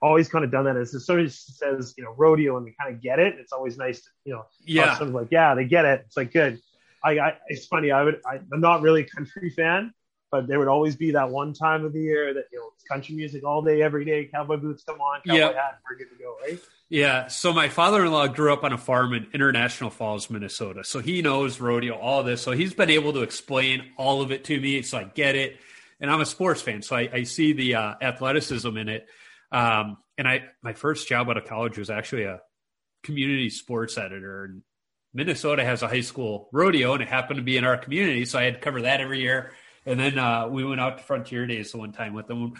[0.03, 0.77] always kind of done that.
[0.77, 4.03] As somebody says, you know, rodeo and they kind of get it, it's always nice
[4.03, 6.03] to, you know, yeah, someone's like, yeah, they get it.
[6.07, 6.61] It's like good.
[7.03, 7.91] I, I it's funny.
[7.91, 9.93] I would, I, I'm not really a country fan,
[10.35, 12.83] but there would always be that one time of the year that you know it's
[12.83, 14.25] country music all day, every day.
[14.25, 15.55] Cowboy boots come on, cowboy yep.
[15.55, 16.59] hat, we're good to go, right?
[16.89, 17.29] Yeah.
[17.29, 20.83] So my father-in-law grew up on a farm in International Falls, Minnesota.
[20.83, 22.43] So he knows rodeo, all this.
[22.43, 24.83] So he's been able to explain all of it to me.
[24.83, 25.57] So I get it.
[26.01, 26.83] And I'm a sports fan.
[26.83, 29.07] So I, I see the uh, athleticism in it.
[29.53, 32.41] Um, and I, my first job out of college was actually a
[33.05, 34.47] community sports editor.
[34.47, 34.63] And
[35.15, 38.25] Minnesota has a high school rodeo and it happened to be in our community.
[38.25, 39.53] So I had to cover that every year.
[39.87, 42.55] And then uh, we went out to Frontier Days one time with them.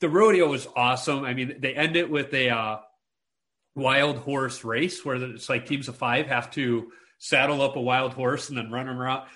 [0.00, 1.24] The rodeo was awesome.
[1.24, 2.78] I mean, they end it with a, uh,
[3.74, 8.14] wild horse race where it's like teams of five have to saddle up a wild
[8.14, 9.26] horse and then run them around.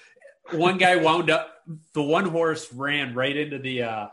[0.52, 1.50] One guy wound up,
[1.94, 4.06] the one horse ran right into the uh,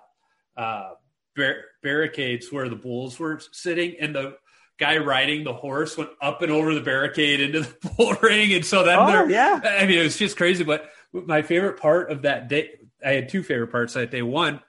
[0.56, 0.90] uh,
[1.36, 4.38] bar- barricades where the bulls were sitting, and the
[4.80, 8.54] guy riding the horse went up and over the barricade into the bull ring.
[8.54, 10.64] And so then, oh, yeah, I mean, it was just crazy.
[10.64, 12.70] But my favorite part of that day,
[13.06, 14.22] I had two favorite parts that day.
[14.22, 14.62] One,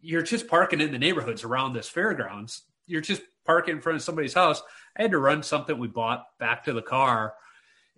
[0.00, 2.62] you're just parking in the neighborhoods around this fairgrounds.
[2.86, 4.62] You're just parking in front of somebody's house.
[4.96, 7.34] I had to run something we bought back to the car.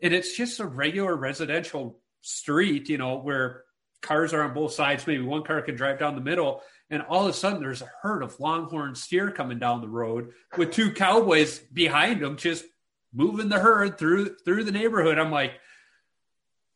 [0.03, 3.65] And it's just a regular residential street, you know, where
[4.01, 5.07] cars are on both sides.
[5.07, 6.63] Maybe one car can drive down the middle.
[6.91, 10.31] And all of a sudden, there's a herd of longhorn steer coming down the road
[10.57, 12.65] with two cowboys behind them, just
[13.13, 15.19] moving the herd through through the neighborhood.
[15.19, 15.53] I'm like,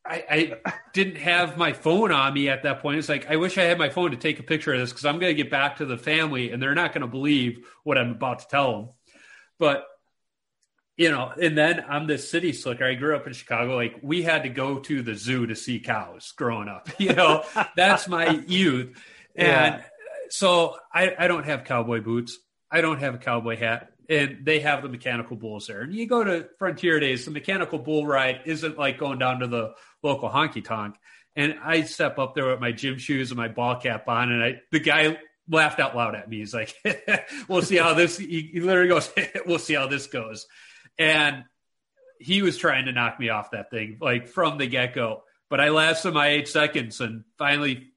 [0.05, 2.99] I, I, didn't have my phone on me at that point.
[2.99, 5.05] It's like I wish I had my phone to take a picture of this because
[5.05, 7.97] I'm going to get back to the family and they're not going to believe what
[7.97, 8.89] I'm about to tell them.
[9.59, 9.85] But
[10.97, 12.85] you know, and then I'm this city slicker.
[12.85, 13.75] I grew up in Chicago.
[13.75, 16.89] Like we had to go to the zoo to see cows growing up.
[16.99, 17.43] You know,
[17.75, 18.95] that's my youth.
[19.35, 19.83] And yeah.
[20.29, 22.37] so I, I don't have cowboy boots.
[22.69, 23.91] I don't have a cowboy hat.
[24.09, 25.81] and they have the mechanical bulls there.
[25.81, 29.47] And you go to Frontier Days, the mechanical bull ride isn't like going down to
[29.47, 29.73] the
[30.03, 30.95] local honky tonk.
[31.35, 34.43] And I step up there with my gym shoes and my ball cap on, and
[34.43, 35.17] I the guy
[35.49, 36.37] laughed out loud at me.
[36.37, 36.75] He's like,
[37.47, 39.11] "We'll see how this." He, he literally goes,
[39.47, 40.45] "We'll see how this goes,"
[40.99, 41.43] and
[42.19, 45.23] he was trying to knock me off that thing like from the get go.
[45.49, 47.87] But I lasted my eight seconds and finally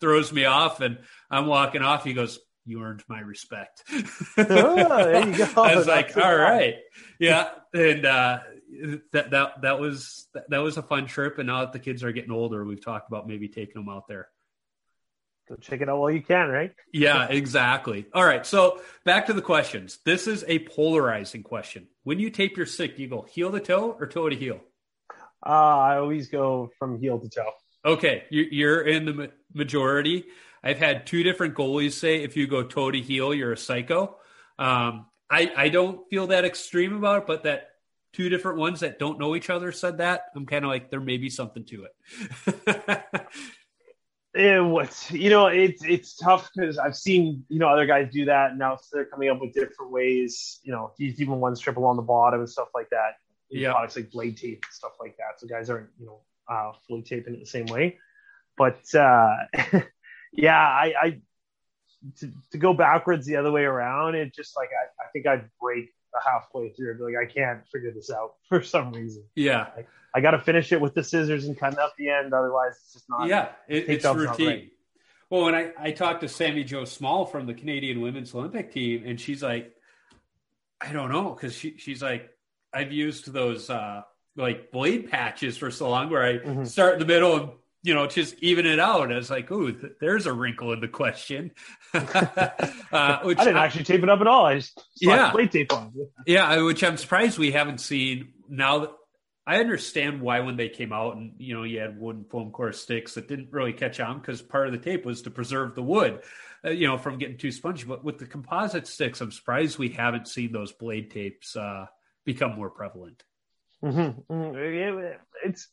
[0.00, 0.98] throws me off, and
[1.30, 2.04] I'm walking off.
[2.04, 4.04] He goes, "You earned my respect." oh,
[4.38, 5.44] there you go.
[5.62, 6.36] I was like, That's "All it.
[6.36, 6.74] right,
[7.18, 8.38] yeah," and uh,
[9.12, 11.38] that that that was that was a fun trip.
[11.38, 14.08] And now that the kids are getting older, we've talked about maybe taking them out
[14.08, 14.28] there.
[15.48, 16.72] Go check it out while you can, right?
[16.92, 18.04] Yeah, exactly.
[18.12, 19.98] All right, so back to the questions.
[20.04, 21.86] This is a polarizing question.
[22.04, 24.60] When you tape your stick, do you go heel to toe or toe to heel?
[25.44, 27.50] Uh, I always go from heel to toe.
[27.84, 30.26] Okay, you- you're in the majority.
[30.62, 34.18] I've had two different goalies say if you go toe to heel, you're a psycho.
[34.58, 37.68] Um, I, I don't feel that extreme about it, but that
[38.18, 41.00] two different ones that don't know each other said that, I'm kind of like, there
[41.00, 43.04] may be something to it.
[44.34, 48.26] It was, you know, it's it's tough because I've seen you know other guys do
[48.26, 48.50] that.
[48.50, 50.60] And now they're coming up with different ways.
[50.62, 53.14] You know, even one strip along the bottom and stuff like that.
[53.50, 53.72] Yeah.
[53.72, 55.40] products like blade tape and stuff like that.
[55.40, 57.98] So guys aren't you know uh, fully taping it the same way.
[58.56, 59.34] But uh,
[60.32, 61.20] yeah, I, I
[62.18, 65.48] to, to go backwards the other way around, it just like I, I think I'd
[65.60, 65.90] break
[66.24, 66.92] halfway through.
[66.92, 69.24] I'd be like, I can't figure this out for some reason.
[69.36, 69.66] yeah,
[70.14, 72.32] I got to finish it with the scissors and cutting up the end.
[72.34, 73.28] Otherwise, it's just not.
[73.28, 74.70] yeah, it, it's routine.
[75.30, 79.02] Well, when I, I talked to Sami Jo Small from the Canadian Women's Olympic team,
[79.06, 79.74] and she's like,
[80.80, 82.30] I don't know, because she, she's like,
[82.72, 84.02] I've used those uh,
[84.36, 86.66] like blade patches for so long where I Mhm.
[86.66, 87.50] start in the middle and
[87.88, 89.10] you know just even it out.
[89.10, 91.52] I was like, ooh, th- there's a wrinkle in the question.
[91.94, 94.44] uh, which I didn't actually tape it up at all.
[94.44, 95.32] I just Yeah.
[95.32, 95.92] blade tape on.
[96.26, 98.78] yeah, which I'm surprised we haven't seen now.
[98.80, 98.90] That,
[99.46, 102.72] I understand why when they came out and you know you had wooden foam core
[102.72, 105.82] sticks that didn't really catch on because part of the tape was to preserve the
[105.82, 106.20] wood,
[106.62, 107.84] uh, you know, from getting too spongy.
[107.86, 111.86] But with the composite sticks, I'm surprised we haven't seen those blade tapes uh,
[112.26, 113.22] become more prevalent.
[113.82, 115.14] Mm-hmm.
[115.44, 115.68] It's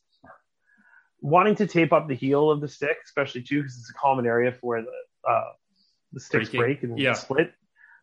[1.20, 4.26] wanting to tape up the heel of the stick, especially too, because it's a common
[4.26, 5.52] area for where the uh,
[6.12, 6.60] the sticks Breaking.
[6.60, 7.14] break and Yeah.
[7.14, 7.52] split.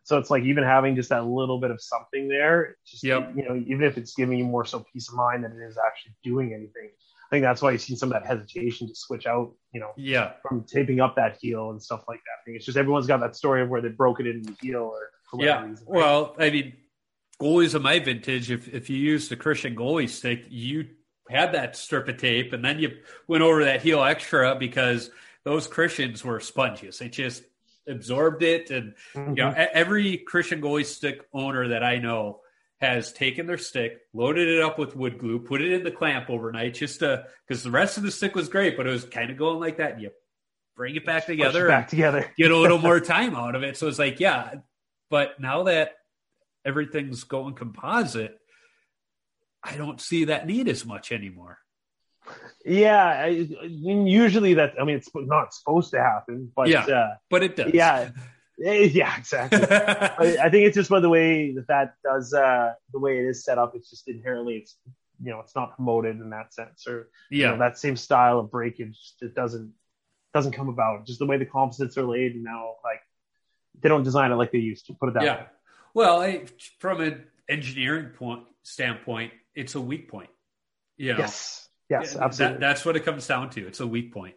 [0.02, 3.32] So it's like even having just that little bit of something there, just Yep.
[3.36, 5.78] you know, even if it's giving you more so peace of mind than it is
[5.78, 6.90] actually doing anything.
[7.26, 9.92] I think that's why you see some of that hesitation to switch out, you know,
[9.96, 12.42] Yeah, from taping up that heel and stuff like that.
[12.42, 14.54] I think it's just everyone's got that story of where they broke it in the
[14.60, 15.64] heel or for yeah.
[15.64, 15.86] reason.
[15.88, 15.96] right?
[15.96, 16.74] Well, I mean,
[17.40, 20.86] goalies of my vintage, if if you use the Christian goalie stick, you
[21.28, 25.10] had that strip of tape, and then you went over that heel extra because
[25.44, 26.98] those Christians were sponges.
[26.98, 27.42] They just
[27.88, 29.66] absorbed it, and you know, Mhm.
[29.66, 32.40] e- every Christian goalie stick owner that I know
[32.80, 36.28] has taken their stick, loaded it up with wood glue, put it in the clamp
[36.28, 39.30] overnight, just to because the rest of the stick was great, but it was kind
[39.30, 39.92] of going like that.
[39.92, 40.10] And you
[40.76, 42.30] bring it back Push it together, back together.
[42.36, 43.76] get a little more time out of it.
[43.76, 44.54] So it's like, yeah,
[45.08, 45.94] but now that
[46.64, 48.38] everything's going composite,
[49.64, 51.58] I don't see that need as much anymore.
[52.64, 54.74] Yeah, I, usually that.
[54.80, 56.84] I mean, it's not supposed to happen, but Yeah.
[56.84, 57.72] uh, But it does.
[57.74, 58.10] yeah,
[58.62, 59.58] Eh, yeah, exactly.
[59.70, 63.24] I, I think it's just by the way that that does uh, the way it
[63.24, 63.74] is set up.
[63.74, 64.76] It's just inherently, it's
[65.22, 67.50] you know, it's not promoted in that sense, or you yeah.
[67.50, 68.98] know, that same style of breakage.
[69.20, 69.72] It doesn't
[70.32, 71.06] doesn't come about.
[71.06, 73.00] Just the way the composites are laid now, like
[73.80, 74.94] they don't design it like they used to.
[74.94, 75.36] Put it that yeah.
[75.36, 75.46] way.
[75.94, 76.44] Well, I,
[76.78, 80.30] from an engineering point standpoint, it's a weak point.
[80.96, 82.54] You know, Yes, yes, absolutely.
[82.54, 83.66] That, that's what it comes down to.
[83.66, 84.34] It's a weak point.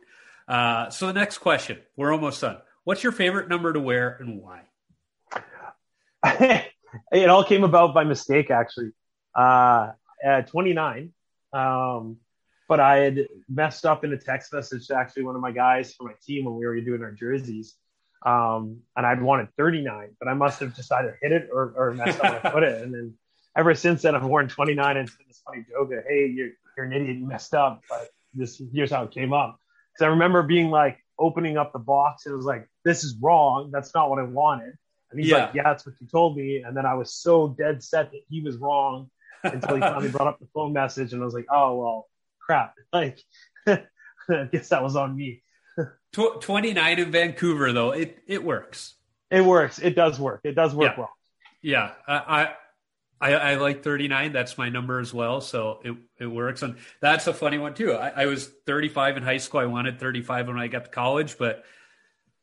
[0.48, 2.58] Uh, so the next question, we're almost done.
[2.84, 4.62] What's your favorite number to wear and why?
[7.12, 8.92] it all came about by mistake, actually.
[9.36, 9.92] Uh,
[10.24, 11.12] at 29,
[11.54, 12.18] um,
[12.68, 15.94] but I had messed up in a text message to actually one of my guys
[15.94, 17.76] for my team when we were doing our jerseys.
[18.26, 21.94] Um, and I'd wanted 39, but I must have just either hit it or, or
[21.94, 22.82] messed up I put it.
[22.82, 23.14] And then
[23.58, 26.94] ever since then, I've worn 29 and this funny joke of, hey, you're, you're an
[26.94, 29.60] idiot, you messed up, but this here's how it came up.
[29.94, 33.16] Because I remember being like opening up the box and it was like, this is
[33.22, 33.72] wrong.
[33.72, 34.74] That's not what I wanted.
[35.12, 35.46] And he's Yeah.
[35.46, 36.62] like, yeah, that's what you told me.
[36.62, 39.10] And then I was so dead set that he was wrong
[39.44, 41.14] until he finally brought up the phone message.
[41.14, 42.08] And I was like, oh, well,
[42.40, 42.76] crap.
[42.94, 43.20] Like,
[43.68, 45.42] I guess that was on me.
[46.14, 48.96] 29 in Vancouver, though, it, it works.
[49.30, 49.80] It works.
[49.80, 50.42] It does work.
[50.44, 51.00] It does work Yeah.
[51.00, 51.10] well.
[51.62, 52.54] Yeah, I,
[53.20, 54.32] I I like 39.
[54.32, 56.62] That's my number as well, so it it works.
[56.62, 57.94] And that's a funny one too.
[57.94, 59.60] I, I was 35 in high school.
[59.60, 61.64] I wanted 35 when I got to college, but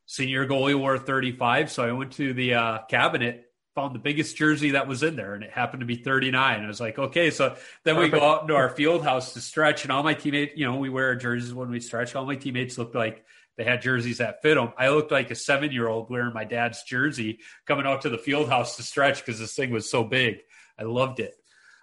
[0.05, 3.45] senior goalie wore 35, so I went to the uh, cabinet
[3.75, 6.63] found the biggest jersey that was in there, and it happened to be 39.
[6.63, 9.83] I was like, okay, so then we go out into our field house to stretch,
[9.83, 12.15] and all my teammates, you know, we wear our jerseys when we stretch.
[12.15, 13.25] All my teammates looked like
[13.57, 14.71] they had jerseys that fit them.
[14.77, 18.17] I looked like a seven year old wearing my dad's jersey coming out to the
[18.17, 20.37] field house to stretch because this thing was so big.
[20.79, 21.35] I loved it.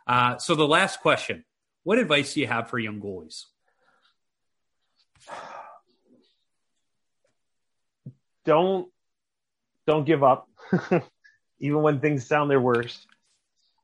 [0.06, 1.44] Uh, so the last question:
[1.82, 3.44] What advice do you have for young goalies?
[8.44, 8.89] Don't
[9.86, 10.48] don't give up,
[11.60, 13.06] even when things sound their worst.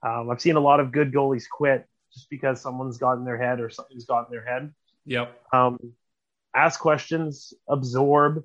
[0.03, 3.37] Um, I've seen a lot of good goalies quit just because someone's got in their
[3.39, 4.73] head or something's got in their head.
[5.07, 5.41] Yep.
[5.53, 5.79] Um,
[6.55, 8.45] ask questions, absorb,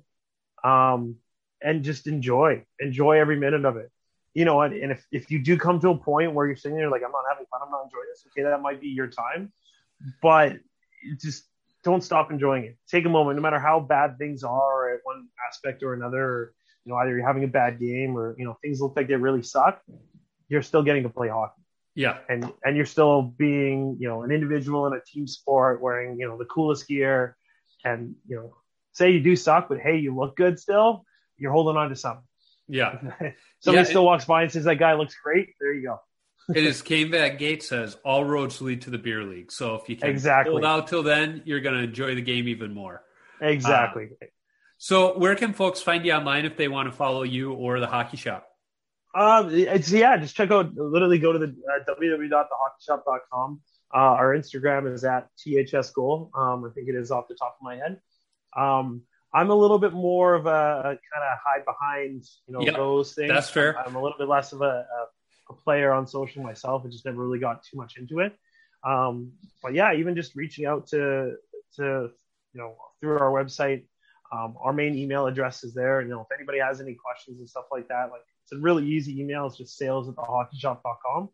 [0.62, 1.16] um,
[1.62, 2.64] and just enjoy.
[2.80, 3.90] Enjoy every minute of it.
[4.34, 6.76] You know, and, and if, if you do come to a point where you're sitting
[6.76, 9.06] there like, I'm not having fun, I'm not enjoying this, okay, that might be your
[9.06, 9.52] time.
[10.20, 10.56] But
[11.22, 11.44] just
[11.84, 12.76] don't stop enjoying it.
[12.88, 16.54] Take a moment, no matter how bad things are at one aspect or another, or,
[16.84, 19.14] you know, either you're having a bad game or, you know, things look like they
[19.14, 19.80] really suck,
[20.48, 21.62] you're still getting to play hockey.
[21.94, 22.18] Yeah.
[22.28, 26.26] And and you're still being, you know, an individual in a team sport wearing, you
[26.26, 27.36] know, the coolest gear
[27.84, 28.56] and, you know,
[28.92, 31.04] say you do suck, but hey, you look good still,
[31.36, 32.24] you're holding on to something.
[32.68, 32.98] Yeah.
[33.60, 35.50] Somebody Yeah, still walks by and says that guy looks great.
[35.60, 36.00] There you go.
[36.54, 39.50] it is came back gate says all roads lead to the beer league.
[39.52, 40.52] So if you can Exactly.
[40.52, 43.02] hold out till then, you're going to enjoy the game even more.
[43.40, 44.08] Exactly.
[44.78, 47.86] So where can folks find you online if they want to follow you or the
[47.86, 48.46] hockey shop?
[49.14, 50.16] Um, it's yeah.
[50.16, 50.74] Just check out.
[50.74, 53.60] Literally, go to the uh, www.thehockeyshop.com.
[53.94, 56.30] Uh, our Instagram is at ths goal.
[56.34, 58.00] Um, I think it is off the top of my head.
[58.56, 59.02] Um,
[59.34, 62.74] I'm a little bit more of a, a kind of hide behind, you know, Yep,
[62.76, 63.28] those things.
[63.28, 63.76] that's fair.
[63.78, 65.06] I'm, I'm a little bit less of a, a,
[65.50, 66.84] a player on social myself.
[66.86, 68.32] I just never really got too much into it.
[68.84, 69.32] Um,
[69.62, 71.34] but yeah, even just reaching out to
[71.76, 71.82] to
[72.52, 73.84] you know through our website.
[74.32, 76.00] Um, our main email address is there.
[76.00, 78.58] And, you know, if anybody has any questions and stuff like that, like it's a
[78.58, 79.46] really easy email.
[79.46, 81.28] It's just sales at the thehockeyshop.com.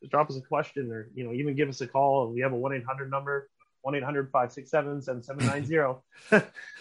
[0.00, 2.32] Just drop us a question or, you know, even give us a call.
[2.32, 3.50] We have a 1-800 number,
[3.86, 6.00] 1-800-567-7790.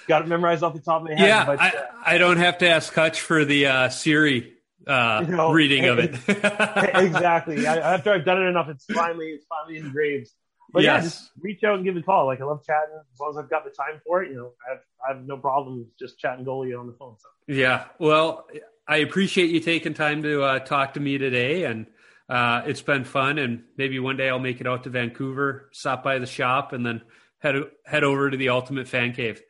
[0.08, 1.28] Got it memorized off the top of my head.
[1.28, 4.54] yeah, but, I, uh, I don't have to ask Hutch for the uh, Siri
[4.88, 6.14] uh, You know, reading of it.
[6.28, 7.66] exactly.
[7.66, 10.30] I, after I've done it enough, it's finally, it's finally engraved.
[10.72, 12.26] But yeah, just reach out and give a call.
[12.26, 12.96] Like I love chatting.
[13.14, 15.26] As long as I've got the time for it, you know, I have, I have
[15.26, 17.16] no problem just chatting goalie on the phone.
[17.18, 17.86] So Yeah.
[17.98, 18.46] Well,
[18.88, 21.86] I appreciate you taking time to uh, talk to me today, and
[22.30, 23.38] uh, it's been fun.
[23.38, 26.86] And maybe one day I'll make it out to Vancouver, stop by the shop, and
[26.86, 27.02] then
[27.40, 29.42] head head over to the Ultimate Fan Cave.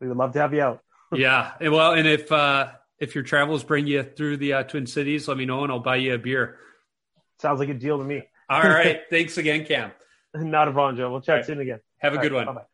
[0.00, 0.82] we would love to have you out.
[1.12, 1.52] yeah.
[1.60, 5.26] And well, and if uh, if your travels bring you through the uh, Twin Cities,
[5.26, 6.58] let me know, and I'll buy you a beer.
[7.38, 8.22] Sounds like a deal to me.
[8.48, 9.00] All right.
[9.10, 9.92] Thanks again, Cam.
[10.34, 11.10] Not a problem, Joe.
[11.10, 11.46] We'll chat right.
[11.46, 11.80] soon again.
[11.98, 12.54] Have a All good right, one.
[12.54, 12.69] bye-bye.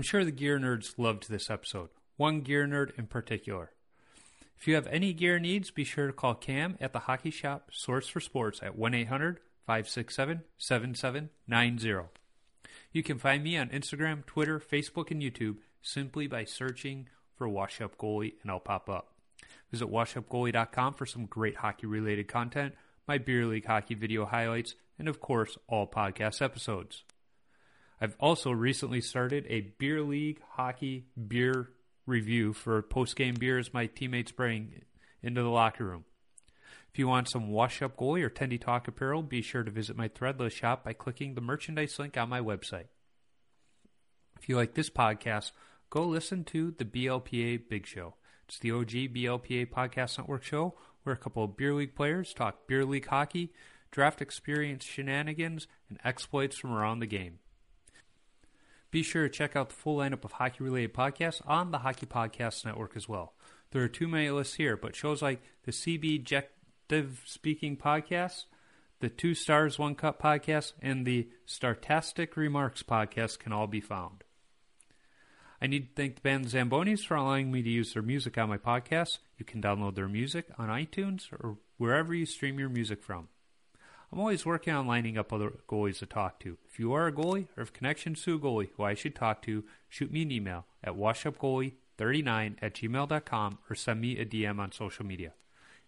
[0.00, 1.90] I'm sure the gear nerds loved this episode.
[2.16, 3.72] One gear nerd in particular.
[4.58, 7.68] If you have any gear needs, be sure to call Cam at the Hockey Shop
[7.70, 12.08] Source for Sports at 1 800 567 7790.
[12.92, 17.82] You can find me on Instagram, Twitter, Facebook, and YouTube simply by searching for Wash
[17.82, 19.12] Up Goalie and I'll pop up.
[19.70, 22.74] Visit washupgoalie.com for some great hockey related content,
[23.06, 27.04] my beer league hockey video highlights, and of course, all podcast episodes.
[28.00, 31.68] I've also recently started a beer league hockey beer
[32.06, 34.82] review for post game beers my teammates bring
[35.22, 36.04] into the locker room.
[36.92, 39.96] If you want some wash up goalie or Tendy Talk apparel, be sure to visit
[39.96, 42.86] my Threadless shop by clicking the merchandise link on my website.
[44.40, 45.52] If you like this podcast,
[45.90, 48.14] go listen to the BLPA Big Show.
[48.48, 52.66] It's the OG BLPA Podcast Network show where a couple of beer league players talk
[52.66, 53.52] beer league hockey,
[53.90, 57.38] draft experience shenanigans, and exploits from around the game.
[58.90, 62.06] Be sure to check out the full lineup of hockey related podcasts on the Hockey
[62.06, 63.34] Podcast Network as well.
[63.70, 68.46] There are too many lists here, but shows like the CB Objective Speaking Podcast,
[68.98, 74.24] the Two Stars One Cup Podcast, and the Startastic Remarks Podcast can all be found.
[75.62, 78.48] I need to thank the band Zambonis for allowing me to use their music on
[78.48, 79.18] my podcast.
[79.38, 83.28] You can download their music on iTunes or wherever you stream your music from.
[84.12, 86.58] I'm always working on lining up other goalies to talk to.
[86.68, 89.40] If you are a goalie or have connections to a goalie who I should talk
[89.42, 94.72] to, shoot me an email at washupgoalie39 at gmail.com or send me a DM on
[94.72, 95.34] social media.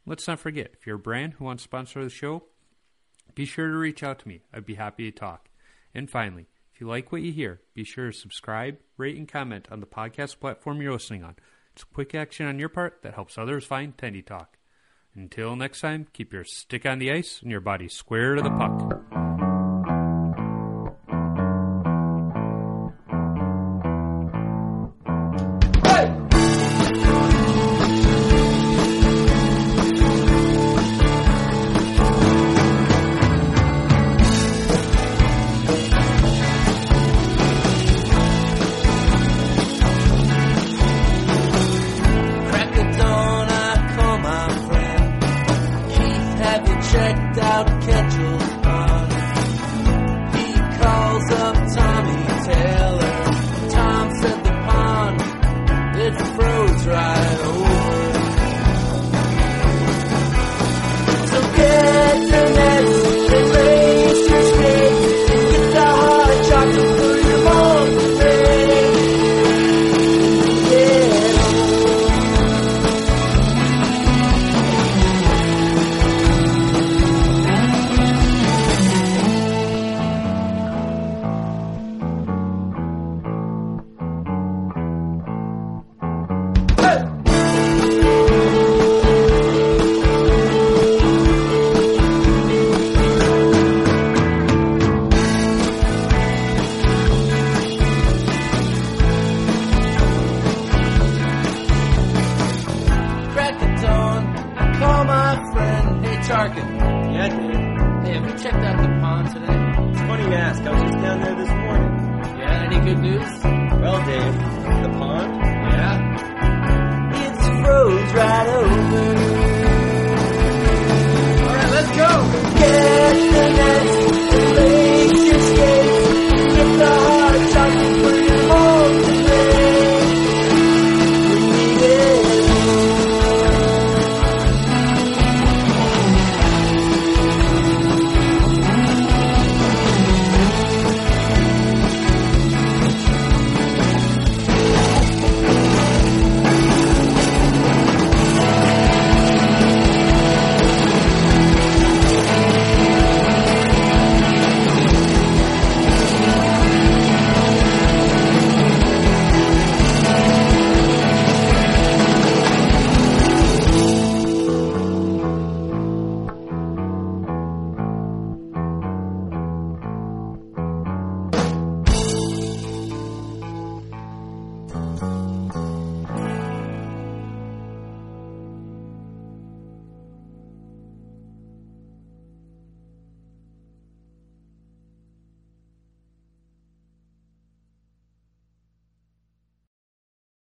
[0.06, 2.44] Let's not forget, if you're a brand who wants to sponsor the show,
[3.34, 4.42] be sure to reach out to me.
[4.52, 5.48] I'd be happy to talk.
[5.92, 9.66] And finally, if you like what you hear, be sure to subscribe, rate, and comment
[9.70, 11.36] on the podcast platform you're listening on.
[11.72, 14.58] It's a quick action on your part that helps others find Tendy Talk.
[15.14, 18.50] Until next time, keep your stick on the ice and your body square to the
[18.50, 19.11] puck.